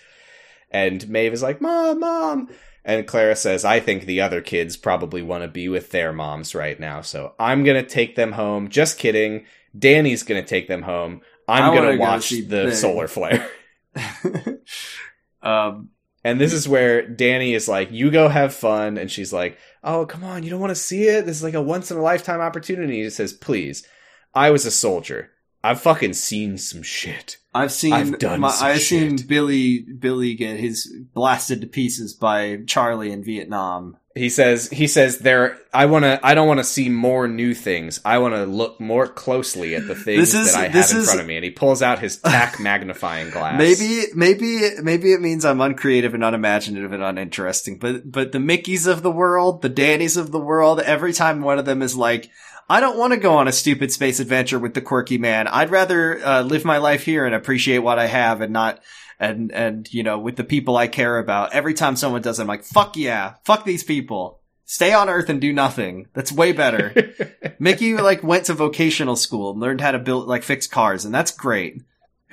[0.70, 2.48] and Maeve is like, Mom, Mom.
[2.86, 6.54] And Clara says, I think the other kids probably want to be with their moms
[6.54, 8.68] right now, so I'm going to take them home.
[8.68, 9.46] Just kidding.
[9.78, 11.22] Danny's going to take them home.
[11.48, 12.74] I'm going to go watch the Big.
[12.74, 13.48] solar flare.
[15.42, 15.90] um,
[16.24, 20.06] And this is where Danny is like, "You go have fun," and she's like, "Oh,
[20.06, 21.26] come on, you don't want to see it?
[21.26, 23.86] This is like a once in a lifetime opportunity." He says, "Please,
[24.34, 25.30] I was a soldier.
[25.62, 29.16] I've fucking seen some shit." I've seen I've done my, I've seen.
[29.16, 33.96] Billy Billy get his blasted to pieces by Charlie in Vietnam.
[34.16, 35.58] He says, "He says there.
[35.72, 36.20] I want to.
[36.24, 38.00] I don't want to see more new things.
[38.04, 41.04] I want to look more closely at the things is- that I have in is-
[41.06, 43.58] front of me." And he pulls out his tack magnifying glass.
[43.58, 47.78] Maybe, maybe, maybe it means I'm uncreative and unimaginative and uninteresting.
[47.78, 51.58] But, but the Mickeys of the world, the Dannys of the world, every time one
[51.58, 52.30] of them is like,
[52.68, 55.46] I don't want to go on a stupid space adventure with the quirky man.
[55.48, 58.80] I'd rather uh, live my life here and appreciate what I have and not,
[59.20, 61.52] and, and, you know, with the people I care about.
[61.52, 64.40] Every time someone does it, I'm like, fuck yeah, fuck these people.
[64.66, 66.06] Stay on Earth and do nothing.
[66.14, 66.94] That's way better.
[67.58, 71.14] Mickey like went to vocational school and learned how to build like fix cars, and
[71.14, 71.82] that's great.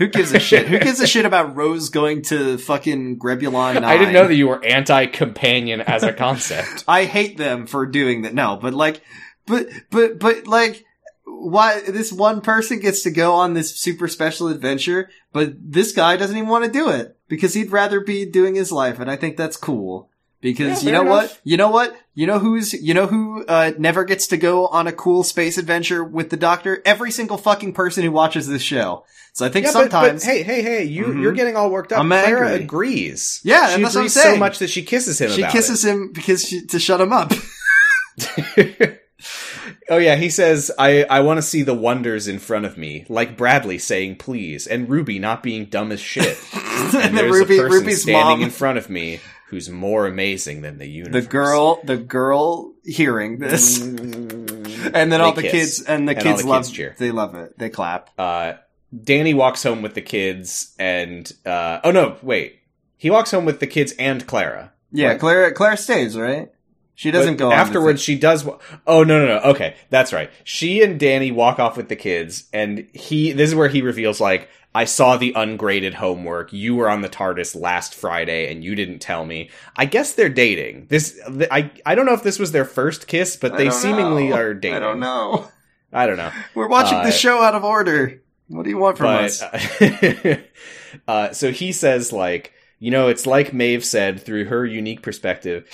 [0.01, 0.67] Who gives a shit?
[0.67, 3.83] Who gives a shit about Rose going to fucking Grebulon 9?
[3.83, 6.85] I didn't know that you were anti-companion as a concept.
[6.87, 8.33] I hate them for doing that.
[8.33, 9.01] No, but like,
[9.45, 10.85] but, but, but like,
[11.25, 16.17] why this one person gets to go on this super special adventure, but this guy
[16.17, 19.15] doesn't even want to do it because he'd rather be doing his life, and I
[19.15, 20.09] think that's cool.
[20.41, 21.39] Because Yeah, you know fair what?
[21.43, 21.95] You know what?
[22.15, 25.59] You know who's you know who uh, never gets to go on a cool space
[25.59, 26.81] adventure with the Doctor?
[26.83, 29.05] Every single fucking person who watches this show.
[29.33, 31.21] So I think Yeah, but, but sometimes hey, hey, hey, you Mhm.
[31.21, 31.99] you're getting all worked up.
[31.99, 32.63] I'm Clara angry.
[32.63, 33.39] agrees.
[33.43, 35.29] Yeah, she and that's what I'm agrees so much that she kisses him.
[35.29, 37.31] she kisses him because she, to shut him up.
[39.91, 43.05] oh yeah, he says, "I I want to see the wonders in front of me,
[43.09, 46.39] like Bradley saying please, and Ruby not being dumb as shit."
[46.95, 49.19] and there's Ruby, a person Ruby's standing mom, in front of me
[49.49, 51.23] who's more amazing than the universe.
[51.25, 55.51] the girl, the girl hearing this, and then all the kiss.
[55.51, 56.63] kids and the And kids the love.
[56.63, 56.95] kids cheer.
[56.97, 57.57] They love it.
[57.59, 58.09] They clap.
[58.17, 58.53] uh,
[59.03, 62.59] Danny walks home with the kids, and uh, oh no, wait,
[62.97, 64.71] he walks home with the kids and Clara.
[64.93, 65.19] Yeah, Right.
[65.19, 65.51] Claire.
[65.53, 66.49] Claire stays right.
[66.95, 68.01] She doesn't But go on afterwards.
[68.01, 68.43] She does.
[68.45, 69.49] wa- Oh no, no, no.
[69.51, 70.29] Okay, that's right.
[70.43, 73.31] She and Danny walk off with the kids, and he.
[73.31, 76.53] This is where he reveals, like, I saw the ungraded homework.
[76.53, 79.49] You were on the TARDIS last Friday, and you didn't tell me.
[79.75, 80.87] I guess they're dating.
[80.89, 81.19] This.
[81.49, 81.71] I.
[81.85, 84.35] I don't know if this was their first kiss, but they seemingly know.
[84.35, 84.77] are dating.
[84.77, 85.47] I don't know.
[85.91, 86.31] I don't know.
[86.55, 88.21] We're watching Uh, the show out of order.
[88.47, 89.41] What do you want from us?
[89.79, 90.41] but
[91.07, 95.65] uh, so he says like you know it's like Maeve said through her unique perspective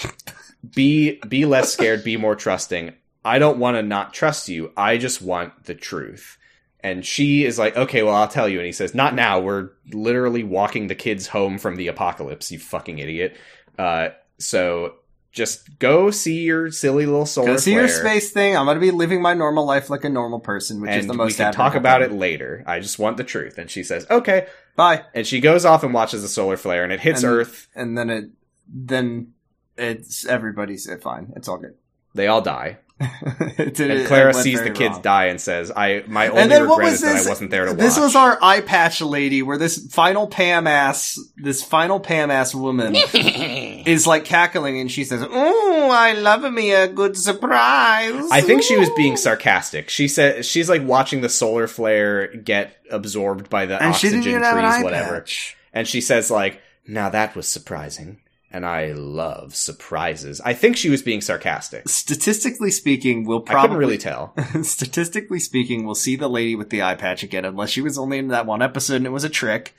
[0.76, 2.94] be be less scared be more trusting
[3.24, 6.38] I don't want to not trust you I just want the truth
[6.82, 9.70] and she is like okay well I'll tell you and he says not now we're
[9.92, 13.38] literally walking the kids home from the apocalypse you fucking idiot
[13.78, 14.10] uh
[14.40, 14.96] so
[15.32, 18.58] just go see your silly little solar Go see your space thing.
[18.58, 21.14] I'm gonna be living my normal life like a normal person, which and is the
[21.14, 21.38] most.
[21.38, 22.64] we can talk about it later.
[22.66, 23.60] I just want the truth.
[23.60, 24.48] And she says, okay.
[24.76, 25.04] Bye.
[25.14, 27.68] And she goes off and watches the solar flare, and it hits And- Earth.
[27.76, 28.30] And then it,
[28.68, 29.34] then
[29.78, 31.34] it's everybody's fine.
[31.36, 31.76] It's all good.
[32.14, 35.02] They all die, It and Clara sees the kids wrong.
[35.04, 37.28] die and says, "I my only And then what regret is that?
[37.28, 40.66] I wasn't there to watch." This was our eye patch lady, where this final Pam
[40.66, 46.52] ass, this final Pam ass woman is like cackling, and she says, "Oh, I love
[46.52, 49.90] me a good surprise." I think she was being sarcastic.
[49.90, 54.30] She said she's like watching the solar flare get absorbed by the and oxygen didn't
[54.32, 55.20] even have an trees, whatever.
[55.20, 55.56] patch.
[55.72, 60.40] And she says like, "Now that was surprising." And I love surprises.
[60.40, 61.90] I think she was being sarcastic.
[61.90, 64.34] Statistically speaking, we'll I probably couldn't really tell.
[64.64, 68.20] statistically speaking, we'll see the lady with the eye patch again, unless she was only
[68.20, 69.76] in that one episode and it was a trick.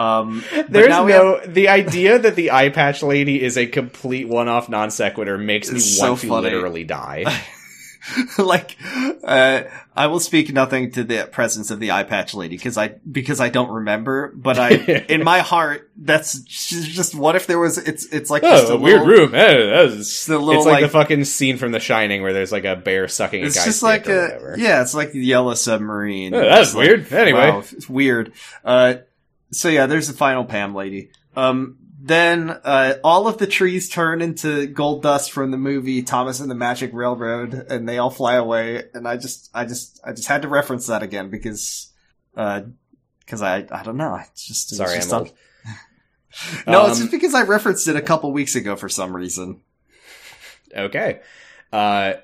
[0.00, 4.90] Um, There's no the idea that the eye patch lady is a complete one-off non
[4.90, 7.24] sequitur makes me so want to literally die.
[8.38, 8.76] like,
[9.24, 9.62] uh,
[9.94, 13.40] I will speak nothing to the presence of the eye patch lady because I because
[13.40, 14.32] I don't remember.
[14.34, 14.70] But I,
[15.08, 17.14] in my heart, that's just.
[17.14, 17.78] What if there was?
[17.78, 19.34] It's it's like just oh, a weird little- room.
[19.34, 22.32] Eh, that's- Just a little it's like, like, the fucking scene from The Shining where
[22.32, 24.82] there's like a bear sucking a it's guy's just like a yeah.
[24.82, 26.34] It's like the yellow submarine.
[26.34, 27.12] Oh, that's It's like, weird.
[27.12, 28.32] Anyway, Wow, it's weird.
[28.64, 28.94] Uh,
[29.52, 31.10] so yeah, there's the final Pam lady.
[31.36, 36.40] Um, then uh, all of the trees turn into gold dust from the movie Thomas
[36.40, 38.84] and the Magic Railroad, and they all fly away.
[38.94, 41.92] And I just, I just, I just had to reference that again because,
[42.34, 44.18] because I, I don't know.
[44.32, 45.32] It's just, sorry, just I'm old.
[46.66, 49.60] No, it's Um, just because I referenced it a couple weeks ago for some reason.
[50.74, 51.20] Okay.
[51.72, 52.14] Uh,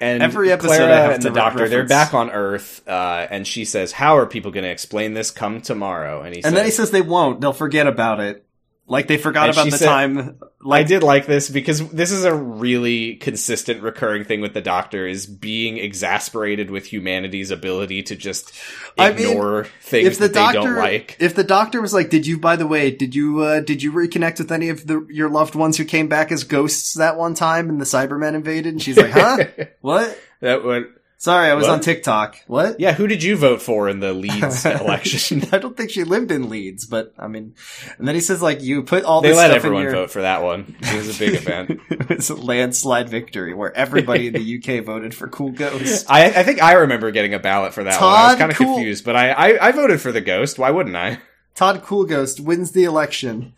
[0.00, 3.26] and Every episode Clara I have and to the doctor, they're back on Earth, uh,
[3.30, 5.30] and she says, "How are people going to explain this?
[5.30, 7.40] Come tomorrow." And he And says, then he says they won't.
[7.40, 8.44] They'll forget about it.
[8.90, 10.38] Like they forgot And about the said- time.
[10.70, 15.06] I did like this because this is a really consistent recurring thing with the Doctor
[15.06, 18.52] is being exasperated with humanity's ability to just
[18.98, 21.16] I mean, ignore things if the that doctor, they don't like.
[21.18, 23.90] if the doctor was like, "Did you, by the way, did you, uh, did you
[23.90, 27.32] reconnect with any of the your loved ones who came back as ghosts that one
[27.34, 29.44] time and the Cybermen invaded?" And she's like, "Huh?
[29.80, 30.18] what?
[30.40, 30.92] that would,
[31.22, 31.74] Sorry, I was What?
[31.74, 32.38] on TikTok.
[32.46, 32.80] What?
[32.80, 32.94] yeah.
[32.94, 35.42] Who did you vote for in the Leeds election?
[35.52, 37.54] I don't think she lived in Leeds, but I mean,
[37.98, 40.22] and then he says like, "You put all They let everyone in your." vote for
[40.22, 40.74] that one.
[40.80, 41.78] It was a big event.
[41.90, 46.06] it's a landslide victory where everybody in the UK voted for Cool Ghost.
[46.08, 48.10] I, I think I remember getting a ballot for that one.
[48.10, 50.58] I was kind of Cool- confused, but I, I, I voted for the ghost.
[50.58, 51.18] Why wouldn't I?
[51.54, 53.52] Todd Cool Ghost wins the election.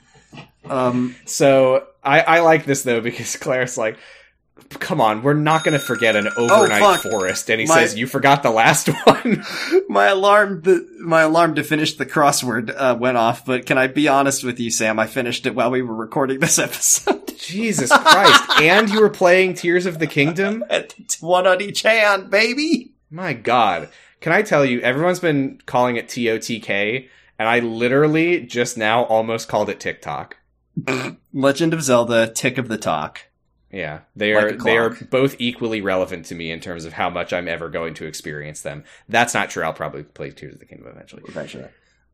[0.65, 3.99] Um, So I, I like this though because Claire's like,
[4.71, 7.01] "Come on, we're not going to forget an overnight fuck.
[7.03, 9.45] forest." And he My- says, "You forgot the last one."
[9.89, 13.45] my alarm, the, my alarm to finish the crossword uh, went off.
[13.45, 14.99] But can I be honest with you, Sam?
[14.99, 17.37] I finished it while we were recording this episode.
[17.39, 18.43] Jesus Christ!
[18.61, 20.65] and you were playing Tears of the Kingdom.
[21.21, 22.93] One on each hand, baby.
[23.11, 23.89] My God,
[24.21, 24.81] can I tell you?
[24.81, 27.09] Everyone's been calling it TOTK,
[27.39, 30.37] and I literally just now almost called it TikTok.
[31.35, 33.27] Legend of Zelda: Tick of the Talk.
[33.73, 36.93] Yeah, they Like are a they are both equally relevant to me in terms of
[36.93, 38.85] how much I'm ever going to experience them.
[39.09, 39.63] That's not true.
[39.65, 41.23] I'll probably play Tears of the Kingdom eventually.
[41.27, 41.65] Eventually.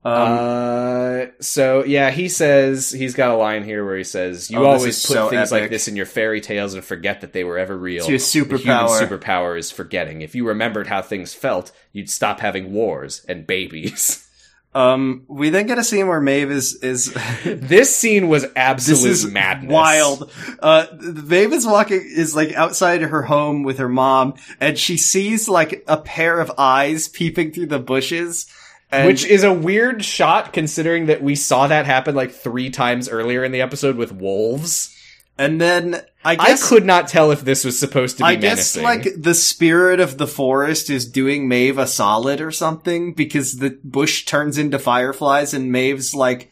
[0.04, 4.58] Um, uh, so yeah, he says he's got a line here where he says, "You
[4.60, 7.42] Oh, always put so things like this in your fairy tales and forget that they
[7.42, 8.06] were ever real.
[8.08, 9.08] It's your The human superpower.
[9.08, 10.20] superpower is forgetting.
[10.22, 14.24] If you remembered how things felt, you'd stop having wars and babies."
[14.74, 17.12] um, we then get a scene where Maeve is is
[17.44, 19.72] this scene was absolute this is madness.
[19.72, 20.30] wild.
[20.60, 25.48] Uh, Maeve is walking is like outside her home with her mom, and she sees
[25.48, 28.46] like a pair of eyes peeping through the bushes.
[28.90, 33.06] And Which is a weird shot considering that we saw that happen like three times
[33.08, 34.96] earlier in the episode with wolves.
[35.36, 38.76] and then I I could not tell if this was supposed to be I guess
[38.76, 43.78] like the spirit of the forest is doing Maeve a solid or something because the
[43.82, 46.50] bush turns into fireflies and Maeve's like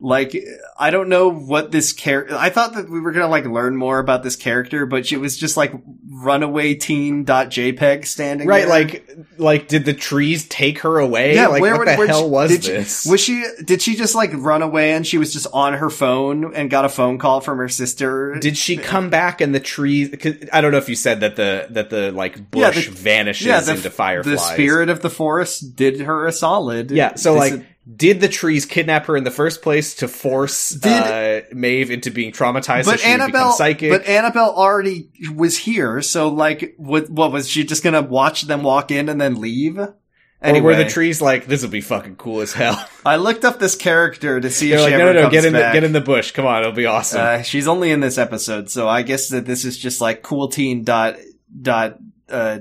[0.00, 0.36] like
[0.78, 3.98] I don't know what this character I thought that we were gonna like learn more
[3.98, 5.72] about this character, but she was just like
[6.08, 8.68] runaway teen .jpeg standing right, there.
[8.68, 11.34] like like did the trees take her away?
[11.34, 13.06] yeah, like where what would- the hell she- was did she- this?
[13.06, 16.54] was she did she just like run away and she was just on her phone
[16.54, 18.36] and got a phone call from her sister?
[18.40, 20.14] did she come back and the trees?
[20.20, 22.92] 'cause I don't know if you said that the that the like Yeah, bush the-
[22.94, 24.32] vanishes yeah, the, into fireflies.
[24.32, 26.92] the spirit of the forest did her a solid.
[26.92, 27.60] Yeah, so This like, is-
[27.96, 32.10] did the trees kidnap her in the first place to force Did- uh, Maeve into
[32.10, 32.84] being traumatized?
[32.84, 33.90] so but would Annabelle, psychic.
[33.90, 36.02] but Annabelle already was here.
[36.02, 37.08] So like, what?
[37.08, 39.78] What was she just gonna watch them walk in and then leave?
[39.78, 39.94] Or
[40.40, 42.86] Anyway, were the trees like this will be fucking cool as hell?
[43.06, 45.30] I looked up this character to see They're if like, she no, ever no, no,
[45.30, 46.30] get in, the, get in the bush.
[46.30, 47.20] Come on, it'll be awesome.
[47.20, 50.46] Uh, she's only in this episode, so I guess that this is just like cool
[50.48, 51.16] teen dot
[51.60, 51.98] dot
[52.28, 52.58] uh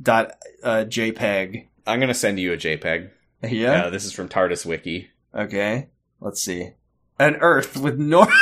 [0.00, 0.32] dot
[0.62, 1.66] uh JPEG.
[1.86, 3.10] I'm gonna send you a JPEG.
[3.48, 3.84] Yeah.
[3.84, 5.10] Uh, this is from TARDIS Wiki.
[5.34, 5.88] Okay.
[6.20, 6.72] Let's see.
[7.18, 8.26] An Earth with nor.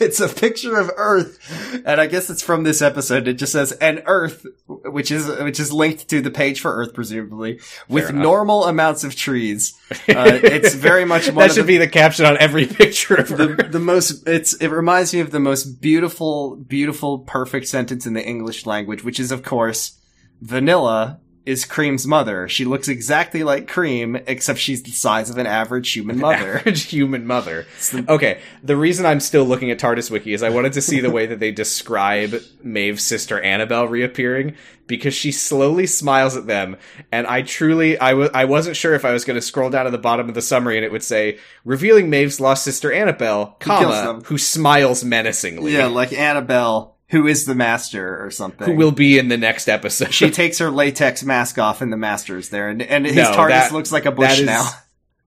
[0.00, 1.38] it's a picture of Earth,
[1.84, 3.28] and I guess it's from this episode.
[3.28, 6.94] It just says an Earth, which is which is linked to the page for Earth,
[6.94, 9.74] presumably, with normal amounts of trees.
[10.08, 13.68] Uh, it's very much that should the, be the caption on every picture of the
[13.70, 14.26] the most.
[14.26, 19.04] It's it reminds me of the most beautiful, beautiful, perfect sentence in the English language,
[19.04, 19.98] which is of course,
[20.40, 22.48] vanilla is Cream's mother.
[22.48, 26.58] She looks exactly like Cream, except she's the size of an average human mother.
[26.58, 27.66] average human mother.
[27.90, 31.00] The- Okay, the reason I'm still looking at TARDIS Wiki is I wanted to see
[31.00, 34.54] the way that they describe Maeve's sister Annabelle reappearing
[34.86, 36.76] because she slowly smiles at them,
[37.12, 39.84] and I truly I w- I wasn't sure if I was going to scroll down
[39.86, 43.56] to the bottom of the summary and it would say revealing Maeve's lost sister Annabelle,
[43.60, 45.72] comma who smiles menacingly.
[45.74, 48.66] yeah, like Annabelle, who is the master or something.
[48.68, 50.12] who will be in the next episode.
[50.14, 53.32] She takes her latex mask off, and the master is there, and, and his No,
[53.32, 54.68] TARDIS that- looks like a bush is- now.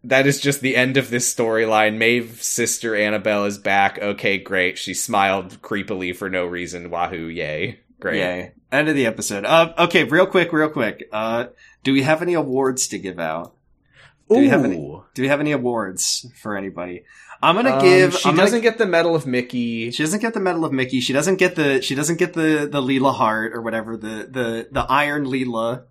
[0.06, 1.96] That is just the end of this storyline.
[1.98, 4.00] Maeve's sister Annabelle is back.
[4.02, 4.80] Okay, great.
[4.80, 6.90] She smiled creepily for no reason.
[6.90, 7.82] Wahoo, yay.
[8.00, 8.18] Great.
[8.18, 8.52] Yay.
[8.72, 9.46] End of the episode.
[9.46, 11.08] Uh, okay, real quick, real quick.
[11.12, 11.50] Uh,
[11.84, 13.54] do we have any awards to give out?
[14.28, 14.78] Do we have any-
[15.14, 17.04] Do we have any awards for anybody?
[17.44, 18.14] I'm gonna Um, give.
[18.16, 19.90] She I'm gonna- doesn't get the Medal of Mickey.
[19.92, 21.00] She doesn't get the Medal of Mickey.
[21.00, 21.82] She doesn't get the.
[21.82, 25.84] She doesn't get the the Leela Heart or whatever the the the Iron Leela.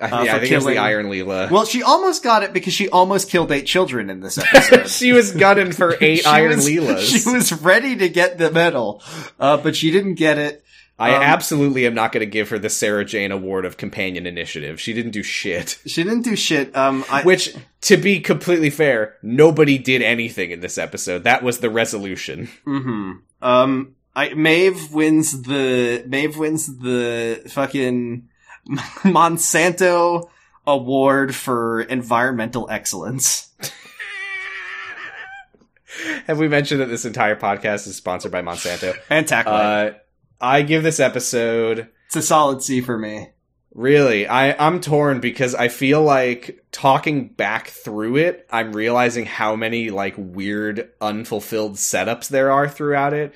[0.00, 1.50] Uh, yeah, I think it's the Iron Leela.
[1.50, 4.88] Well, she almost got it because she almost killed eight children in this episode.
[4.88, 7.00] she was gunning for eight Iron was- Leelas.
[7.24, 9.02] She was ready to get the medal,
[9.40, 10.62] uh, but she didn't get it.
[10.98, 14.26] I um, absolutely am not going to give her the Sarah Jane Award of Companion
[14.26, 14.80] Initiative.
[14.80, 15.78] She didn't do shit.
[15.86, 16.76] She didn't do shit.
[16.76, 21.22] Um, I, Which, to be completely fair, nobody did anything in this episode.
[21.22, 22.48] That was the resolution.
[22.66, 23.12] Mm-hmm.
[23.40, 28.28] Um, I Maeve wins the Maeve wins the fucking
[28.68, 30.28] Monsanto
[30.66, 33.50] award for environmental excellence.
[36.26, 38.96] Have we mentioned that this entire podcast is sponsored by Monsanto?
[39.08, 39.86] And Tac light.
[39.86, 39.94] Uh,
[40.40, 43.30] I give this episode it's a solid C for me.
[43.74, 49.56] Really, I I'm torn because I feel like talking back through it, I'm realizing how
[49.56, 53.34] many like weird unfulfilled setups there are throughout it.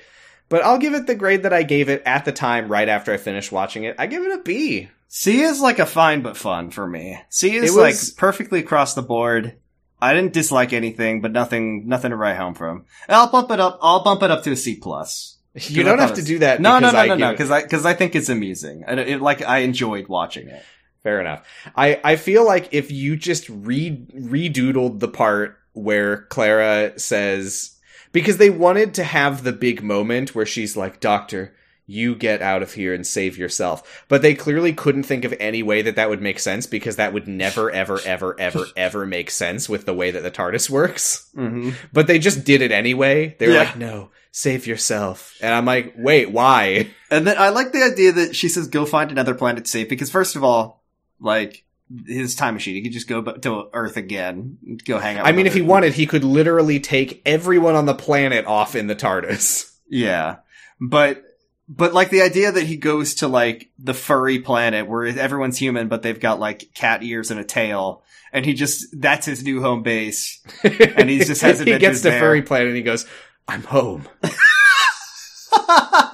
[0.49, 3.13] But I'll give it the grade that I gave it at the time right after
[3.13, 3.95] I finished watching it.
[3.99, 4.89] I give it a B.
[5.07, 7.21] C is like a fine but fun for me.
[7.29, 9.57] C is was- like perfectly across the board.
[10.01, 12.85] I didn't dislike anything, but nothing, nothing to write home from.
[13.07, 13.79] I'll bump it up.
[13.81, 15.32] I'll bump it up to a C plus.
[15.55, 16.59] You don't have to do that.
[16.61, 18.83] No, no, no, no, no, because I because I think it's amusing.
[18.87, 20.63] I, it, like I enjoyed watching it.
[21.03, 21.45] Fair enough.
[21.75, 27.77] I, I feel like if you just re redoodled the part where Clara says
[28.13, 31.53] because they wanted to have the big moment where she's like, Doctor,
[31.85, 34.05] you get out of here and save yourself.
[34.07, 37.11] But they clearly couldn't think of any way that that would make sense because that
[37.11, 41.29] would never, ever, ever, ever, ever make sense with the way that the TARDIS works.
[41.35, 43.35] hmm But they just did it anyway.
[43.39, 43.63] They were Yeah.
[43.63, 45.37] like, no, save yourself.
[45.41, 46.89] And I'm like, wait, why?
[47.13, 49.87] And then I like the idea that she says, "Go find another planet to save."
[49.87, 50.83] Because first of all,
[51.19, 51.63] like
[52.07, 52.73] his time machine.
[52.73, 55.27] He could just go to Earth again, go hang out.
[55.27, 58.87] I mean, if he wanted, he could literally take everyone on the planet off in
[58.87, 59.69] the TARDIS.
[59.89, 60.37] Yeah.
[60.81, 61.21] But
[61.69, 65.87] but like the idea that he goes to like the furry planet where everyone's human
[65.87, 69.61] but they've got like cat ears and a tail and he just that's his new
[69.61, 70.41] home base.
[70.63, 72.19] And he just has he gets to there.
[72.19, 73.05] furry planet and he goes,
[73.47, 74.07] "I'm home.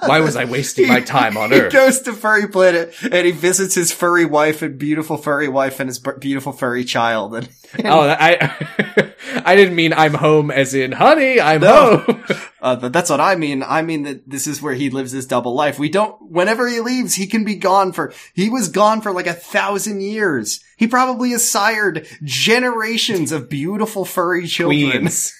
[0.06, 1.58] Why was I wasting my time on Earth?
[1.60, 5.48] He Earth?" goes to furry planet and he visits his furry wife and beautiful furry
[5.48, 7.48] wife and his b- beautiful furry child and
[7.84, 9.12] oh, I
[9.44, 11.98] I didn't mean I'm home as in, honey, I'm No.
[11.98, 12.24] home.
[12.62, 13.62] uh, but that's what I mean.
[13.62, 15.78] I mean that this is where he lives his double life.
[15.78, 19.26] We don't, whenever he leaves, he can be gone for, he was gone for like
[19.28, 20.62] a thousand years.
[20.76, 24.90] He probably has sired generations of beautiful furry children.
[24.90, 25.34] Queens.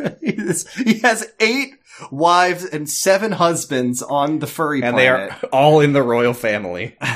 [0.20, 1.74] he, is- he has eight
[2.10, 6.96] wives and seven husbands on the furry and they are all in the royal family.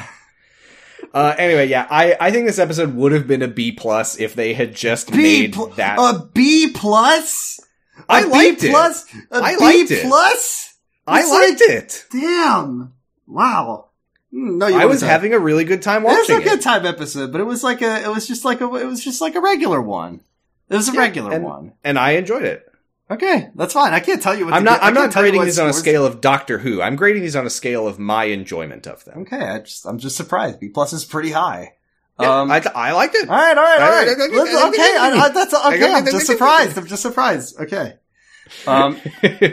[1.13, 4.35] Uh, anyway, yeah, I, I think this episode would have been a B plus if
[4.35, 5.97] they had just B made pl- that.
[5.97, 7.61] a B plus.
[8.09, 8.71] A I B liked it.
[8.71, 9.15] plus.
[9.31, 10.03] A I B liked it.
[10.07, 10.75] plus.
[11.07, 12.05] I liked it.
[12.11, 12.95] Damn!
[13.29, 13.91] Wow.
[14.33, 16.35] Hmm, No, you I was having a really good time watching.
[16.35, 18.61] It was a good time episode, but it was like a, it was just like
[18.61, 20.21] a, it was just like a regular one.
[20.69, 21.73] It was a Yeah, regular and- one.
[21.85, 22.67] and I enjoyed it.
[23.15, 23.93] Okay, that's fine.
[23.93, 24.55] I can't tell you what.
[24.55, 24.81] I'm to not.
[24.81, 26.81] get- I'm not grading these on a scale of Doctor Who.
[26.83, 29.21] I'm grading these on a scale of my enjoyment of them.
[29.23, 30.61] Okay, I just, I'm just surprised.
[30.61, 31.75] B plus is pretty high.
[32.21, 33.29] Yeah, um, I, I liked it.
[33.29, 34.09] all right, all right, all right.
[34.09, 35.93] Okay, I, I, that's okay.
[35.93, 36.79] I'm just surprised.
[36.79, 37.59] I'm just surprised.
[37.61, 37.95] Okay.
[38.67, 39.01] Um.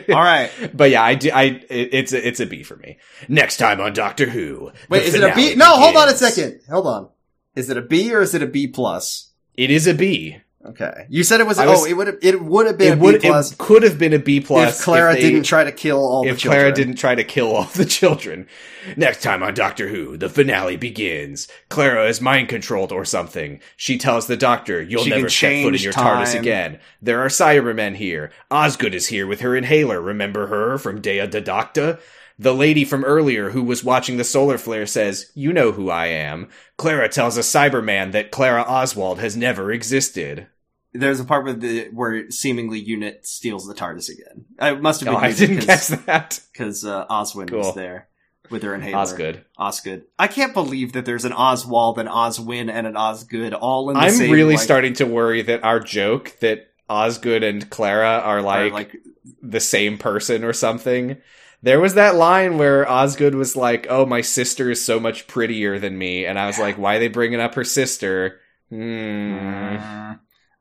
[0.10, 0.52] all right.
[0.74, 1.32] but yeah, I do.
[1.32, 3.00] I it, it's a, it's a B for me.
[3.28, 4.72] Next time on Doctor Who.
[4.90, 5.56] Wait, is it a B?
[5.56, 6.62] No, hold on a second.
[6.70, 7.10] Hold on.
[7.56, 9.32] Is it a B or is it a B plus?
[9.56, 10.38] It is a B.
[10.64, 11.08] Okay.
[11.10, 11.58] You said it was.
[11.58, 12.18] Oh, was- oh, it would have.
[12.22, 13.22] It would have been It a would.
[13.22, 15.72] B plus It could have been a B plus if Clara they- didn't try to
[15.72, 16.60] kill all the if children.
[16.62, 18.48] Clara didn't try to kill all the children.
[18.96, 21.48] Next time on Doctor Who, the finale begins.
[21.70, 23.60] Clara is mind controlled or something.
[23.76, 27.28] She tells the Doctor, "You'll She never set foot in your TARDIS again." There are
[27.28, 28.32] Cybermen here.
[28.52, 30.00] Osgood is here with her inhaler.
[30.00, 32.00] Remember her from Dea de Docta?
[32.40, 36.08] The lady from earlier who was watching the solar flare says, "You know who I
[36.08, 40.48] am." Clara tells a Cyberman that Clara Oswald has never existed.
[40.94, 44.46] There's a part where the where seemingly Unit steals the TARDIS again.
[44.60, 46.40] I must have Oh, been I didn't catch that.
[46.52, 47.60] because uh, Oswin Cool.
[47.60, 48.08] was there
[48.50, 48.98] with her inhaler.
[48.98, 49.46] Osgood.
[49.58, 50.04] Osgood.
[50.20, 54.02] I can't believe that there's an Oswald, an Oswin, and an Osgood all in the
[54.02, 54.32] I'm same.
[54.32, 58.74] really like, starting to worry that our joke that Osgood and Clara are are, like,
[58.74, 58.98] like
[59.42, 61.16] the same person or something.
[61.64, 65.80] There was that line where Osgood was like, "Oh, my sister is so much prettier
[65.80, 70.14] than me," and I was like, "Why are they bringing up her sister?" Hmm.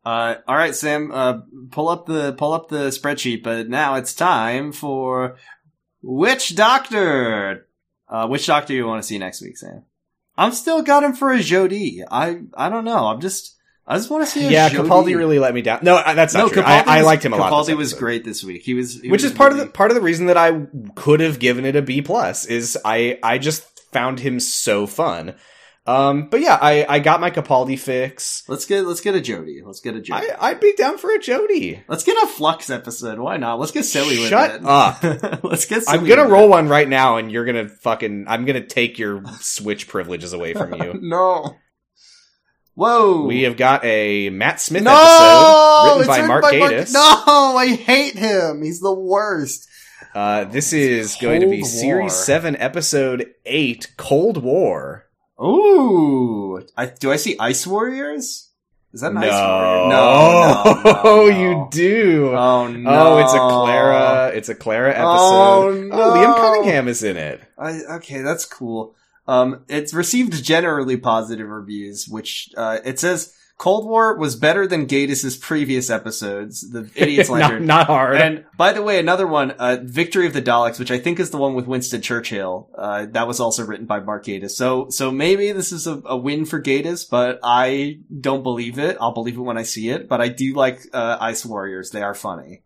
[0.04, 1.10] Uh, all right, Sam.
[1.12, 1.40] Uh,
[1.70, 3.42] pull up the pull up the spreadsheet.
[3.42, 5.36] But now it's time for
[6.02, 7.66] which doctor?
[8.08, 9.84] Uh, which doctor you want to see next week, Sam?
[10.36, 12.02] I'm still got him for a Jodie.
[12.10, 13.06] I I don't know.
[13.06, 13.56] I'm just
[13.86, 14.46] I just want to see.
[14.46, 14.86] A Yeah, Jodie.
[14.86, 15.80] Capaldi really let me down.
[15.82, 16.62] No, that's not no, true.
[16.62, 17.52] Capaldi I, I liked him a lot.
[17.52, 18.62] Capaldi was great this week.
[18.62, 20.66] He was, he which was is part of the part of the reason that I
[20.94, 25.34] could have given it a B plus is I I just found him so fun.
[25.90, 28.44] Um, but yeah, I I got my Capaldi fix.
[28.48, 29.64] Let's get let's get a Jodie.
[29.64, 30.36] Let's get a Jodie.
[30.38, 31.82] I I'd be down for a Jodie.
[31.88, 33.18] Let's get a Flux episode.
[33.18, 33.58] Why not?
[33.58, 34.62] Let's get silly with Shut it.
[34.64, 35.02] up.
[35.44, 35.82] let's get.
[35.82, 36.50] Silly I'm gonna with roll it.
[36.50, 38.26] one right now, and you're gonna fucking.
[38.28, 40.94] I'm gonna take your switch privileges away from you.
[41.02, 41.56] no.
[42.74, 43.26] Whoa.
[43.26, 44.92] we have got a Matt Smith no.
[44.92, 46.94] episode written It's by written Mark by Gatiss.
[46.94, 48.62] No, I hate him.
[48.62, 49.68] He's the worst.
[50.14, 55.09] Uh, this is going to be Cold Series Seven, Episode Eight, Cold War.
[55.42, 56.60] Ooh.
[56.76, 58.50] I, do I see Ice Warriors?
[58.92, 59.88] Is that an no, Ice Warrior?
[59.88, 61.26] No, no, no, no.
[61.26, 62.34] you do.
[62.34, 62.90] Oh no!
[62.90, 64.32] Oh, it's a Clara.
[64.34, 65.04] It's a Clara episode.
[65.04, 65.96] Oh, no.
[65.96, 67.40] Liam Cunningham is in it.
[67.56, 68.96] I, okay, that's cool.
[69.28, 74.86] Um, it's received generally positive reviews, which uh, it says Cold War was better than
[74.86, 76.70] Gatiss's previous episodes.
[76.70, 77.66] The Idiot's not, Lantern.
[77.66, 78.16] not hard.
[78.16, 81.28] And by the way, another one, uh, Victory of the Daleks, which I think is
[81.28, 82.70] the one with Winston Churchill.
[82.74, 84.52] Uh, that was also written by Mark Gatiss.
[84.52, 88.96] So, so maybe this is a, a win for Gatiss, but I don't believe it.
[88.98, 90.08] I'll believe it when I see it.
[90.08, 91.90] But I do like uh, Ice Warriors.
[91.90, 92.62] They are funny.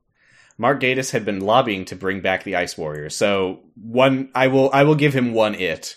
[0.59, 4.71] Mark Gatiss had been lobbying to bring back the Ice Warriors, so one I will
[4.73, 5.97] I will give him one it.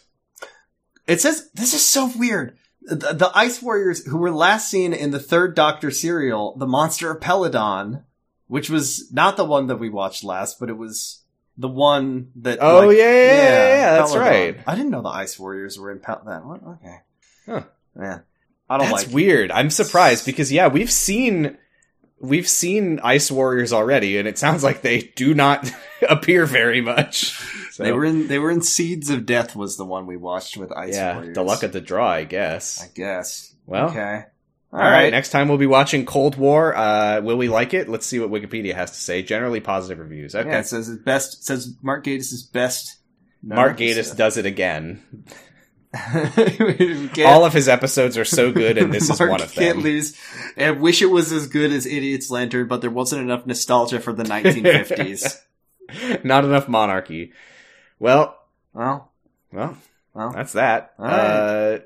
[1.06, 2.58] It says this is so weird.
[2.88, 7.12] The, the Ice Warriors, who were last seen in the third Doctor serial, the Monster
[7.12, 8.04] of Peladon,
[8.48, 11.20] which was not the one that we watched last, but it was
[11.58, 12.60] the one that.
[12.62, 14.20] Oh like- yeah, yeah, yeah, yeah, that's Peladon.
[14.22, 14.58] right.
[14.66, 16.62] I didn't know the Ice Warriors were in Pel- that one.
[16.82, 16.98] Okay.
[17.46, 17.64] Huh.
[18.00, 18.20] Yeah.
[18.70, 19.14] I don't That's like.
[19.16, 19.52] weird.
[19.52, 21.58] I'm surprised because yeah, we've seen
[22.20, 25.72] we've seen Ice Warriors already, and it sounds like they do not
[26.10, 27.38] appear very much.
[27.78, 28.28] So, They were in.
[28.28, 29.56] They were in Seeds of Death.
[29.56, 31.36] Was the one we watched with Ice yeah, Warriors.
[31.36, 32.82] the luck of the draw, I guess.
[32.84, 33.54] I guess.
[33.68, 34.24] Well, okay.
[34.74, 35.12] all right.
[35.12, 36.76] Next time we'll be watching Cold War.
[36.76, 37.88] Uh, will we like it?
[37.88, 39.22] Let's see what Wikipedia has to say.
[39.22, 40.34] Generally positive reviews.
[40.34, 40.50] Okay.
[40.50, 41.46] Yeah, it says his best.
[41.46, 42.98] Says Mark Gatiss' is best.
[43.44, 45.04] Mark Gatiss does it again.
[47.28, 49.84] All of his episodes are so good, and this is one of can't them.
[49.84, 50.18] lose.
[50.58, 54.14] I wish it was as good as Idiot's Lantern, but there wasn't enough nostalgia for
[54.14, 55.44] the 1950s.
[56.24, 57.34] Not enough monarchy.
[58.00, 58.38] Well,
[58.74, 59.12] well,
[59.52, 59.78] well,
[60.14, 60.94] well, that's that.
[60.98, 61.12] Right.
[61.12, 61.80] Uh,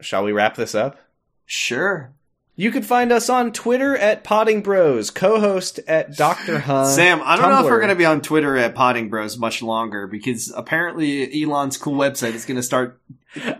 [0.00, 0.98] shall we wrap this up?
[1.46, 2.12] sure.
[2.56, 6.84] You can find us on Twitter at Potting Bros, co-host at Doctor Huh.
[6.86, 9.60] Sam, I don't know if we're going to be on Twitter at Potting Bros much
[9.60, 13.00] longer because apparently Elon's cool website is going to start.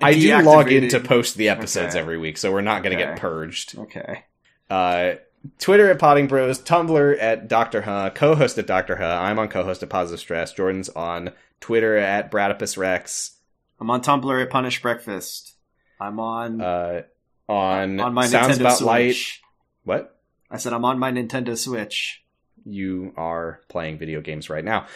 [0.00, 1.98] I do log in to post the episodes Okay.
[2.00, 3.12] every week, so we're not going to Okay.
[3.14, 3.76] get purged.
[3.76, 4.22] Okay.
[4.70, 5.14] Uh,
[5.58, 9.18] Twitter at Potting Bros, Tumblr at Doctor Huh, co-host at Doctor Huh.
[9.20, 10.52] I'm on co-host at Positive Stress.
[10.52, 11.30] Jordan's on
[11.60, 13.36] Twitter at Bradipus Rex.
[13.80, 15.54] I'm on Tumblr at Punish Breakfast.
[16.00, 17.02] I'm on Uh,
[17.48, 18.86] on, on my Sounds Nintendo About Switch.
[18.86, 19.40] Light.
[19.84, 20.18] What?
[20.50, 22.22] I said I'm on my Nintendo Switch.
[22.64, 24.86] You are playing video games right now.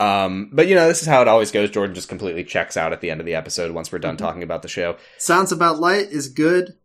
[0.00, 1.70] Um, but you know, this is how it always goes.
[1.70, 4.24] Jordan just completely checks out at the end of the episode once we're done Mm-hmm.
[4.24, 4.96] talking about the show.
[5.18, 6.76] Sounds About Light is good.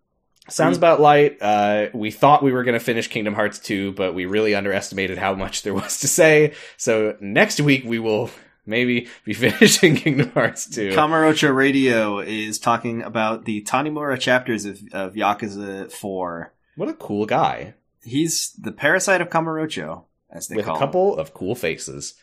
[0.50, 1.38] Sounds about light.
[1.42, 5.18] Uh, we thought we were going to finish Kingdom Hearts 2, but we really underestimated
[5.18, 6.54] how much there was to say.
[6.78, 8.30] So next week we will
[8.66, 10.92] maybe be finishing Kingdom Hearts 2.
[10.92, 16.54] Kamurocho Radio is talking about the Tanimura chapters of, of Yakuza 4.
[16.76, 21.18] what a cool guy He's the parasite of Kamurocho, as they with call a couple
[21.18, 22.16] of cool faces.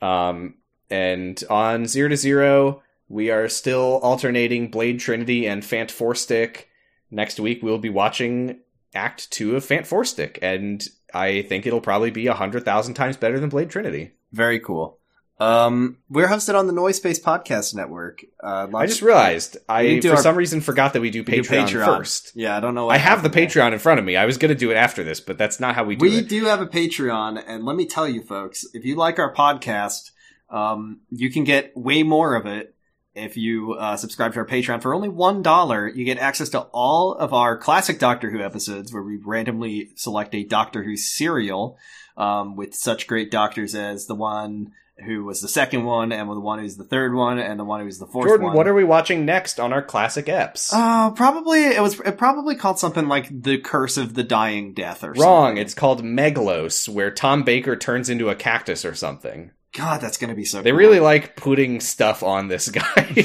[0.00, 0.56] Um,
[0.90, 6.64] and on Zero to Zero, we are still alternating Blade Trinity and Fant4stic.
[7.12, 8.58] Next week we'll be watching
[8.94, 10.82] Act Two of Fant4stic, and
[11.14, 14.12] I think it'll probably be a hundred thousand times better than Blade Trinity.
[14.32, 14.98] Very cool.
[15.38, 18.24] Um, we're hosted on the Noise Space Podcast Network.
[18.42, 21.42] Uh, I just realized I for our- some reason forgot that we do we do
[21.42, 22.32] Patreon, first.
[22.34, 22.88] Yeah, I don't know.
[22.88, 23.30] I have the.
[23.30, 24.16] Patreon in front of me.
[24.16, 26.18] I was going to do it after this, but that's not how we do We
[26.18, 26.22] it.
[26.22, 29.34] We do have a Patreon, and let me tell you, folks, if you like our
[29.34, 30.12] podcast,
[30.48, 32.74] um, you can get way more of it
[33.14, 35.88] if you uh, subscribe to our Patreon for only one dollar.
[35.88, 40.34] You get access to all of our classic Doctor Who episodes, where we randomly select
[40.34, 41.78] a Doctor Who serial
[42.16, 44.72] um, with such great doctors as the one
[45.06, 47.80] who was the second one, and the one who's the third one, and the one
[47.80, 48.56] who's the fourth Jordan, one.
[48.56, 50.70] what are we watching next on our classic eps?
[50.72, 54.98] Uh, probably it was it probably called something like the Curse of the Dying Death
[54.98, 55.22] or something.
[55.22, 55.46] Wrong.
[55.48, 55.62] something.
[55.62, 59.50] It's called Meglos, where Tom Baker turns into a cactus or something.
[59.74, 60.62] God, that's gonna be so.
[60.62, 60.78] They cool.
[60.78, 63.24] really like putting stuff on this guy.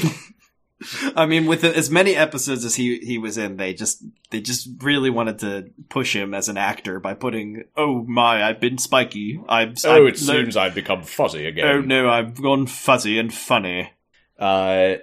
[1.16, 4.68] I mean, with as many episodes as he he was in, they just they just
[4.80, 9.40] really wanted to push him as an actor by putting, "Oh my, I've been spiky.
[9.48, 11.66] I'm oh, I've learned- I've become fuzzy again.
[11.66, 13.90] Oh no, I've gone fuzzy and funny."
[14.38, 14.96] Uh,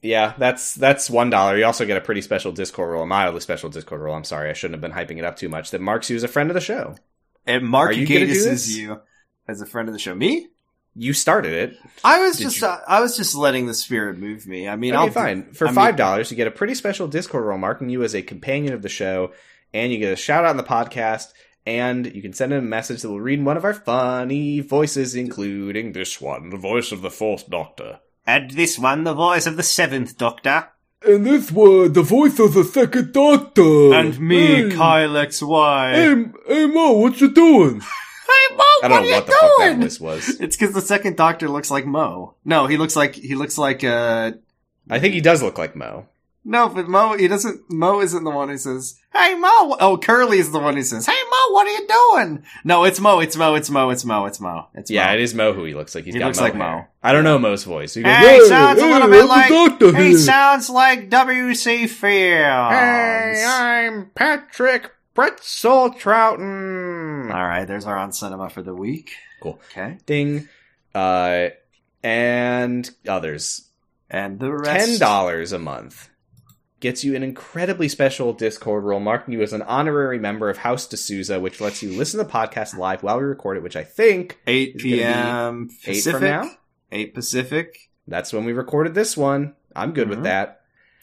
[0.00, 1.58] yeah, that's that's one dollar.
[1.58, 4.14] You also get a pretty special Discord roll, a mildly special Discord roll.
[4.14, 5.72] I'm sorry, I shouldn't have been hyping it up too much.
[5.72, 6.96] That marks you as a friend of the show.
[7.44, 9.00] And Mark Are you gonna do Gatiss is you
[9.46, 10.14] as a friend of the show.
[10.14, 10.48] Me?
[11.00, 11.78] You started it.
[12.02, 14.68] I was Did just you- uh, I was just letting the spirit move me.
[14.68, 15.52] I mean, Okay, I'll fine.
[15.52, 18.22] For I five dollars, you get a pretty special Discord role marking you as a
[18.22, 19.32] companion of the show,
[19.72, 21.28] and you get a shout out in the podcast.
[21.66, 25.14] And you can send in a message that will read one of our funny voices,
[25.14, 28.00] including this one, the voice of the Fourth Doctor.
[28.26, 30.68] And this one, the voice of the seventh Doctor,
[31.06, 33.92] And this one, the voice of the second doctor.
[33.94, 35.92] and me, Hey, Kyle X Y.
[35.92, 37.82] Hey, hey Mo, what you doing?
[38.58, 40.28] Hey Mo, I don't know what the fuck that voice was.
[40.40, 42.34] It's because the second Doctor looks like Mo.
[42.44, 44.32] No, he looks like he looks like uh
[44.90, 46.06] I think he does look like Mo.
[46.44, 47.70] no, but Mo he doesn't.
[47.70, 51.04] Mo isn't the one who says, "Hey Mo." Oh, Curly is the one who says,
[51.04, 53.20] "Hey Mo, what are you doing?" No, it's Mo.
[53.20, 53.54] It's Mo.
[53.54, 53.90] It's Mo.
[53.90, 54.24] It's Mo.
[54.24, 54.68] It's Mo.
[54.74, 55.14] It's Yeah, Mo.
[55.14, 56.04] it is Mo who he looks like.
[56.04, 56.76] He's He got looks Mo like hair.
[56.76, 56.84] Mo.
[57.02, 57.92] I don't know Mo's voice.
[57.94, 59.48] He goes, Hey, Hey, sounds a hey, little I'm bit like.
[59.50, 61.86] doctor He sounds like W.C.
[61.86, 62.00] Fields.
[62.72, 67.34] Hey, I'm Patrick Pretzel Troughton.
[67.34, 69.10] All right, there's our on cinema for the week.
[69.42, 69.60] Cool.
[69.72, 70.48] Okay, Ding.
[70.94, 71.48] Uh,
[72.04, 73.68] and others.
[74.08, 74.86] and the rest.
[74.90, 76.08] Ten dollars a month
[76.78, 80.86] gets you an incredibly special Discord role, marking you as an honorary member of House
[80.86, 83.64] D'Souza, which lets you listen to the podcast live while we record it.
[83.64, 85.68] Which I think Eight It's gonna be p.m.
[85.84, 86.12] eight Pacific.
[86.20, 86.50] from now.
[86.92, 87.90] Eight Pacific.
[88.06, 89.54] That's when we recorded this one.
[89.74, 90.10] I'm good Mhm.
[90.10, 90.60] with that.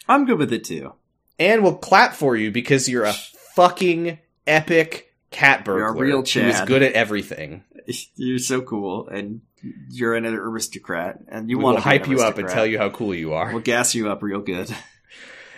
[0.08, 0.94] I'm good with it too.
[1.38, 3.14] And we'll clap for you because you're a
[3.56, 6.68] fucking epic cat You're a burglar real Chad.
[6.68, 7.64] good at everything.
[8.16, 9.42] You're so cool, and
[9.90, 12.90] you're an aristocrat, and you we want to hype you up and tell you how
[12.90, 13.52] cool you are.
[13.52, 14.74] We'll gas you up real good.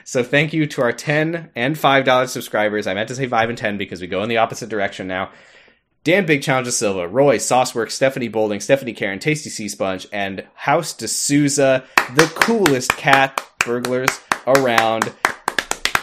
[0.07, 2.88] So thank you to our ten and five dollar subscribers.
[2.88, 5.32] I meant to say five and ten because we go in the opposite direction now.
[6.06, 10.45] Dan Big Challenge of Silva, Roy, Sauceworks, Stephanie Bolding, Stephanie Karen, Tasty Sea Sponge, and
[10.53, 11.84] House D'Souza,
[12.15, 15.14] the coolest cat burglars around.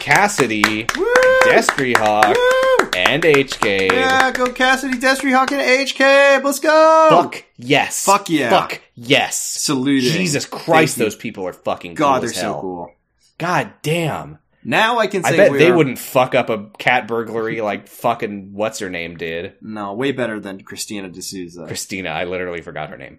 [0.09, 1.05] Cassidy, Woo!
[1.45, 2.89] Destry Hawk, Woo!
[2.95, 3.91] and HK.
[3.91, 6.43] Yeah, go Cassidy, Destry, Hawk, and HK.
[6.43, 7.07] Let's go.
[7.09, 8.05] Fuck yes.
[8.05, 8.51] Fuck yeah.
[8.51, 9.35] Fuck yes.
[9.35, 10.11] Saluting.
[10.11, 11.05] Jesus Christ, Thank you.
[11.05, 12.91] those people are fucking God, cool they're so cool.
[13.39, 14.37] God damn.
[14.63, 17.87] Now I can say I bet they are- wouldn't fuck up a cat burglary like
[17.87, 19.53] fucking what's her name did.
[19.59, 21.65] No, way better than Christina D'Souza.
[21.65, 23.17] Christina, I literally forgot her name.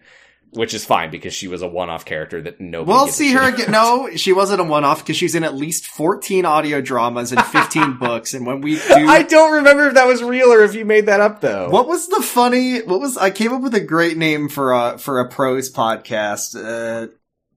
[0.56, 2.90] Which is fine because she was a one-off character that nobody.
[2.90, 3.70] We'll see her again.
[3.70, 7.96] No, she wasn't a one-off because she's in at least 14 audio dramas and 15
[7.98, 8.32] books.
[8.34, 11.06] And when we do, I don't remember if that was real or if you made
[11.06, 11.68] that up though.
[11.68, 12.80] what was the funny?
[12.82, 16.56] What was I came up with a great name for a for a pros podcast?
[16.56, 17.08] Uh,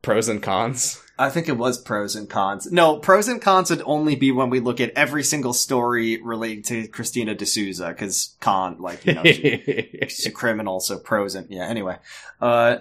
[0.01, 1.01] Pros and cons.
[1.19, 2.71] I think it was pros and cons.
[2.71, 6.63] No, pros and cons would only be when we look at every single story related
[6.65, 11.45] to Christina D'Souza because con, like you know, she- she's a criminal, so pros and
[11.49, 11.65] yeah.
[11.67, 11.97] Anyway,
[12.41, 12.77] uh,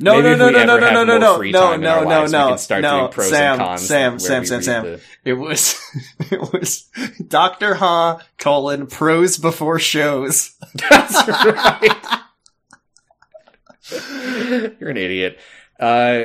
[0.00, 2.56] no, Maybe no, no, no, no, no, no, no, no, no, no, lives, we no,
[2.56, 4.82] start no, doing pros Sam, and cons Sam, Sam, Sam, Sam.
[4.84, 5.78] the- It was,
[6.30, 6.90] it was
[7.26, 10.54] Doctor Ha colon pros before shows.
[10.90, 12.20] That's right.
[14.80, 15.38] You're an idiot.
[15.78, 16.24] Uh,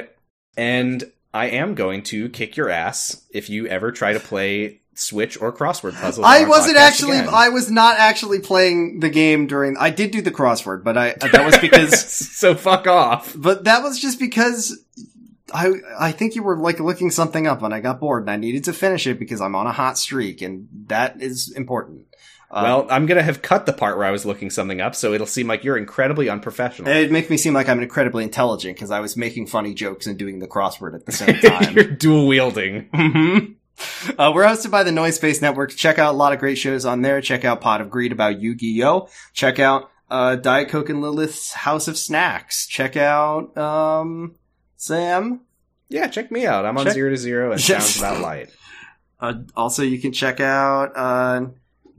[0.60, 5.42] and I am going to kick your ass if you ever try to play Switch
[5.42, 6.28] or crossword puzzles.
[6.28, 7.20] I wasn't actually.
[7.20, 7.34] again.
[7.34, 9.78] I was not actually playing the game during.
[9.78, 11.98] I did do the crossword, but I that was because.
[11.98, 13.34] so fuck off.
[13.38, 14.78] but that was just because
[15.54, 18.36] I I think you were like looking something up, and I got bored, and I
[18.36, 22.08] needed to finish it because I'm on a hot streak, and that is important.
[22.52, 25.14] Uh, well, I'm gonna have cut the part where I was looking something up, so
[25.14, 26.92] it'll seem like you're incredibly unprofessional.
[26.92, 30.18] It makes me seem like I'm incredibly intelligent because I was making funny jokes and
[30.18, 31.76] doing the crossword at the same time.
[31.76, 32.90] you're dual wielding.
[32.90, 33.56] Mhm.
[34.18, 35.72] Uh, we're hosted by the Noise Space Network.
[35.72, 37.22] Check out a lot of great shows on there.
[37.22, 39.08] Check out Pot of Greed about Yu-Gi-Oh!
[39.34, 42.66] Check out uh, Diet Coke and Lilith's House of Snacks.
[42.68, 44.36] Check out um,
[44.76, 45.42] Sam.
[45.88, 46.66] Yeah, check me out.
[46.66, 48.50] I'm on Check- zero to zero and sounds about light.
[49.20, 51.46] Uh, also, you can check out uh,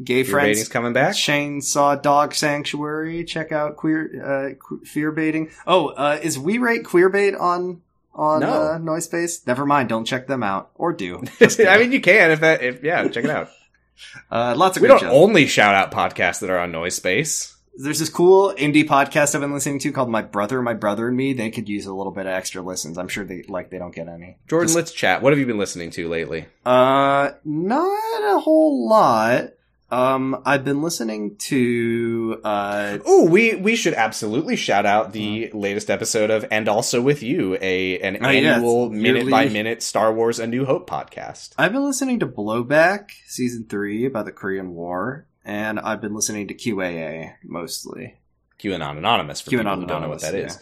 [0.03, 1.15] Gay Your Friends coming back.
[1.15, 3.25] Shane saw Dog Sanctuary.
[3.25, 5.51] Check out Queer uh, que- Fear Baiting.
[5.67, 7.83] Oh, uh, is We Rate Queer Bait on
[8.15, 8.73] on No.
[8.73, 9.47] uh, Noise Space?
[9.47, 9.89] Never mind.
[9.89, 11.23] Don't check them out or do.
[11.41, 12.63] I mean, you can if that.
[12.63, 13.51] If yeah, check it out.
[14.31, 15.13] uh, lots of we don't shows.
[15.13, 17.57] only shout out podcasts that are on Noise Space.
[17.77, 21.17] There's this cool indie podcast I've been listening to called My Brother, My Brother and
[21.17, 21.33] Me.
[21.33, 22.99] They could use a little bit of extra listens.
[22.99, 24.37] I'm sure they like they don't get any.
[24.49, 25.23] Jordan, Just- let's chat.
[25.23, 26.47] What have you been listening to lately?
[26.67, 29.51] uh, not a whole lot.
[29.91, 35.91] Um, I've been listening to uh, Oh, we we should absolutely shout out the latest
[35.91, 40.39] episode of And Also with You, a an Oh, annual minute by minute Star Wars
[40.39, 41.55] A New Hope podcast.
[41.59, 46.47] I've been listening to Blowback season three about the Korean War, and I've been listening
[46.49, 48.15] to QAA mostly.
[48.61, 50.59] QAnon Anonymous for QAnon people who don't know what that is.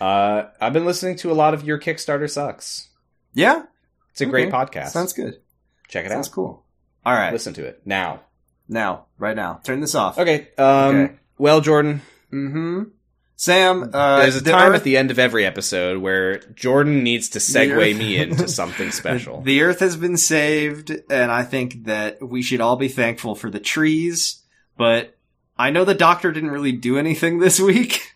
[0.00, 2.88] Uh, I've been listening to a lot of your Kickstarter sucks.
[3.32, 3.62] Yeah,
[4.10, 4.88] It's a great podcast.
[4.88, 5.40] sounds good.
[5.88, 6.32] Check it Sounds out.
[6.34, 6.64] cool.
[7.04, 8.22] All right, Listen to it now.
[8.68, 10.18] Now, right now, turn this off.
[10.18, 10.48] Okay.
[10.58, 10.96] Um.
[10.96, 11.14] Okay.
[11.38, 12.02] Well, Jordan,
[12.32, 12.82] Mm-hmm.
[13.38, 17.02] Sam, uh, there's a the time Earth- at the end of every episode where Jordan
[17.04, 19.42] needs to segue Earth- me into something special.
[19.42, 23.50] The Earth has been saved, and I think that we should all be thankful for
[23.50, 24.42] the trees.
[24.78, 25.16] But
[25.58, 28.14] I know the Doctor didn't really do anything this week.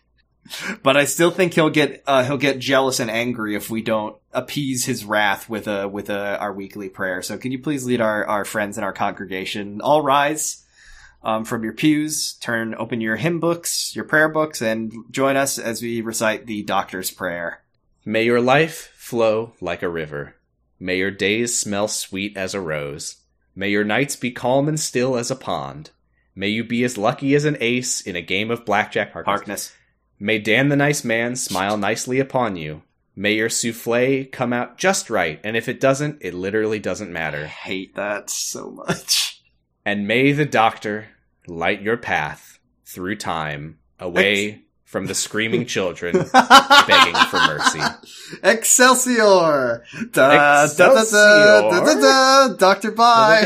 [0.83, 4.17] But I still think he'll get uh, he'll get jealous and angry if we don't
[4.33, 7.21] appease his wrath with a with a our weekly prayer.
[7.21, 9.81] So can you please lead our our friends in our congregation?
[9.81, 10.65] All rise
[11.23, 15.57] um, from your pews, turn open your hymn books, your prayer books, and join us
[15.59, 17.61] as we recite the Doctor's prayer.
[18.03, 20.35] May your life flow like a river.
[20.79, 23.17] May your days smell sweet as a rose.
[23.55, 25.91] May your nights be calm and still as a pond.
[26.33, 29.13] May you be as lucky as an ace in a game of blackjack.
[29.13, 29.27] Harkness.
[29.27, 29.73] Harkness.
[30.23, 32.83] May Dan the Nice Man smile nicely upon you.
[33.15, 37.45] May your souffle come out just right, and if it doesn't, it literally doesn't matter.
[37.45, 39.41] I hate that so much.
[39.83, 41.07] And may the doctor
[41.47, 47.79] light your path through time away from the screaming children begging for mercy.
[48.43, 49.83] Excelsior!
[50.11, 53.41] Da, da, da, da, Doctor Bye!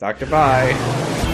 [0.00, 1.28] Doctor, bye.